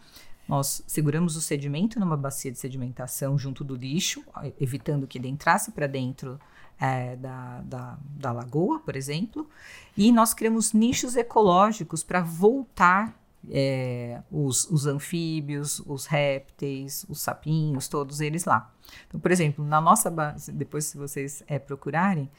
nós 0.49 0.83
seguramos 0.87 1.37
o 1.37 1.43
sedimento 1.43 2.01
numa 2.01 2.17
bacia 2.17 2.51
de 2.51 2.59
sedimentação 2.59 3.39
junto 3.39 3.63
do 3.63 3.75
lixo, 3.77 4.25
evitando 4.59 5.07
que 5.07 5.19
ele 5.19 5.29
entrasse 5.29 5.71
para 5.73 5.87
dentro 5.87 6.41
é, 6.81 7.17
da, 7.17 7.61
da, 7.63 7.99
da 8.03 8.33
lagoa, 8.33 8.79
por 8.81 8.97
exemplo, 8.97 9.49
e 9.97 10.13
nós 10.13 10.33
criamos 10.33 10.73
nichos 10.73 11.17
ecológicos 11.17 12.03
para 12.03 12.21
voltar 12.21 13.19
é, 13.51 14.21
os, 14.31 14.69
os, 14.71 14.87
anfíbios, 14.87 15.81
os 15.87 16.07
répteis, 16.07 17.05
os 17.09 17.21
sapinhos, 17.21 17.89
todos 17.89 18.21
eles 18.21 18.45
lá. 18.45 18.73
Então, 19.07 19.21
por 19.21 19.31
exemplo, 19.31 19.65
na 19.65 19.81
nossa 19.81 20.11
base, 20.11 20.53
depois 20.53 20.87
se 20.87 20.97
vocês 20.97 21.43
é, 21.47 21.59
procurarem, 21.59 22.31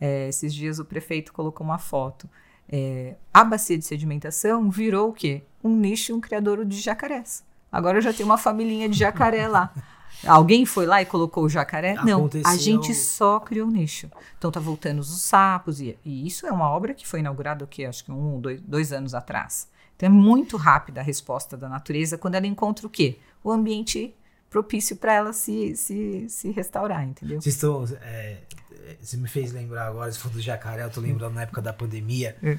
é, 0.00 0.28
esses 0.28 0.52
dias 0.52 0.78
o 0.78 0.84
prefeito 0.84 1.32
colocou 1.32 1.64
uma 1.64 1.78
foto. 1.78 2.28
É, 2.68 3.16
a 3.32 3.44
bacia 3.44 3.76
de 3.76 3.84
sedimentação 3.84 4.70
virou 4.70 5.10
o 5.10 5.12
quê? 5.12 5.42
Um 5.62 5.76
nicho, 5.76 6.14
um 6.14 6.20
criador 6.20 6.64
de 6.64 6.80
jacarés. 6.80 7.44
Agora 7.70 8.00
já 8.00 8.12
tem 8.12 8.24
uma 8.24 8.38
família 8.38 8.88
de 8.88 8.98
jacaré 8.98 9.48
lá. 9.48 9.72
Alguém 10.26 10.64
foi 10.64 10.86
lá 10.86 11.02
e 11.02 11.06
colocou 11.06 11.44
o 11.44 11.48
jacaré? 11.48 11.92
Aconteceu... 11.92 12.42
Não, 12.42 12.50
a 12.50 12.56
gente 12.56 12.94
só 12.94 13.40
criou 13.40 13.68
o 13.68 13.70
nicho. 13.70 14.10
Então 14.38 14.50
tá 14.50 14.60
voltando 14.60 15.00
os 15.00 15.22
sapos, 15.22 15.80
e, 15.80 15.98
e, 16.04 16.26
isso 16.26 16.46
é 16.46 16.52
uma 16.52 16.68
obra 16.68 16.94
que 16.94 17.06
foi 17.06 17.20
inaugurada, 17.20 17.64
o 17.64 17.68
quê? 17.68 17.84
Acho 17.84 18.04
que 18.04 18.12
um, 18.12 18.40
dois, 18.40 18.60
dois 18.60 18.92
anos 18.92 19.14
atrás. 19.14 19.68
Então 19.96 20.06
é 20.08 20.12
muito 20.12 20.56
rápida 20.56 21.00
a 21.00 21.04
resposta 21.04 21.56
da 21.56 21.68
natureza 21.68 22.18
quando 22.18 22.34
ela 22.34 22.46
encontra 22.46 22.86
o 22.86 22.90
quê? 22.90 23.18
O 23.42 23.50
ambiente 23.50 24.14
propício 24.48 24.96
para 24.96 25.14
ela 25.14 25.32
se, 25.32 25.74
se, 25.76 26.26
se 26.28 26.50
restaurar, 26.50 27.02
entendeu? 27.04 27.40
Vocês 27.40 27.54
estão. 27.54 27.84
É, 28.02 28.38
você 29.00 29.16
me 29.16 29.28
fez 29.28 29.52
lembrar 29.52 29.86
agora, 29.86 30.12
se 30.12 30.18
for 30.18 30.30
do 30.30 30.40
jacaré, 30.40 30.84
eu 30.84 30.90
tô 30.90 31.00
lembrando 31.00 31.34
na 31.34 31.42
época 31.42 31.62
da 31.62 31.72
pandemia. 31.72 32.36
É. 32.42 32.58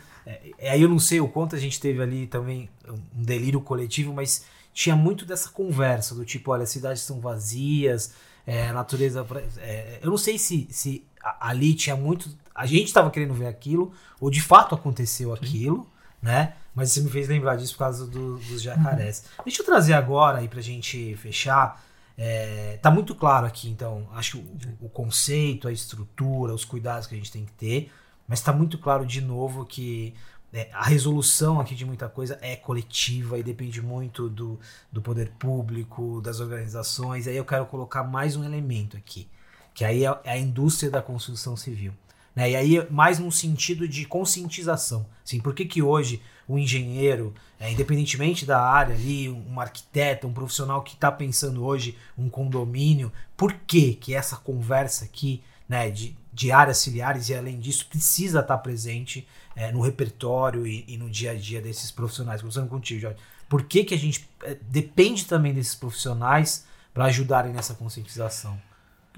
É, 0.57 0.71
aí 0.71 0.81
eu 0.81 0.89
não 0.89 0.99
sei 0.99 1.19
o 1.19 1.27
quanto 1.27 1.55
a 1.55 1.59
gente 1.59 1.79
teve 1.79 2.01
ali 2.01 2.27
também 2.27 2.69
um 2.87 3.23
delírio 3.23 3.61
coletivo, 3.61 4.13
mas 4.13 4.45
tinha 4.73 4.95
muito 4.95 5.25
dessa 5.25 5.49
conversa, 5.49 6.15
do 6.15 6.25
tipo, 6.25 6.51
olha, 6.51 6.63
as 6.63 6.69
cidades 6.69 7.01
estão 7.01 7.19
vazias, 7.19 8.13
é, 8.45 8.67
a 8.67 8.73
natureza. 8.73 9.25
É, 9.57 9.99
eu 10.01 10.09
não 10.09 10.17
sei 10.17 10.37
se, 10.37 10.67
se 10.71 11.05
ali 11.39 11.73
tinha 11.75 11.95
muito. 11.95 12.29
A 12.53 12.65
gente 12.65 12.87
estava 12.87 13.09
querendo 13.09 13.33
ver 13.33 13.47
aquilo, 13.47 13.93
ou 14.19 14.29
de 14.29 14.41
fato 14.41 14.75
aconteceu 14.75 15.33
aquilo, 15.33 15.87
né? 16.21 16.55
Mas 16.75 16.91
você 16.91 17.01
me 17.01 17.09
fez 17.09 17.27
lembrar 17.27 17.55
disso 17.55 17.73
por 17.73 17.79
causa 17.79 18.07
do, 18.07 18.37
dos 18.37 18.61
jacarés. 18.61 19.25
Uhum. 19.37 19.43
Deixa 19.45 19.61
eu 19.61 19.65
trazer 19.65 19.93
agora 19.93 20.39
aí 20.39 20.47
pra 20.47 20.61
gente 20.61 21.15
fechar. 21.17 21.83
É, 22.17 22.77
tá 22.81 22.91
muito 22.91 23.15
claro 23.15 23.45
aqui, 23.45 23.69
então, 23.69 24.07
acho 24.13 24.37
o, 24.37 24.85
o 24.85 24.89
conceito, 24.89 25.67
a 25.67 25.71
estrutura, 25.71 26.53
os 26.53 26.63
cuidados 26.63 27.07
que 27.07 27.15
a 27.15 27.17
gente 27.17 27.31
tem 27.31 27.43
que 27.43 27.51
ter, 27.53 27.91
mas 28.27 28.39
tá 28.39 28.53
muito 28.53 28.77
claro 28.77 29.03
de 29.03 29.19
novo 29.19 29.65
que 29.65 30.13
é, 30.53 30.69
a 30.71 30.83
resolução 30.83 31.59
aqui 31.59 31.73
de 31.73 31.83
muita 31.83 32.07
coisa 32.07 32.37
é 32.39 32.55
coletiva 32.55 33.39
e 33.39 33.43
depende 33.43 33.81
muito 33.81 34.29
do, 34.29 34.59
do 34.91 35.01
poder 35.01 35.31
público, 35.39 36.21
das 36.21 36.39
organizações. 36.39 37.27
Aí 37.27 37.35
eu 37.35 37.43
quero 37.43 37.65
colocar 37.65 38.03
mais 38.03 38.35
um 38.35 38.43
elemento 38.43 38.95
aqui, 38.95 39.27
que 39.73 39.83
aí 39.83 40.05
é, 40.05 40.19
é 40.23 40.31
a 40.33 40.37
indústria 40.37 40.91
da 40.91 41.01
construção 41.01 41.57
civil. 41.57 41.91
Né? 42.35 42.51
E 42.51 42.55
aí 42.55 42.91
mais 42.91 43.17
num 43.17 43.31
sentido 43.31 43.87
de 43.87 44.05
conscientização. 44.05 45.07
Assim, 45.25 45.39
por 45.39 45.55
que, 45.55 45.65
que 45.65 45.81
hoje 45.81 46.21
o 46.47 46.59
engenheiro, 46.59 47.33
é, 47.59 47.71
independentemente 47.71 48.45
da 48.45 48.61
área 48.61 48.93
ali, 48.93 49.29
um 49.29 49.59
arquiteto, 49.59 50.27
um 50.27 50.33
profissional 50.33 50.83
que 50.83 50.93
está 50.93 51.11
pensando 51.11 51.65
hoje 51.65 51.97
um 52.15 52.29
condomínio, 52.29 53.11
por 53.35 53.53
que, 53.53 53.93
que 53.95 54.13
essa 54.13 54.35
conversa 54.35 55.05
aqui 55.05 55.41
né, 55.67 55.89
de, 55.89 56.15
de 56.31 56.51
áreas 56.51 56.77
ciliares 56.77 57.29
e 57.29 57.35
além 57.35 57.59
disso 57.59 57.85
precisa 57.87 58.39
estar 58.39 58.57
presente 58.57 59.27
é, 59.55 59.71
no 59.71 59.81
repertório 59.81 60.65
e, 60.65 60.83
e, 60.87 60.97
no 60.97 61.09
dia 61.09 61.31
a 61.31 61.35
dia 61.35 61.61
desses 61.61 61.91
profissionais. 61.91 62.41
Começando 62.41 62.69
contigo, 62.69 63.01
Jorge. 63.01 63.17
Por 63.47 63.63
que, 63.63 63.83
que 63.83 63.93
a 63.93 63.97
gente 63.97 64.27
é, 64.43 64.55
depende 64.55 65.25
também 65.25 65.53
desses 65.53 65.75
profissionais 65.75 66.65
para 66.93 67.05
ajudarem 67.05 67.53
nessa 67.53 67.73
conscientização? 67.73 68.59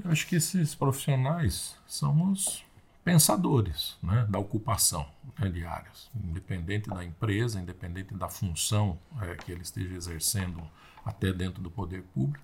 Eu 0.04 0.12
acho 0.12 0.28
que 0.28 0.36
esses 0.36 0.76
profissionais 0.76 1.76
são 1.88 2.32
os 2.32 2.64
pensadores 3.04 3.96
né, 4.02 4.26
da 4.28 4.40
ocupação 4.40 5.08
né, 5.40 5.48
de 5.48 5.64
áreas, 5.64 6.10
independente 6.16 6.90
da 6.90 7.04
empresa, 7.04 7.60
independente 7.60 8.14
da 8.14 8.28
função 8.28 8.98
é, 9.22 9.36
que 9.36 9.52
ele 9.52 9.62
esteja 9.62 9.96
exercendo 9.96 10.62
até 11.06 11.32
dentro 11.32 11.62
do 11.62 11.70
poder 11.70 12.02
público 12.14 12.44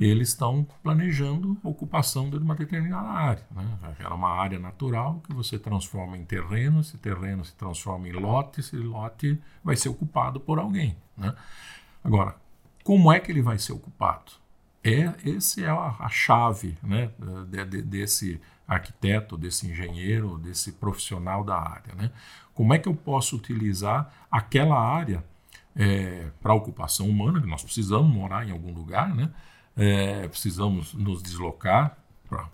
eles 0.00 0.28
estão 0.28 0.66
planejando 0.82 1.56
ocupação 1.62 2.28
de 2.28 2.36
uma 2.36 2.54
determinada 2.54 3.08
área. 3.08 3.46
Né? 3.50 3.96
Era 3.98 4.14
uma 4.14 4.30
área 4.30 4.58
natural 4.58 5.20
que 5.26 5.32
você 5.32 5.58
transforma 5.58 6.16
em 6.16 6.24
terreno, 6.24 6.80
esse 6.80 6.98
terreno 6.98 7.44
se 7.44 7.54
transforma 7.54 8.08
em 8.08 8.12
lote, 8.12 8.60
esse 8.60 8.76
lote 8.76 9.40
vai 9.62 9.76
ser 9.76 9.88
ocupado 9.88 10.40
por 10.40 10.58
alguém. 10.58 10.96
Né? 11.16 11.34
Agora, 12.02 12.36
como 12.82 13.12
é 13.12 13.20
que 13.20 13.30
ele 13.30 13.42
vai 13.42 13.58
ser 13.58 13.72
ocupado? 13.72 14.32
É, 14.82 15.14
esse 15.24 15.62
é 15.62 15.68
a, 15.68 15.94
a 16.00 16.08
chave 16.08 16.76
né, 16.82 17.10
de, 17.48 17.64
de, 17.64 17.82
desse 17.82 18.40
arquiteto, 18.66 19.36
desse 19.36 19.68
engenheiro, 19.68 20.38
desse 20.38 20.72
profissional 20.72 21.44
da 21.44 21.56
área. 21.56 21.94
Né? 21.94 22.10
Como 22.54 22.74
é 22.74 22.78
que 22.78 22.88
eu 22.88 22.94
posso 22.94 23.36
utilizar 23.36 24.12
aquela 24.30 24.80
área 24.80 25.24
é, 25.76 26.30
para 26.40 26.54
ocupação 26.54 27.08
humana, 27.08 27.40
que 27.40 27.46
nós 27.46 27.62
precisamos 27.62 28.12
morar 28.12 28.46
em 28.46 28.50
algum 28.50 28.72
lugar, 28.72 29.14
né? 29.14 29.30
É, 29.76 30.26
precisamos 30.28 30.94
nos 30.94 31.22
deslocar 31.22 31.96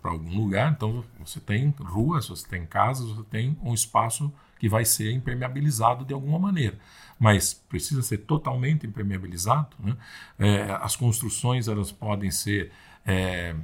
para 0.01 0.11
algum 0.11 0.35
lugar, 0.35 0.73
então 0.73 1.03
você 1.19 1.39
tem 1.39 1.73
ruas, 1.79 2.27
você 2.27 2.45
tem 2.47 2.65
casas, 2.65 3.07
você 3.09 3.23
tem 3.29 3.57
um 3.63 3.73
espaço 3.73 4.31
que 4.59 4.67
vai 4.67 4.83
ser 4.83 5.11
impermeabilizado 5.11 6.03
de 6.03 6.13
alguma 6.13 6.37
maneira. 6.37 6.77
Mas 7.17 7.53
precisa 7.53 8.01
ser 8.01 8.19
totalmente 8.19 8.85
impermeabilizado. 8.85 9.69
Né? 9.79 9.95
É, 10.37 10.71
as 10.81 10.97
construções 10.97 11.69
elas 11.69 11.91
podem 11.91 12.29
ser 12.29 12.71
é, 13.05 13.55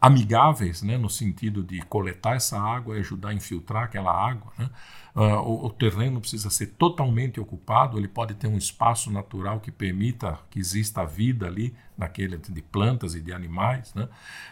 amigáveis, 0.00 0.82
né, 0.82 0.96
no 0.96 1.10
sentido 1.10 1.62
de 1.62 1.80
coletar 1.82 2.36
essa 2.36 2.58
água 2.58 2.96
e 2.96 3.00
ajudar 3.00 3.30
a 3.30 3.34
infiltrar 3.34 3.84
aquela 3.84 4.12
água. 4.12 4.52
Né? 4.56 4.70
Uh, 5.14 5.40
o, 5.40 5.66
o, 5.66 5.70
terreno 5.70 6.20
precisa 6.20 6.48
ser 6.50 6.68
totalmente 6.78 7.40
ocupado, 7.40 7.98
ele 7.98 8.06
pode 8.06 8.34
ter 8.34 8.46
um 8.46 8.56
espaço 8.56 9.10
natural 9.10 9.58
que 9.58 9.72
permita 9.72 10.38
que 10.48 10.60
exista 10.60 11.04
vida 11.04 11.46
ali, 11.46 11.74
naquele 11.96 12.36
de 12.36 12.62
plantas 12.62 13.16
e 13.16 13.20
de 13.20 13.32
animais. 13.32 13.92
Né? 13.92 14.08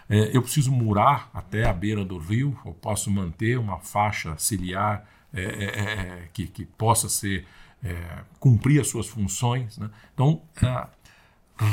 É, 0.08 0.36
eu 0.36 0.42
preciso 0.42 0.72
murar 0.72 1.30
até 1.32 1.64
a 1.64 1.72
beira 1.72 2.04
do 2.04 2.18
rio, 2.18 2.58
eu 2.66 2.72
posso 2.72 3.08
manter 3.08 3.56
uma 3.56 3.78
faixa 3.78 4.36
ciliar 4.36 5.06
é, 5.32 5.42
é, 5.42 5.64
é, 5.64 5.92
é 6.24 6.28
que, 6.32 6.48
que, 6.48 6.64
possa 6.64 7.08
ser 7.08 7.46
é, 7.84 8.24
cumprir 8.40 8.80
as 8.80 8.88
suas 8.88 9.06
funções. 9.06 9.78
Né? 9.78 9.88
Então, 10.12 10.42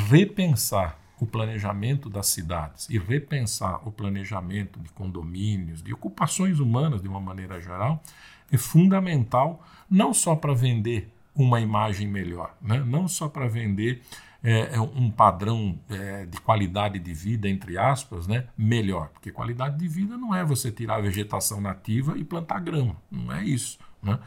repensar 0.08 0.96
o 1.20 1.26
planejamento 1.26 2.10
das 2.10 2.26
cidades 2.26 2.88
e 2.90 2.98
repensar 2.98 3.86
o 3.86 3.92
planejamento 3.92 4.80
de 4.80 4.88
condomínios, 4.90 5.82
de 5.82 5.92
ocupações 5.92 6.58
humanas 6.58 7.00
de 7.02 7.08
uma 7.08 7.20
maneira 7.20 7.60
geral, 7.60 8.02
é 8.50 8.58
fundamental 8.58 9.64
não 9.88 10.12
só 10.12 10.34
para 10.34 10.54
vender 10.54 11.10
uma 11.34 11.60
imagem 11.60 12.06
melhor, 12.06 12.56
né? 12.60 12.82
não 12.86 13.08
só 13.08 13.28
para 13.28 13.48
vender 13.48 14.02
é, 14.44 14.74
é, 14.74 14.80
um 14.80 15.10
padrão 15.10 15.78
é, 15.88 16.26
de 16.26 16.38
qualidade 16.38 16.98
de 16.98 17.14
vida, 17.14 17.48
entre 17.48 17.78
aspas, 17.78 18.26
né, 18.26 18.46
melhor. 18.58 19.08
Porque 19.08 19.32
qualidade 19.32 19.78
de 19.78 19.88
vida 19.88 20.18
não 20.18 20.34
é 20.34 20.44
você 20.44 20.70
tirar 20.70 20.96
a 20.96 21.00
vegetação 21.00 21.62
nativa 21.62 22.18
e 22.18 22.22
plantar 22.22 22.60
grama, 22.60 22.94
não 23.10 23.32
é 23.32 23.42
isso. 23.42 23.78
Né? 24.02 24.18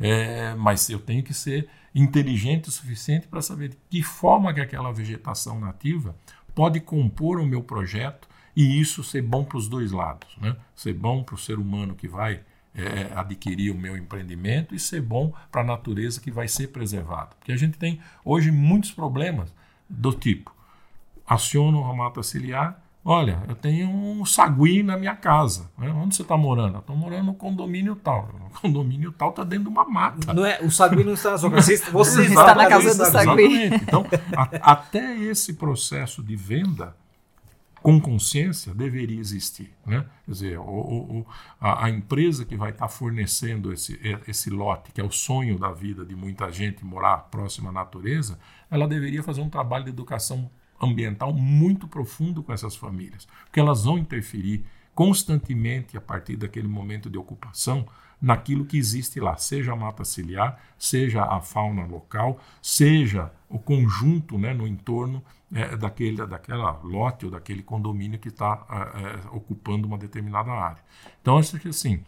É, 0.00 0.54
mas 0.54 0.88
eu 0.88 0.98
tenho 0.98 1.22
que 1.22 1.34
ser 1.34 1.68
inteligente 1.94 2.70
o 2.70 2.72
suficiente 2.72 3.28
para 3.28 3.42
saber 3.42 3.68
de 3.68 3.78
que 3.90 4.02
forma 4.02 4.54
que 4.54 4.60
aquela 4.60 4.90
vegetação 4.90 5.60
nativa 5.60 6.16
pode 6.56 6.80
compor 6.80 7.38
o 7.38 7.44
meu 7.44 7.62
projeto 7.62 8.26
e 8.56 8.80
isso 8.80 9.04
ser 9.04 9.20
bom 9.20 9.44
para 9.44 9.58
os 9.58 9.68
dois 9.68 9.92
lados. 9.92 10.34
Né? 10.38 10.56
Ser 10.74 10.94
bom 10.94 11.22
para 11.22 11.34
o 11.34 11.38
ser 11.38 11.58
humano 11.58 11.94
que 11.94 12.08
vai 12.08 12.40
é, 12.74 13.12
adquirir 13.14 13.70
o 13.70 13.78
meu 13.78 13.94
empreendimento 13.94 14.74
e 14.74 14.78
ser 14.78 15.02
bom 15.02 15.34
para 15.52 15.60
a 15.60 15.64
natureza 15.64 16.18
que 16.18 16.30
vai 16.30 16.48
ser 16.48 16.68
preservada. 16.68 17.36
Porque 17.38 17.52
a 17.52 17.56
gente 17.56 17.76
tem 17.76 18.00
hoje 18.24 18.50
muitos 18.50 18.90
problemas 18.90 19.54
do 19.86 20.14
tipo: 20.14 20.50
aciono 21.26 21.84
a 21.84 21.94
mata 21.94 22.22
ciliar, 22.22 22.82
olha, 23.06 23.42
eu 23.48 23.54
tenho 23.54 23.88
um 23.88 24.26
sagui 24.26 24.82
na 24.82 24.96
minha 24.96 25.14
casa. 25.14 25.70
Né? 25.78 25.88
Onde 25.90 26.16
você 26.16 26.22
está 26.22 26.36
morando? 26.36 26.78
Estou 26.78 26.96
morando 26.96 27.26
no 27.26 27.34
condomínio 27.34 27.94
tal. 27.94 28.28
O 28.50 28.60
condomínio 28.60 29.12
tal 29.12 29.30
está 29.30 29.44
dentro 29.44 29.64
de 29.64 29.70
uma 29.70 29.84
mata. 29.84 30.34
Não 30.34 30.44
é, 30.44 30.60
o 30.60 30.70
sagui 30.70 31.04
não 31.04 31.14
está 31.14 31.30
na 31.30 31.38
sua 31.38 31.50
casa. 31.50 31.76
Você 31.92 32.22
está 32.24 32.54
na 32.54 32.68
casa 32.68 32.94
do 32.94 33.10
sagui. 33.10 33.42
Exatamente. 33.42 33.84
Então, 33.84 34.04
a, 34.36 34.72
até 34.72 35.16
esse 35.16 35.54
processo 35.54 36.22
de 36.22 36.34
venda 36.34 36.96
com 37.86 38.00
consciência 38.00 38.74
deveria 38.74 39.20
existir. 39.20 39.72
Né? 39.86 40.04
Quer 40.24 40.32
dizer, 40.32 40.58
o, 40.58 40.64
o, 40.64 41.26
a, 41.60 41.84
a, 41.84 41.88
empresa 41.88 42.44
que 42.44 42.56
vai 42.56 42.70
estar 42.70 42.88
fornecendo 42.88 43.72
esse, 43.72 44.00
esse 44.26 44.50
lote, 44.50 44.90
que 44.90 45.00
é 45.00 45.04
o 45.04 45.12
sonho 45.12 45.56
da 45.56 45.70
vida 45.70 46.04
de 46.04 46.16
muita 46.16 46.50
gente 46.50 46.84
morar 46.84 47.18
próximo 47.30 47.68
à 47.68 47.72
natureza, 47.72 48.40
ela 48.68 48.88
deveria 48.88 49.22
fazer 49.22 49.40
um 49.40 49.48
trabalho 49.48 49.84
de 49.84 49.90
educação 49.90 50.50
ambiental 50.80 51.32
muito 51.32 51.88
profundo 51.88 52.42
com 52.42 52.52
essas 52.52 52.76
famílias, 52.76 53.26
porque 53.44 53.60
elas 53.60 53.84
vão 53.84 53.98
interferir 53.98 54.64
constantemente 54.94 55.96
a 55.96 56.00
partir 56.00 56.36
daquele 56.36 56.68
momento 56.68 57.10
de 57.10 57.18
ocupação 57.18 57.86
naquilo 58.20 58.64
que 58.64 58.78
existe 58.78 59.20
lá, 59.20 59.36
seja 59.36 59.72
a 59.72 59.76
mata 59.76 60.04
ciliar, 60.04 60.58
seja 60.78 61.22
a 61.22 61.40
fauna 61.40 61.84
local, 61.84 62.40
seja 62.62 63.30
o 63.48 63.58
conjunto 63.58 64.38
né, 64.38 64.54
no 64.54 64.66
entorno 64.66 65.22
é, 65.52 65.76
daquele, 65.76 66.26
daquela 66.26 66.70
lote 66.82 67.26
ou 67.26 67.30
daquele 67.30 67.62
condomínio 67.62 68.18
que 68.18 68.28
está 68.28 68.66
é, 68.70 68.76
é, 68.76 69.36
ocupando 69.36 69.86
uma 69.86 69.98
determinada 69.98 70.50
área. 70.50 70.82
Então, 71.20 71.36
acho 71.38 71.58
que 71.58 71.68
assim, 71.68 72.02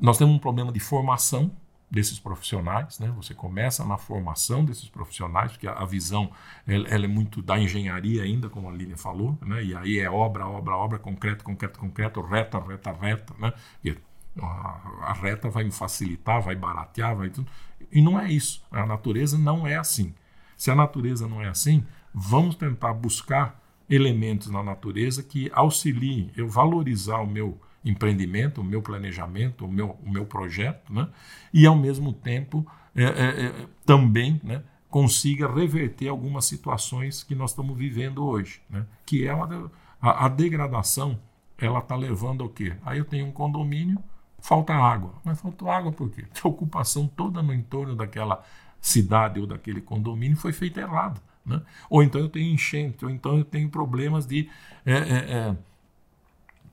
nós 0.00 0.16
temos 0.16 0.34
um 0.34 0.38
problema 0.38 0.70
de 0.70 0.80
formação 0.80 1.50
desses 1.96 2.18
profissionais, 2.18 2.98
né? 2.98 3.10
Você 3.16 3.32
começa 3.32 3.82
na 3.82 3.96
formação 3.96 4.62
desses 4.62 4.86
profissionais, 4.86 5.52
porque 5.52 5.66
a, 5.66 5.84
visão 5.86 6.30
ela, 6.68 6.86
ela, 6.88 7.06
é 7.06 7.08
muito 7.08 7.40
da 7.40 7.58
engenharia 7.58 8.22
ainda, 8.22 8.50
como 8.50 8.68
a 8.68 8.72
Lília 8.72 8.98
falou, 8.98 9.38
né? 9.40 9.64
E 9.64 9.74
aí 9.74 9.98
é 9.98 10.10
obra, 10.10 10.46
obra, 10.46 10.76
obra, 10.76 10.98
concreto, 10.98 11.42
concreto, 11.42 11.78
concreto, 11.78 12.20
reta, 12.20 12.60
reta, 12.60 12.92
reta, 12.92 13.34
né? 13.38 13.50
E 13.82 13.96
a, 14.38 15.06
a 15.06 15.12
reta 15.14 15.48
vai 15.48 15.64
me 15.64 15.72
facilitar, 15.72 16.42
vai 16.42 16.54
baratear, 16.54 17.16
vai 17.16 17.30
tudo. 17.30 17.50
E 17.90 18.02
não 18.02 18.20
é 18.20 18.30
isso. 18.30 18.62
A 18.70 18.84
natureza 18.84 19.38
não 19.38 19.66
é 19.66 19.76
assim. 19.76 20.14
Se 20.54 20.70
a 20.70 20.74
natureza 20.74 21.26
não 21.26 21.40
é 21.40 21.48
assim, 21.48 21.82
vamos 22.12 22.56
tentar 22.56 22.92
buscar 22.92 23.58
elementos 23.88 24.50
na 24.50 24.62
natureza 24.62 25.22
que 25.22 25.50
auxiliem 25.54 26.30
eu 26.36 26.46
valorizar 26.46 27.20
o 27.20 27.26
meu 27.26 27.58
empreendimento, 27.86 28.60
o 28.60 28.64
meu 28.64 28.82
planejamento, 28.82 29.64
o 29.64 29.72
meu, 29.72 29.96
o 30.04 30.10
meu 30.10 30.26
projeto, 30.26 30.92
né? 30.92 31.08
e 31.52 31.64
ao 31.66 31.76
mesmo 31.76 32.12
tempo 32.12 32.66
é, 32.94 33.04
é, 33.04 33.46
é, 33.46 33.66
também 33.84 34.40
né, 34.42 34.62
consiga 34.90 35.50
reverter 35.52 36.08
algumas 36.08 36.44
situações 36.44 37.22
que 37.22 37.34
nós 37.34 37.50
estamos 37.50 37.76
vivendo 37.76 38.26
hoje, 38.26 38.60
né? 38.68 38.84
que 39.04 39.26
é 39.26 39.32
uma, 39.32 39.70
a, 40.00 40.26
a 40.26 40.28
degradação 40.28 41.18
ela 41.58 41.78
está 41.78 41.96
levando 41.96 42.42
ao 42.42 42.50
quê? 42.50 42.74
Aí 42.84 42.98
eu 42.98 43.04
tenho 43.04 43.26
um 43.26 43.32
condomínio, 43.32 43.98
falta 44.40 44.74
água. 44.74 45.14
Mas 45.24 45.40
faltou 45.40 45.70
água 45.70 45.90
por 45.90 46.10
quê? 46.10 46.22
Porque 46.22 46.46
a 46.46 46.50
ocupação 46.50 47.06
toda 47.06 47.42
no 47.42 47.54
entorno 47.54 47.94
daquela 47.94 48.44
cidade 48.80 49.40
ou 49.40 49.46
daquele 49.46 49.80
condomínio 49.80 50.36
foi 50.36 50.52
feita 50.52 50.80
errada. 50.80 51.20
Né? 51.44 51.62
Ou 51.88 52.02
então 52.02 52.20
eu 52.20 52.28
tenho 52.28 52.52
enchente, 52.52 53.04
ou 53.04 53.10
então 53.10 53.38
eu 53.38 53.44
tenho 53.44 53.68
problemas 53.70 54.26
de 54.26 54.50
é, 54.84 54.92
é, 54.92 54.96
é, 54.98 55.56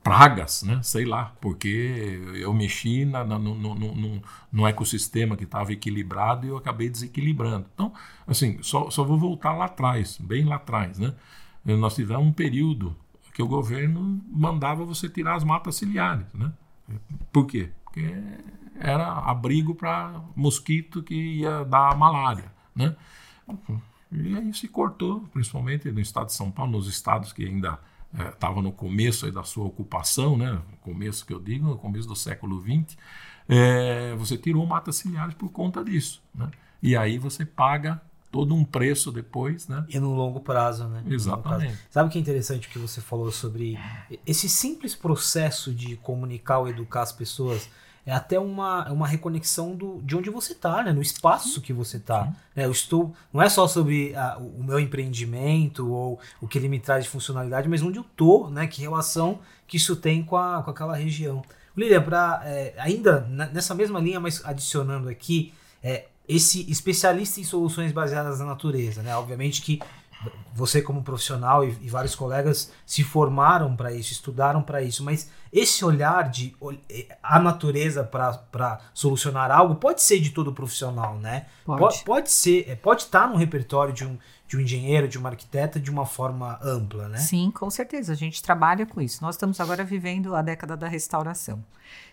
pragas, 0.04 0.62
né? 0.62 0.80
sei 0.82 1.06
lá, 1.06 1.34
porque 1.40 2.20
eu 2.34 2.52
mexi 2.52 3.06
na, 3.06 3.24
na, 3.24 3.38
no, 3.38 3.54
no, 3.54 3.74
no, 3.74 4.22
no, 4.52 4.66
ecossistema 4.66 5.34
que 5.34 5.44
estava 5.44 5.72
equilibrado 5.72 6.46
e 6.46 6.50
eu 6.50 6.58
acabei 6.58 6.90
desequilibrando. 6.90 7.66
Então, 7.72 7.90
assim, 8.26 8.62
só, 8.62 8.90
só 8.90 9.02
vou 9.02 9.18
voltar 9.18 9.54
lá 9.54 9.64
atrás, 9.64 10.18
bem 10.20 10.44
lá 10.44 10.56
atrás. 10.56 10.98
Né? 10.98 11.14
Nós 11.64 11.94
tivemos 11.94 12.26
um 12.26 12.32
período 12.32 12.94
que 13.32 13.42
o 13.42 13.48
governo 13.48 14.22
mandava 14.30 14.84
você 14.84 15.08
tirar 15.08 15.36
as 15.36 15.42
matas 15.42 15.76
ciliares. 15.76 16.26
Né? 16.34 16.52
Por 17.32 17.46
quê? 17.46 17.70
Porque 17.84 18.14
era 18.78 19.10
abrigo 19.10 19.74
para 19.74 20.20
mosquito 20.36 21.02
que 21.02 21.14
ia 21.14 21.64
dar 21.64 21.96
malária. 21.96 22.52
Né? 22.76 22.94
E 24.12 24.36
aí 24.36 24.52
se 24.52 24.68
cortou, 24.68 25.22
principalmente 25.32 25.90
no 25.90 26.00
estado 26.00 26.26
de 26.26 26.34
São 26.34 26.50
Paulo, 26.50 26.72
nos 26.72 26.86
estados 26.86 27.32
que 27.32 27.46
ainda 27.46 27.80
estavam 28.14 28.60
é, 28.60 28.62
no 28.62 28.72
começo 28.72 29.30
da 29.32 29.42
sua 29.42 29.64
ocupação, 29.64 30.36
né? 30.36 30.60
começo 30.80 31.26
que 31.26 31.32
eu 31.32 31.40
digo, 31.40 31.66
no 31.66 31.78
começo 31.78 32.06
do 32.06 32.14
século 32.14 32.60
XX, 32.60 32.96
é, 33.48 34.14
você 34.16 34.36
tirou 34.36 34.64
matas 34.66 34.96
ciliares 34.96 35.34
por 35.34 35.50
conta 35.50 35.82
disso. 35.82 36.22
Né? 36.34 36.50
E 36.82 36.96
aí 36.96 37.18
você 37.18 37.44
paga 37.44 38.00
todo 38.30 38.54
um 38.54 38.64
preço 38.64 39.12
depois, 39.12 39.68
né? 39.68 39.86
E 39.88 39.98
no 40.00 40.12
longo 40.12 40.40
prazo, 40.40 40.88
né? 40.88 41.04
Exatamente. 41.06 41.68
Prazo. 41.68 41.88
Sabe 41.88 42.08
o 42.08 42.12
que 42.12 42.18
é 42.18 42.20
interessante 42.20 42.68
que 42.68 42.80
você 42.80 43.00
falou 43.00 43.30
sobre 43.30 43.78
esse 44.26 44.48
simples 44.48 44.94
processo 44.94 45.72
de 45.72 45.96
comunicar 45.96 46.58
ou 46.58 46.68
educar 46.68 47.02
as 47.02 47.12
pessoas? 47.12 47.70
É 48.06 48.12
até 48.12 48.38
uma, 48.38 48.90
uma 48.92 49.06
reconexão 49.06 49.74
do, 49.74 50.00
de 50.02 50.16
onde 50.16 50.30
você 50.30 50.52
está, 50.52 50.82
né? 50.82 50.92
no 50.92 51.00
espaço 51.00 51.60
que 51.60 51.72
você 51.72 51.96
está. 51.96 52.32
Né? 52.54 52.66
Eu 52.66 52.70
estou, 52.70 53.14
não 53.32 53.40
é 53.40 53.48
só 53.48 53.66
sobre 53.66 54.14
a, 54.14 54.36
o 54.38 54.62
meu 54.62 54.78
empreendimento 54.78 55.90
ou 55.90 56.20
o 56.40 56.46
que 56.46 56.58
ele 56.58 56.68
me 56.68 56.78
traz 56.78 57.04
de 57.04 57.10
funcionalidade, 57.10 57.68
mas 57.68 57.82
onde 57.82 57.98
eu 57.98 58.02
estou, 58.02 58.50
né? 58.50 58.66
que 58.66 58.82
relação 58.82 59.40
que 59.66 59.76
isso 59.76 59.96
tem 59.96 60.22
com, 60.22 60.36
a, 60.36 60.62
com 60.62 60.70
aquela 60.70 60.94
região. 60.94 61.42
Lilian, 61.76 62.02
pra, 62.02 62.42
é, 62.44 62.74
ainda 62.78 63.20
nessa 63.52 63.74
mesma 63.74 63.98
linha, 63.98 64.20
mas 64.20 64.44
adicionando 64.44 65.08
aqui, 65.08 65.52
é, 65.82 66.06
esse 66.28 66.70
especialista 66.70 67.40
em 67.40 67.44
soluções 67.44 67.92
baseadas 67.92 68.38
na 68.38 68.46
natureza, 68.46 69.02
né? 69.02 69.14
Obviamente 69.16 69.60
que 69.60 69.80
você 70.54 70.80
como 70.80 71.02
profissional 71.02 71.64
e, 71.64 71.76
e 71.82 71.88
vários 71.88 72.14
colegas 72.14 72.72
se 72.86 73.02
formaram 73.02 73.74
para 73.74 73.92
isso, 73.92 74.12
estudaram 74.12 74.62
para 74.62 74.82
isso, 74.82 75.02
mas 75.02 75.30
esse 75.52 75.84
olhar 75.84 76.28
de 76.30 76.56
eh, 76.88 77.16
a 77.22 77.38
natureza 77.38 78.04
para 78.04 78.80
solucionar 78.92 79.50
algo 79.50 79.76
pode 79.76 80.02
ser 80.02 80.20
de 80.20 80.30
todo 80.30 80.52
profissional, 80.52 81.16
né? 81.18 81.46
Pode, 81.64 81.80
pode, 81.80 82.04
pode 82.04 82.30
ser, 82.30 82.68
eh, 82.68 82.76
pode 82.76 83.02
estar 83.02 83.28
no 83.28 83.36
repertório 83.36 83.92
de 83.92 84.04
um, 84.04 84.18
de 84.46 84.56
um 84.56 84.60
engenheiro, 84.60 85.08
de 85.08 85.18
uma 85.18 85.30
arquiteta 85.30 85.80
de 85.80 85.90
uma 85.90 86.06
forma 86.06 86.58
ampla, 86.62 87.08
né? 87.08 87.18
Sim, 87.18 87.50
com 87.50 87.68
certeza. 87.70 88.12
A 88.12 88.16
gente 88.16 88.42
trabalha 88.42 88.86
com 88.86 89.00
isso. 89.00 89.22
Nós 89.22 89.34
estamos 89.34 89.60
agora 89.60 89.84
vivendo 89.84 90.34
a 90.34 90.42
década 90.42 90.76
da 90.76 90.88
restauração. 90.88 91.64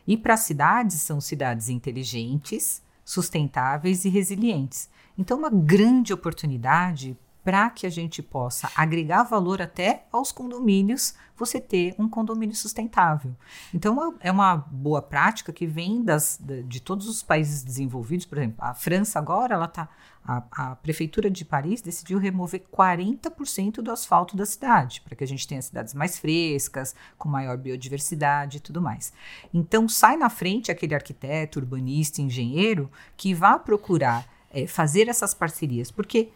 E 0.08 0.18
para 0.18 0.38
cidades, 0.38 1.02
são 1.02 1.22
cidades 1.22 1.70
inteligentes, 1.70 2.82
sustentáveis 3.04 4.06
e 4.06 4.10
resilientes. 4.10 4.90
Então, 5.18 5.38
uma 5.38 5.50
grande 5.50 6.14
oportunidade 6.14 7.18
para 7.44 7.70
que 7.70 7.88
a 7.88 7.90
gente 7.90 8.22
possa 8.22 8.70
agregar 8.76 9.24
valor 9.24 9.62
até 9.62 10.06
aos 10.12 10.32
condomínios, 10.32 11.16
você 11.36 11.60
ter 11.60 11.96
um 11.98 12.08
condomínio 12.08 12.56
sustentável. 12.56 13.36
Então, 13.74 14.16
é 14.20 14.32
uma 14.32 14.58
boa 14.58 15.02
prática 15.02 15.52
que 15.52 15.66
vem 15.66 16.04
das, 16.04 16.40
de 16.66 16.80
todos 16.80 17.08
os 17.08 17.24
países 17.24 17.64
desenvolvidos. 17.64 18.28
Por 18.28 18.38
exemplo, 18.38 18.58
a 18.60 18.76
França 18.76 19.18
agora, 19.18 19.56
ela 19.56 19.68
tá, 19.68 19.90
a, 20.24 20.44
a 20.52 20.76
Prefeitura 20.76 21.32
de 21.32 21.44
Paris 21.44 21.82
decidiu 21.82 22.20
remover 22.20 22.64
40% 22.72 23.82
do 23.82 23.92
asfalto 23.92 24.38
da 24.38 24.46
cidade, 24.46 25.02
para 25.02 25.16
que 25.16 25.24
a 25.24 25.28
gente 25.28 25.48
tenha 25.48 25.62
cidades 25.64 25.96
mais 25.96 26.20
frescas, 26.20 26.94
com 27.18 27.28
maior 27.28 27.58
biodiversidade 27.58 28.58
e 28.58 28.62
tudo 28.62 28.80
mais. 28.80 29.12
Então, 29.52 29.90
sai 29.90 30.18
na 30.18 30.30
frente 30.30 30.72
aquele 30.72 30.94
arquiteto, 30.94 31.58
urbanista, 31.58 32.22
engenheiro, 32.22 32.92
que 33.18 33.34
vá 33.34 33.58
procurar 33.58 34.28
é, 34.52 34.68
fazer 34.68 35.08
essas 35.08 35.34
parcerias, 35.34 35.90
porque 35.90 36.30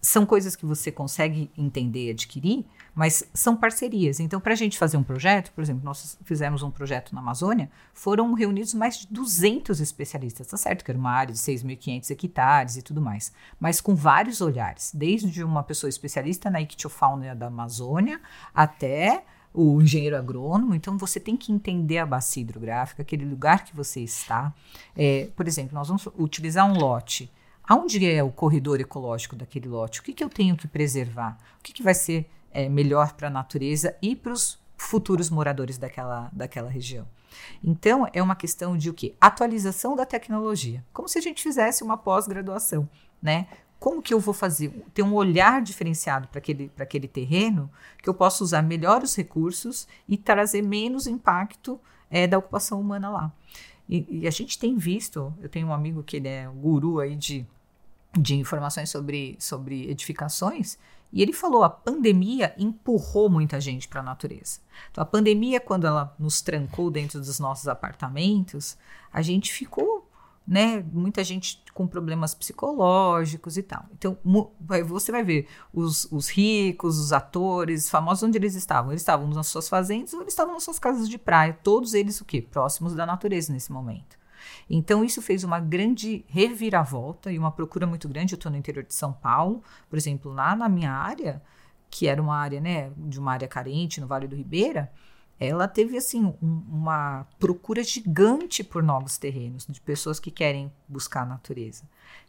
são 0.00 0.24
coisas 0.24 0.56
que 0.56 0.64
você 0.64 0.90
consegue 0.90 1.50
entender 1.56 2.06
e 2.06 2.10
adquirir, 2.10 2.64
mas 2.94 3.22
são 3.34 3.54
parcerias. 3.54 4.18
Então, 4.18 4.40
para 4.40 4.54
a 4.54 4.56
gente 4.56 4.78
fazer 4.78 4.96
um 4.96 5.02
projeto, 5.02 5.52
por 5.52 5.62
exemplo, 5.62 5.84
nós 5.84 6.18
fizemos 6.24 6.62
um 6.62 6.70
projeto 6.70 7.14
na 7.14 7.20
Amazônia, 7.20 7.70
foram 7.92 8.32
reunidos 8.32 8.72
mais 8.72 9.00
de 9.00 9.06
200 9.08 9.78
especialistas. 9.80 10.46
Tá 10.46 10.56
certo 10.56 10.84
que 10.84 10.90
era 10.90 10.98
uma 10.98 11.10
área 11.10 11.34
de 11.34 11.38
6.500 11.38 12.10
hectares 12.10 12.76
e 12.76 12.82
tudo 12.82 13.00
mais, 13.00 13.32
mas 13.58 13.80
com 13.80 13.94
vários 13.94 14.40
olhares, 14.40 14.90
desde 14.94 15.44
uma 15.44 15.62
pessoa 15.62 15.88
especialista 15.88 16.50
na 16.50 16.60
ictiofauna 16.62 17.34
da 17.34 17.46
Amazônia 17.48 18.20
até 18.54 19.24
o 19.52 19.82
engenheiro 19.82 20.16
agrônomo, 20.16 20.74
então 20.74 20.96
você 20.96 21.18
tem 21.18 21.36
que 21.36 21.52
entender 21.52 21.98
a 21.98 22.06
bacia 22.06 22.42
hidrográfica, 22.42 23.02
aquele 23.02 23.24
lugar 23.24 23.64
que 23.64 23.74
você 23.74 24.00
está. 24.00 24.54
É, 24.96 25.28
por 25.34 25.46
exemplo, 25.46 25.74
nós 25.74 25.88
vamos 25.88 26.08
utilizar 26.16 26.64
um 26.70 26.78
lote 26.78 27.30
Aonde 27.70 28.04
é 28.04 28.20
o 28.20 28.32
corredor 28.32 28.80
ecológico 28.80 29.36
daquele 29.36 29.68
lote? 29.68 30.00
O 30.00 30.02
que, 30.02 30.12
que 30.12 30.24
eu 30.24 30.28
tenho 30.28 30.56
que 30.56 30.66
preservar? 30.66 31.38
O 31.56 31.62
que, 31.62 31.72
que 31.72 31.84
vai 31.84 31.94
ser 31.94 32.28
é, 32.50 32.68
melhor 32.68 33.12
para 33.12 33.28
a 33.28 33.30
natureza 33.30 33.96
e 34.02 34.16
para 34.16 34.32
os 34.32 34.58
futuros 34.76 35.30
moradores 35.30 35.78
daquela, 35.78 36.28
daquela 36.32 36.68
região? 36.68 37.06
Então, 37.62 38.08
é 38.12 38.20
uma 38.20 38.34
questão 38.34 38.76
de 38.76 38.90
o 38.90 38.92
quê? 38.92 39.14
Atualização 39.20 39.94
da 39.94 40.04
tecnologia. 40.04 40.84
Como 40.92 41.08
se 41.08 41.16
a 41.16 41.22
gente 41.22 41.44
fizesse 41.44 41.84
uma 41.84 41.96
pós-graduação, 41.96 42.88
né? 43.22 43.46
Como 43.78 44.02
que 44.02 44.12
eu 44.12 44.18
vou 44.18 44.34
fazer? 44.34 44.70
Ter 44.92 45.04
um 45.04 45.14
olhar 45.14 45.62
diferenciado 45.62 46.26
para 46.26 46.40
aquele, 46.40 46.72
aquele 46.76 47.06
terreno 47.06 47.70
que 48.02 48.08
eu 48.08 48.14
possa 48.14 48.42
usar 48.42 48.62
melhor 48.62 49.04
os 49.04 49.14
recursos 49.14 49.86
e 50.08 50.16
trazer 50.16 50.60
menos 50.60 51.06
impacto 51.06 51.80
é, 52.10 52.26
da 52.26 52.36
ocupação 52.36 52.80
humana 52.80 53.10
lá. 53.10 53.32
E, 53.88 54.22
e, 54.22 54.26
a 54.28 54.30
gente 54.30 54.56
tem 54.56 54.76
visto, 54.76 55.32
eu 55.40 55.48
tenho 55.48 55.66
um 55.66 55.72
amigo 55.72 56.02
que 56.02 56.16
ele 56.16 56.28
é 56.28 56.48
um 56.48 56.54
guru 56.54 57.00
aí 57.00 57.16
de, 57.16 57.44
de 58.12 58.34
informações 58.36 58.90
sobre, 58.90 59.36
sobre 59.38 59.88
edificações, 59.90 60.76
e 61.12 61.22
ele 61.22 61.32
falou: 61.32 61.62
a 61.64 61.70
pandemia 61.70 62.54
empurrou 62.56 63.28
muita 63.28 63.60
gente 63.60 63.88
para 63.88 64.00
a 64.00 64.04
natureza. 64.04 64.60
Então, 64.90 65.02
a 65.02 65.06
pandemia, 65.06 65.60
quando 65.60 65.86
ela 65.86 66.14
nos 66.18 66.40
trancou 66.40 66.90
dentro 66.90 67.18
dos 67.18 67.38
nossos 67.38 67.68
apartamentos, 67.68 68.76
a 69.12 69.20
gente 69.20 69.52
ficou, 69.52 70.08
né? 70.46 70.84
Muita 70.92 71.24
gente 71.24 71.62
com 71.74 71.86
problemas 71.86 72.34
psicológicos 72.34 73.56
e 73.56 73.62
tal. 73.62 73.86
Então, 73.92 74.18
você 74.86 75.10
vai 75.10 75.24
ver 75.24 75.48
os, 75.72 76.06
os 76.12 76.28
ricos, 76.28 76.98
os 76.98 77.12
atores, 77.12 77.90
famosos, 77.90 78.22
onde 78.22 78.38
eles 78.38 78.54
estavam? 78.54 78.92
Eles 78.92 79.02
estavam 79.02 79.28
nas 79.28 79.48
suas 79.48 79.68
fazendas 79.68 80.12
ou 80.14 80.20
eles 80.20 80.32
estavam 80.32 80.54
nas 80.54 80.62
suas 80.62 80.78
casas 80.78 81.08
de 81.08 81.18
praia. 81.18 81.58
Todos 81.62 81.94
eles, 81.94 82.20
o 82.20 82.24
quê? 82.24 82.40
Próximos 82.40 82.94
da 82.94 83.04
natureza 83.04 83.52
nesse 83.52 83.72
momento. 83.72 84.19
Então, 84.72 85.04
isso 85.04 85.20
fez 85.20 85.42
uma 85.42 85.58
grande 85.58 86.24
reviravolta 86.28 87.32
e 87.32 87.38
uma 87.38 87.50
procura 87.50 87.88
muito 87.88 88.08
grande. 88.08 88.34
Eu 88.34 88.36
estou 88.36 88.52
no 88.52 88.56
interior 88.56 88.84
de 88.84 88.94
São 88.94 89.12
Paulo, 89.12 89.64
por 89.88 89.98
exemplo, 89.98 90.32
lá 90.32 90.54
na 90.54 90.68
minha 90.68 90.92
área, 90.92 91.42
que 91.90 92.06
era 92.06 92.22
uma 92.22 92.36
área, 92.36 92.60
né, 92.60 92.92
de 92.96 93.18
uma 93.18 93.32
área 93.32 93.48
carente 93.48 94.00
no 94.00 94.06
Vale 94.06 94.28
do 94.28 94.36
Ribeira, 94.36 94.92
ela 95.40 95.66
teve 95.66 95.96
assim 95.96 96.24
um, 96.40 96.62
uma 96.68 97.26
procura 97.38 97.82
gigante 97.82 98.62
por 98.62 98.82
novos 98.82 99.18
terrenos, 99.18 99.66
de 99.66 99.80
pessoas 99.80 100.20
que 100.20 100.30
querem 100.30 100.70
buscar 100.86 101.22
a 101.22 101.26
natureza. 101.26 101.82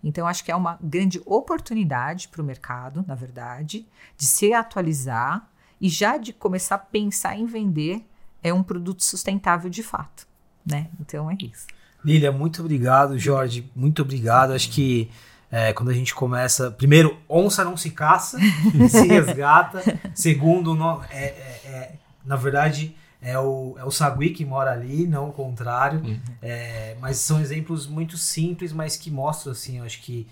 Então, 0.04 0.26
acho 0.26 0.44
que 0.44 0.52
é 0.52 0.56
uma 0.56 0.80
grande 0.82 1.22
oportunidade 1.26 2.28
para 2.30 2.42
o 2.42 2.46
mercado, 2.46 3.06
na 3.08 3.14
verdade, 3.14 3.86
de 4.18 4.26
se 4.26 4.52
atualizar 4.52 5.48
e 5.80 5.90
já 5.90 6.18
de 6.18 6.34
começar 6.34 6.76
a 6.76 6.80
pensar 6.80 7.38
em 7.38 7.46
vender 7.46 8.04
é 8.42 8.52
um 8.54 8.64
produto 8.64 9.04
sustentável 9.04 9.70
de 9.70 9.84
fato, 9.84 10.28
né? 10.66 10.90
Então 11.00 11.30
é 11.30 11.38
isso. 11.40 11.68
Lilia, 12.04 12.32
muito 12.32 12.62
obrigado. 12.62 13.18
Jorge, 13.18 13.70
muito 13.76 14.02
obrigado. 14.02 14.54
Acho 14.54 14.70
que 14.70 15.10
é, 15.52 15.74
quando 15.74 15.90
a 15.90 15.94
gente 15.94 16.16
começa. 16.16 16.72
Primeiro, 16.72 17.18
onça 17.28 17.64
não 17.64 17.76
se 17.76 17.92
caça, 17.92 18.38
se 18.90 19.08
resgata. 19.08 19.82
Segundo, 20.16 20.74
no, 20.74 21.02
é, 21.10 21.24
é, 21.26 21.62
é, 21.66 21.92
na 22.26 22.36
verdade, 22.36 22.96
é 23.22 23.38
o, 23.38 23.76
é 23.78 23.84
o 23.84 23.92
Sagui 23.92 24.32
que 24.32 24.46
mora 24.46 24.72
ali, 24.72 25.06
não 25.06 25.30
o 25.30 25.34
contrário. 25.34 26.00
Uhum. 26.00 26.20
É, 26.42 26.96
mas 27.00 27.18
são 27.18 27.40
exemplos 27.40 27.86
muito 27.86 28.18
simples, 28.18 28.72
mas 28.72 28.96
que 28.96 29.12
mostram, 29.12 29.52
assim, 29.52 29.80
eu 29.80 29.84
acho 29.84 30.02
que 30.02 30.28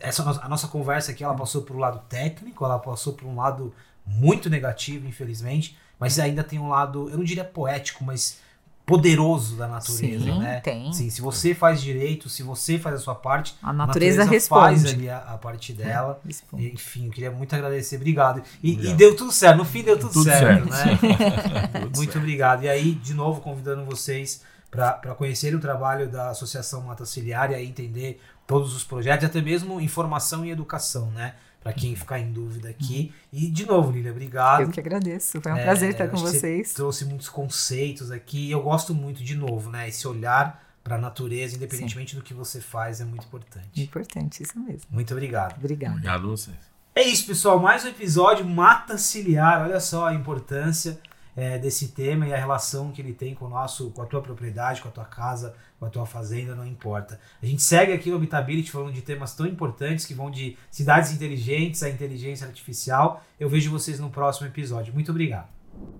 essa, 0.00 0.22
a 0.42 0.48
nossa 0.48 0.66
conversa 0.68 1.12
aqui, 1.12 1.22
ela 1.22 1.34
passou 1.34 1.62
por 1.62 1.76
um 1.76 1.78
lado 1.78 2.00
técnico, 2.08 2.64
ela 2.64 2.78
passou 2.78 3.12
por 3.12 3.26
um 3.26 3.36
lado 3.36 3.72
muito 4.06 4.50
negativo, 4.50 5.06
infelizmente, 5.06 5.78
mas 5.98 6.18
ainda 6.18 6.42
tem 6.42 6.58
um 6.58 6.68
lado, 6.68 7.08
eu 7.08 7.16
não 7.16 7.24
diria 7.24 7.44
poético, 7.44 8.04
mas 8.04 8.40
poderoso 8.86 9.56
da 9.56 9.66
natureza, 9.66 10.24
Sim, 10.24 10.38
né? 10.38 10.60
Tem. 10.60 10.92
Sim, 10.92 11.08
se 11.08 11.22
você 11.22 11.54
faz 11.54 11.80
direito, 11.80 12.28
se 12.28 12.42
você 12.42 12.78
faz 12.78 12.96
a 12.96 12.98
sua 12.98 13.14
parte, 13.14 13.56
a 13.62 13.72
natureza, 13.72 14.22
a 14.22 14.24
natureza 14.24 14.24
responde. 14.24 14.80
faz 14.80 14.94
ali 14.94 15.08
a, 15.08 15.18
a 15.18 15.38
parte 15.38 15.72
é, 15.72 15.74
dela. 15.74 16.20
É, 16.26 16.62
Enfim, 16.66 17.06
eu 17.06 17.10
queria 17.10 17.30
muito 17.30 17.54
agradecer, 17.54 17.96
obrigado. 17.96 18.42
E, 18.62 18.72
obrigado. 18.72 18.94
e, 18.94 18.96
deu 18.96 19.16
tudo 19.16 19.32
certo, 19.32 19.56
no 19.56 19.64
fim 19.64 19.82
deu 19.82 19.98
tudo, 19.98 20.12
tudo 20.12 20.24
certo, 20.24 20.70
certo, 20.70 21.02
né? 21.06 21.70
muito 21.80 21.96
certo. 21.96 22.18
obrigado. 22.18 22.64
E 22.64 22.68
aí, 22.68 22.92
de 22.92 23.14
novo, 23.14 23.40
convidando 23.40 23.84
vocês 23.86 24.42
para 24.70 25.14
conhecerem 25.14 25.56
o 25.56 25.60
trabalho 25.60 26.08
da 26.08 26.30
Associação 26.30 26.82
Mata 26.82 27.06
Ciliar 27.06 27.52
e 27.52 27.54
aí 27.54 27.66
entender 27.66 28.20
todos 28.46 28.74
os 28.74 28.84
projetos, 28.84 29.24
até 29.24 29.40
mesmo 29.40 29.80
informação 29.80 30.44
e 30.44 30.50
educação, 30.50 31.10
né? 31.12 31.34
Para 31.64 31.72
quem 31.72 31.96
ficar 31.96 32.20
em 32.20 32.30
dúvida 32.30 32.68
aqui. 32.68 33.10
E, 33.32 33.50
de 33.50 33.64
novo, 33.64 33.90
Lília, 33.90 34.12
obrigado. 34.12 34.60
Eu 34.60 34.68
que 34.68 34.78
agradeço. 34.78 35.40
Foi 35.40 35.50
um 35.50 35.56
é, 35.56 35.62
prazer 35.62 35.92
estar 35.92 36.08
com 36.08 36.18
vocês. 36.18 36.68
Você 36.68 36.74
trouxe 36.74 37.06
muitos 37.06 37.30
conceitos 37.30 38.10
aqui. 38.10 38.50
Eu 38.50 38.62
gosto 38.62 38.94
muito, 38.94 39.24
de 39.24 39.34
novo, 39.34 39.70
né? 39.70 39.88
Esse 39.88 40.06
olhar 40.06 40.62
para 40.84 40.96
a 40.96 40.98
natureza, 40.98 41.56
independentemente 41.56 42.10
Sim. 42.10 42.18
do 42.18 42.22
que 42.22 42.34
você 42.34 42.60
faz, 42.60 43.00
é 43.00 43.04
muito 43.06 43.24
importante. 43.24 43.82
Importante, 43.82 44.42
isso 44.42 44.60
mesmo. 44.60 44.82
Muito 44.90 45.14
obrigado. 45.14 45.56
Obrigado. 45.56 45.92
Obrigado 45.92 46.24
a 46.24 46.26
vocês. 46.26 46.56
É 46.94 47.02
isso, 47.02 47.26
pessoal. 47.26 47.58
Mais 47.58 47.82
um 47.86 47.88
episódio 47.88 48.44
Mata 48.44 48.98
Ciliar. 48.98 49.62
Olha 49.62 49.80
só 49.80 50.08
a 50.08 50.14
importância 50.14 51.00
é, 51.34 51.58
desse 51.58 51.88
tema 51.88 52.28
e 52.28 52.34
a 52.34 52.36
relação 52.36 52.92
que 52.92 53.00
ele 53.00 53.14
tem 53.14 53.34
com, 53.34 53.46
o 53.46 53.48
nosso, 53.48 53.90
com 53.90 54.02
a 54.02 54.06
tua 54.06 54.20
propriedade, 54.20 54.82
com 54.82 54.88
a 54.88 54.92
tua 54.92 55.06
casa, 55.06 55.54
quanto 55.84 56.00
a 56.00 56.06
fazenda, 56.06 56.54
não 56.54 56.66
importa. 56.66 57.20
A 57.42 57.46
gente 57.46 57.62
segue 57.62 57.92
aqui 57.92 58.08
no 58.08 58.16
Habitability 58.16 58.70
falando 58.70 58.92
de 58.92 59.02
temas 59.02 59.34
tão 59.34 59.46
importantes 59.46 60.06
que 60.06 60.14
vão 60.14 60.30
de 60.30 60.56
cidades 60.70 61.12
inteligentes 61.12 61.82
à 61.82 61.90
inteligência 61.90 62.46
artificial. 62.46 63.22
Eu 63.38 63.50
vejo 63.50 63.70
vocês 63.70 64.00
no 64.00 64.08
próximo 64.08 64.46
episódio. 64.46 64.94
Muito 64.94 65.10
obrigado. 65.10 65.48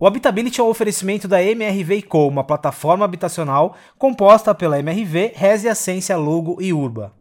O 0.00 0.06
Habitability 0.06 0.60
é 0.60 0.64
um 0.64 0.68
oferecimento 0.68 1.28
da 1.28 1.42
MRV 1.42 2.02
Co, 2.02 2.28
uma 2.28 2.44
plataforma 2.44 3.04
habitacional 3.04 3.76
composta 3.98 4.54
pela 4.54 4.78
MRV, 4.78 5.32
Resi, 5.34 5.74
Ciência, 5.74 6.16
Logo 6.16 6.56
e 6.62 6.72
Urba. 6.72 7.12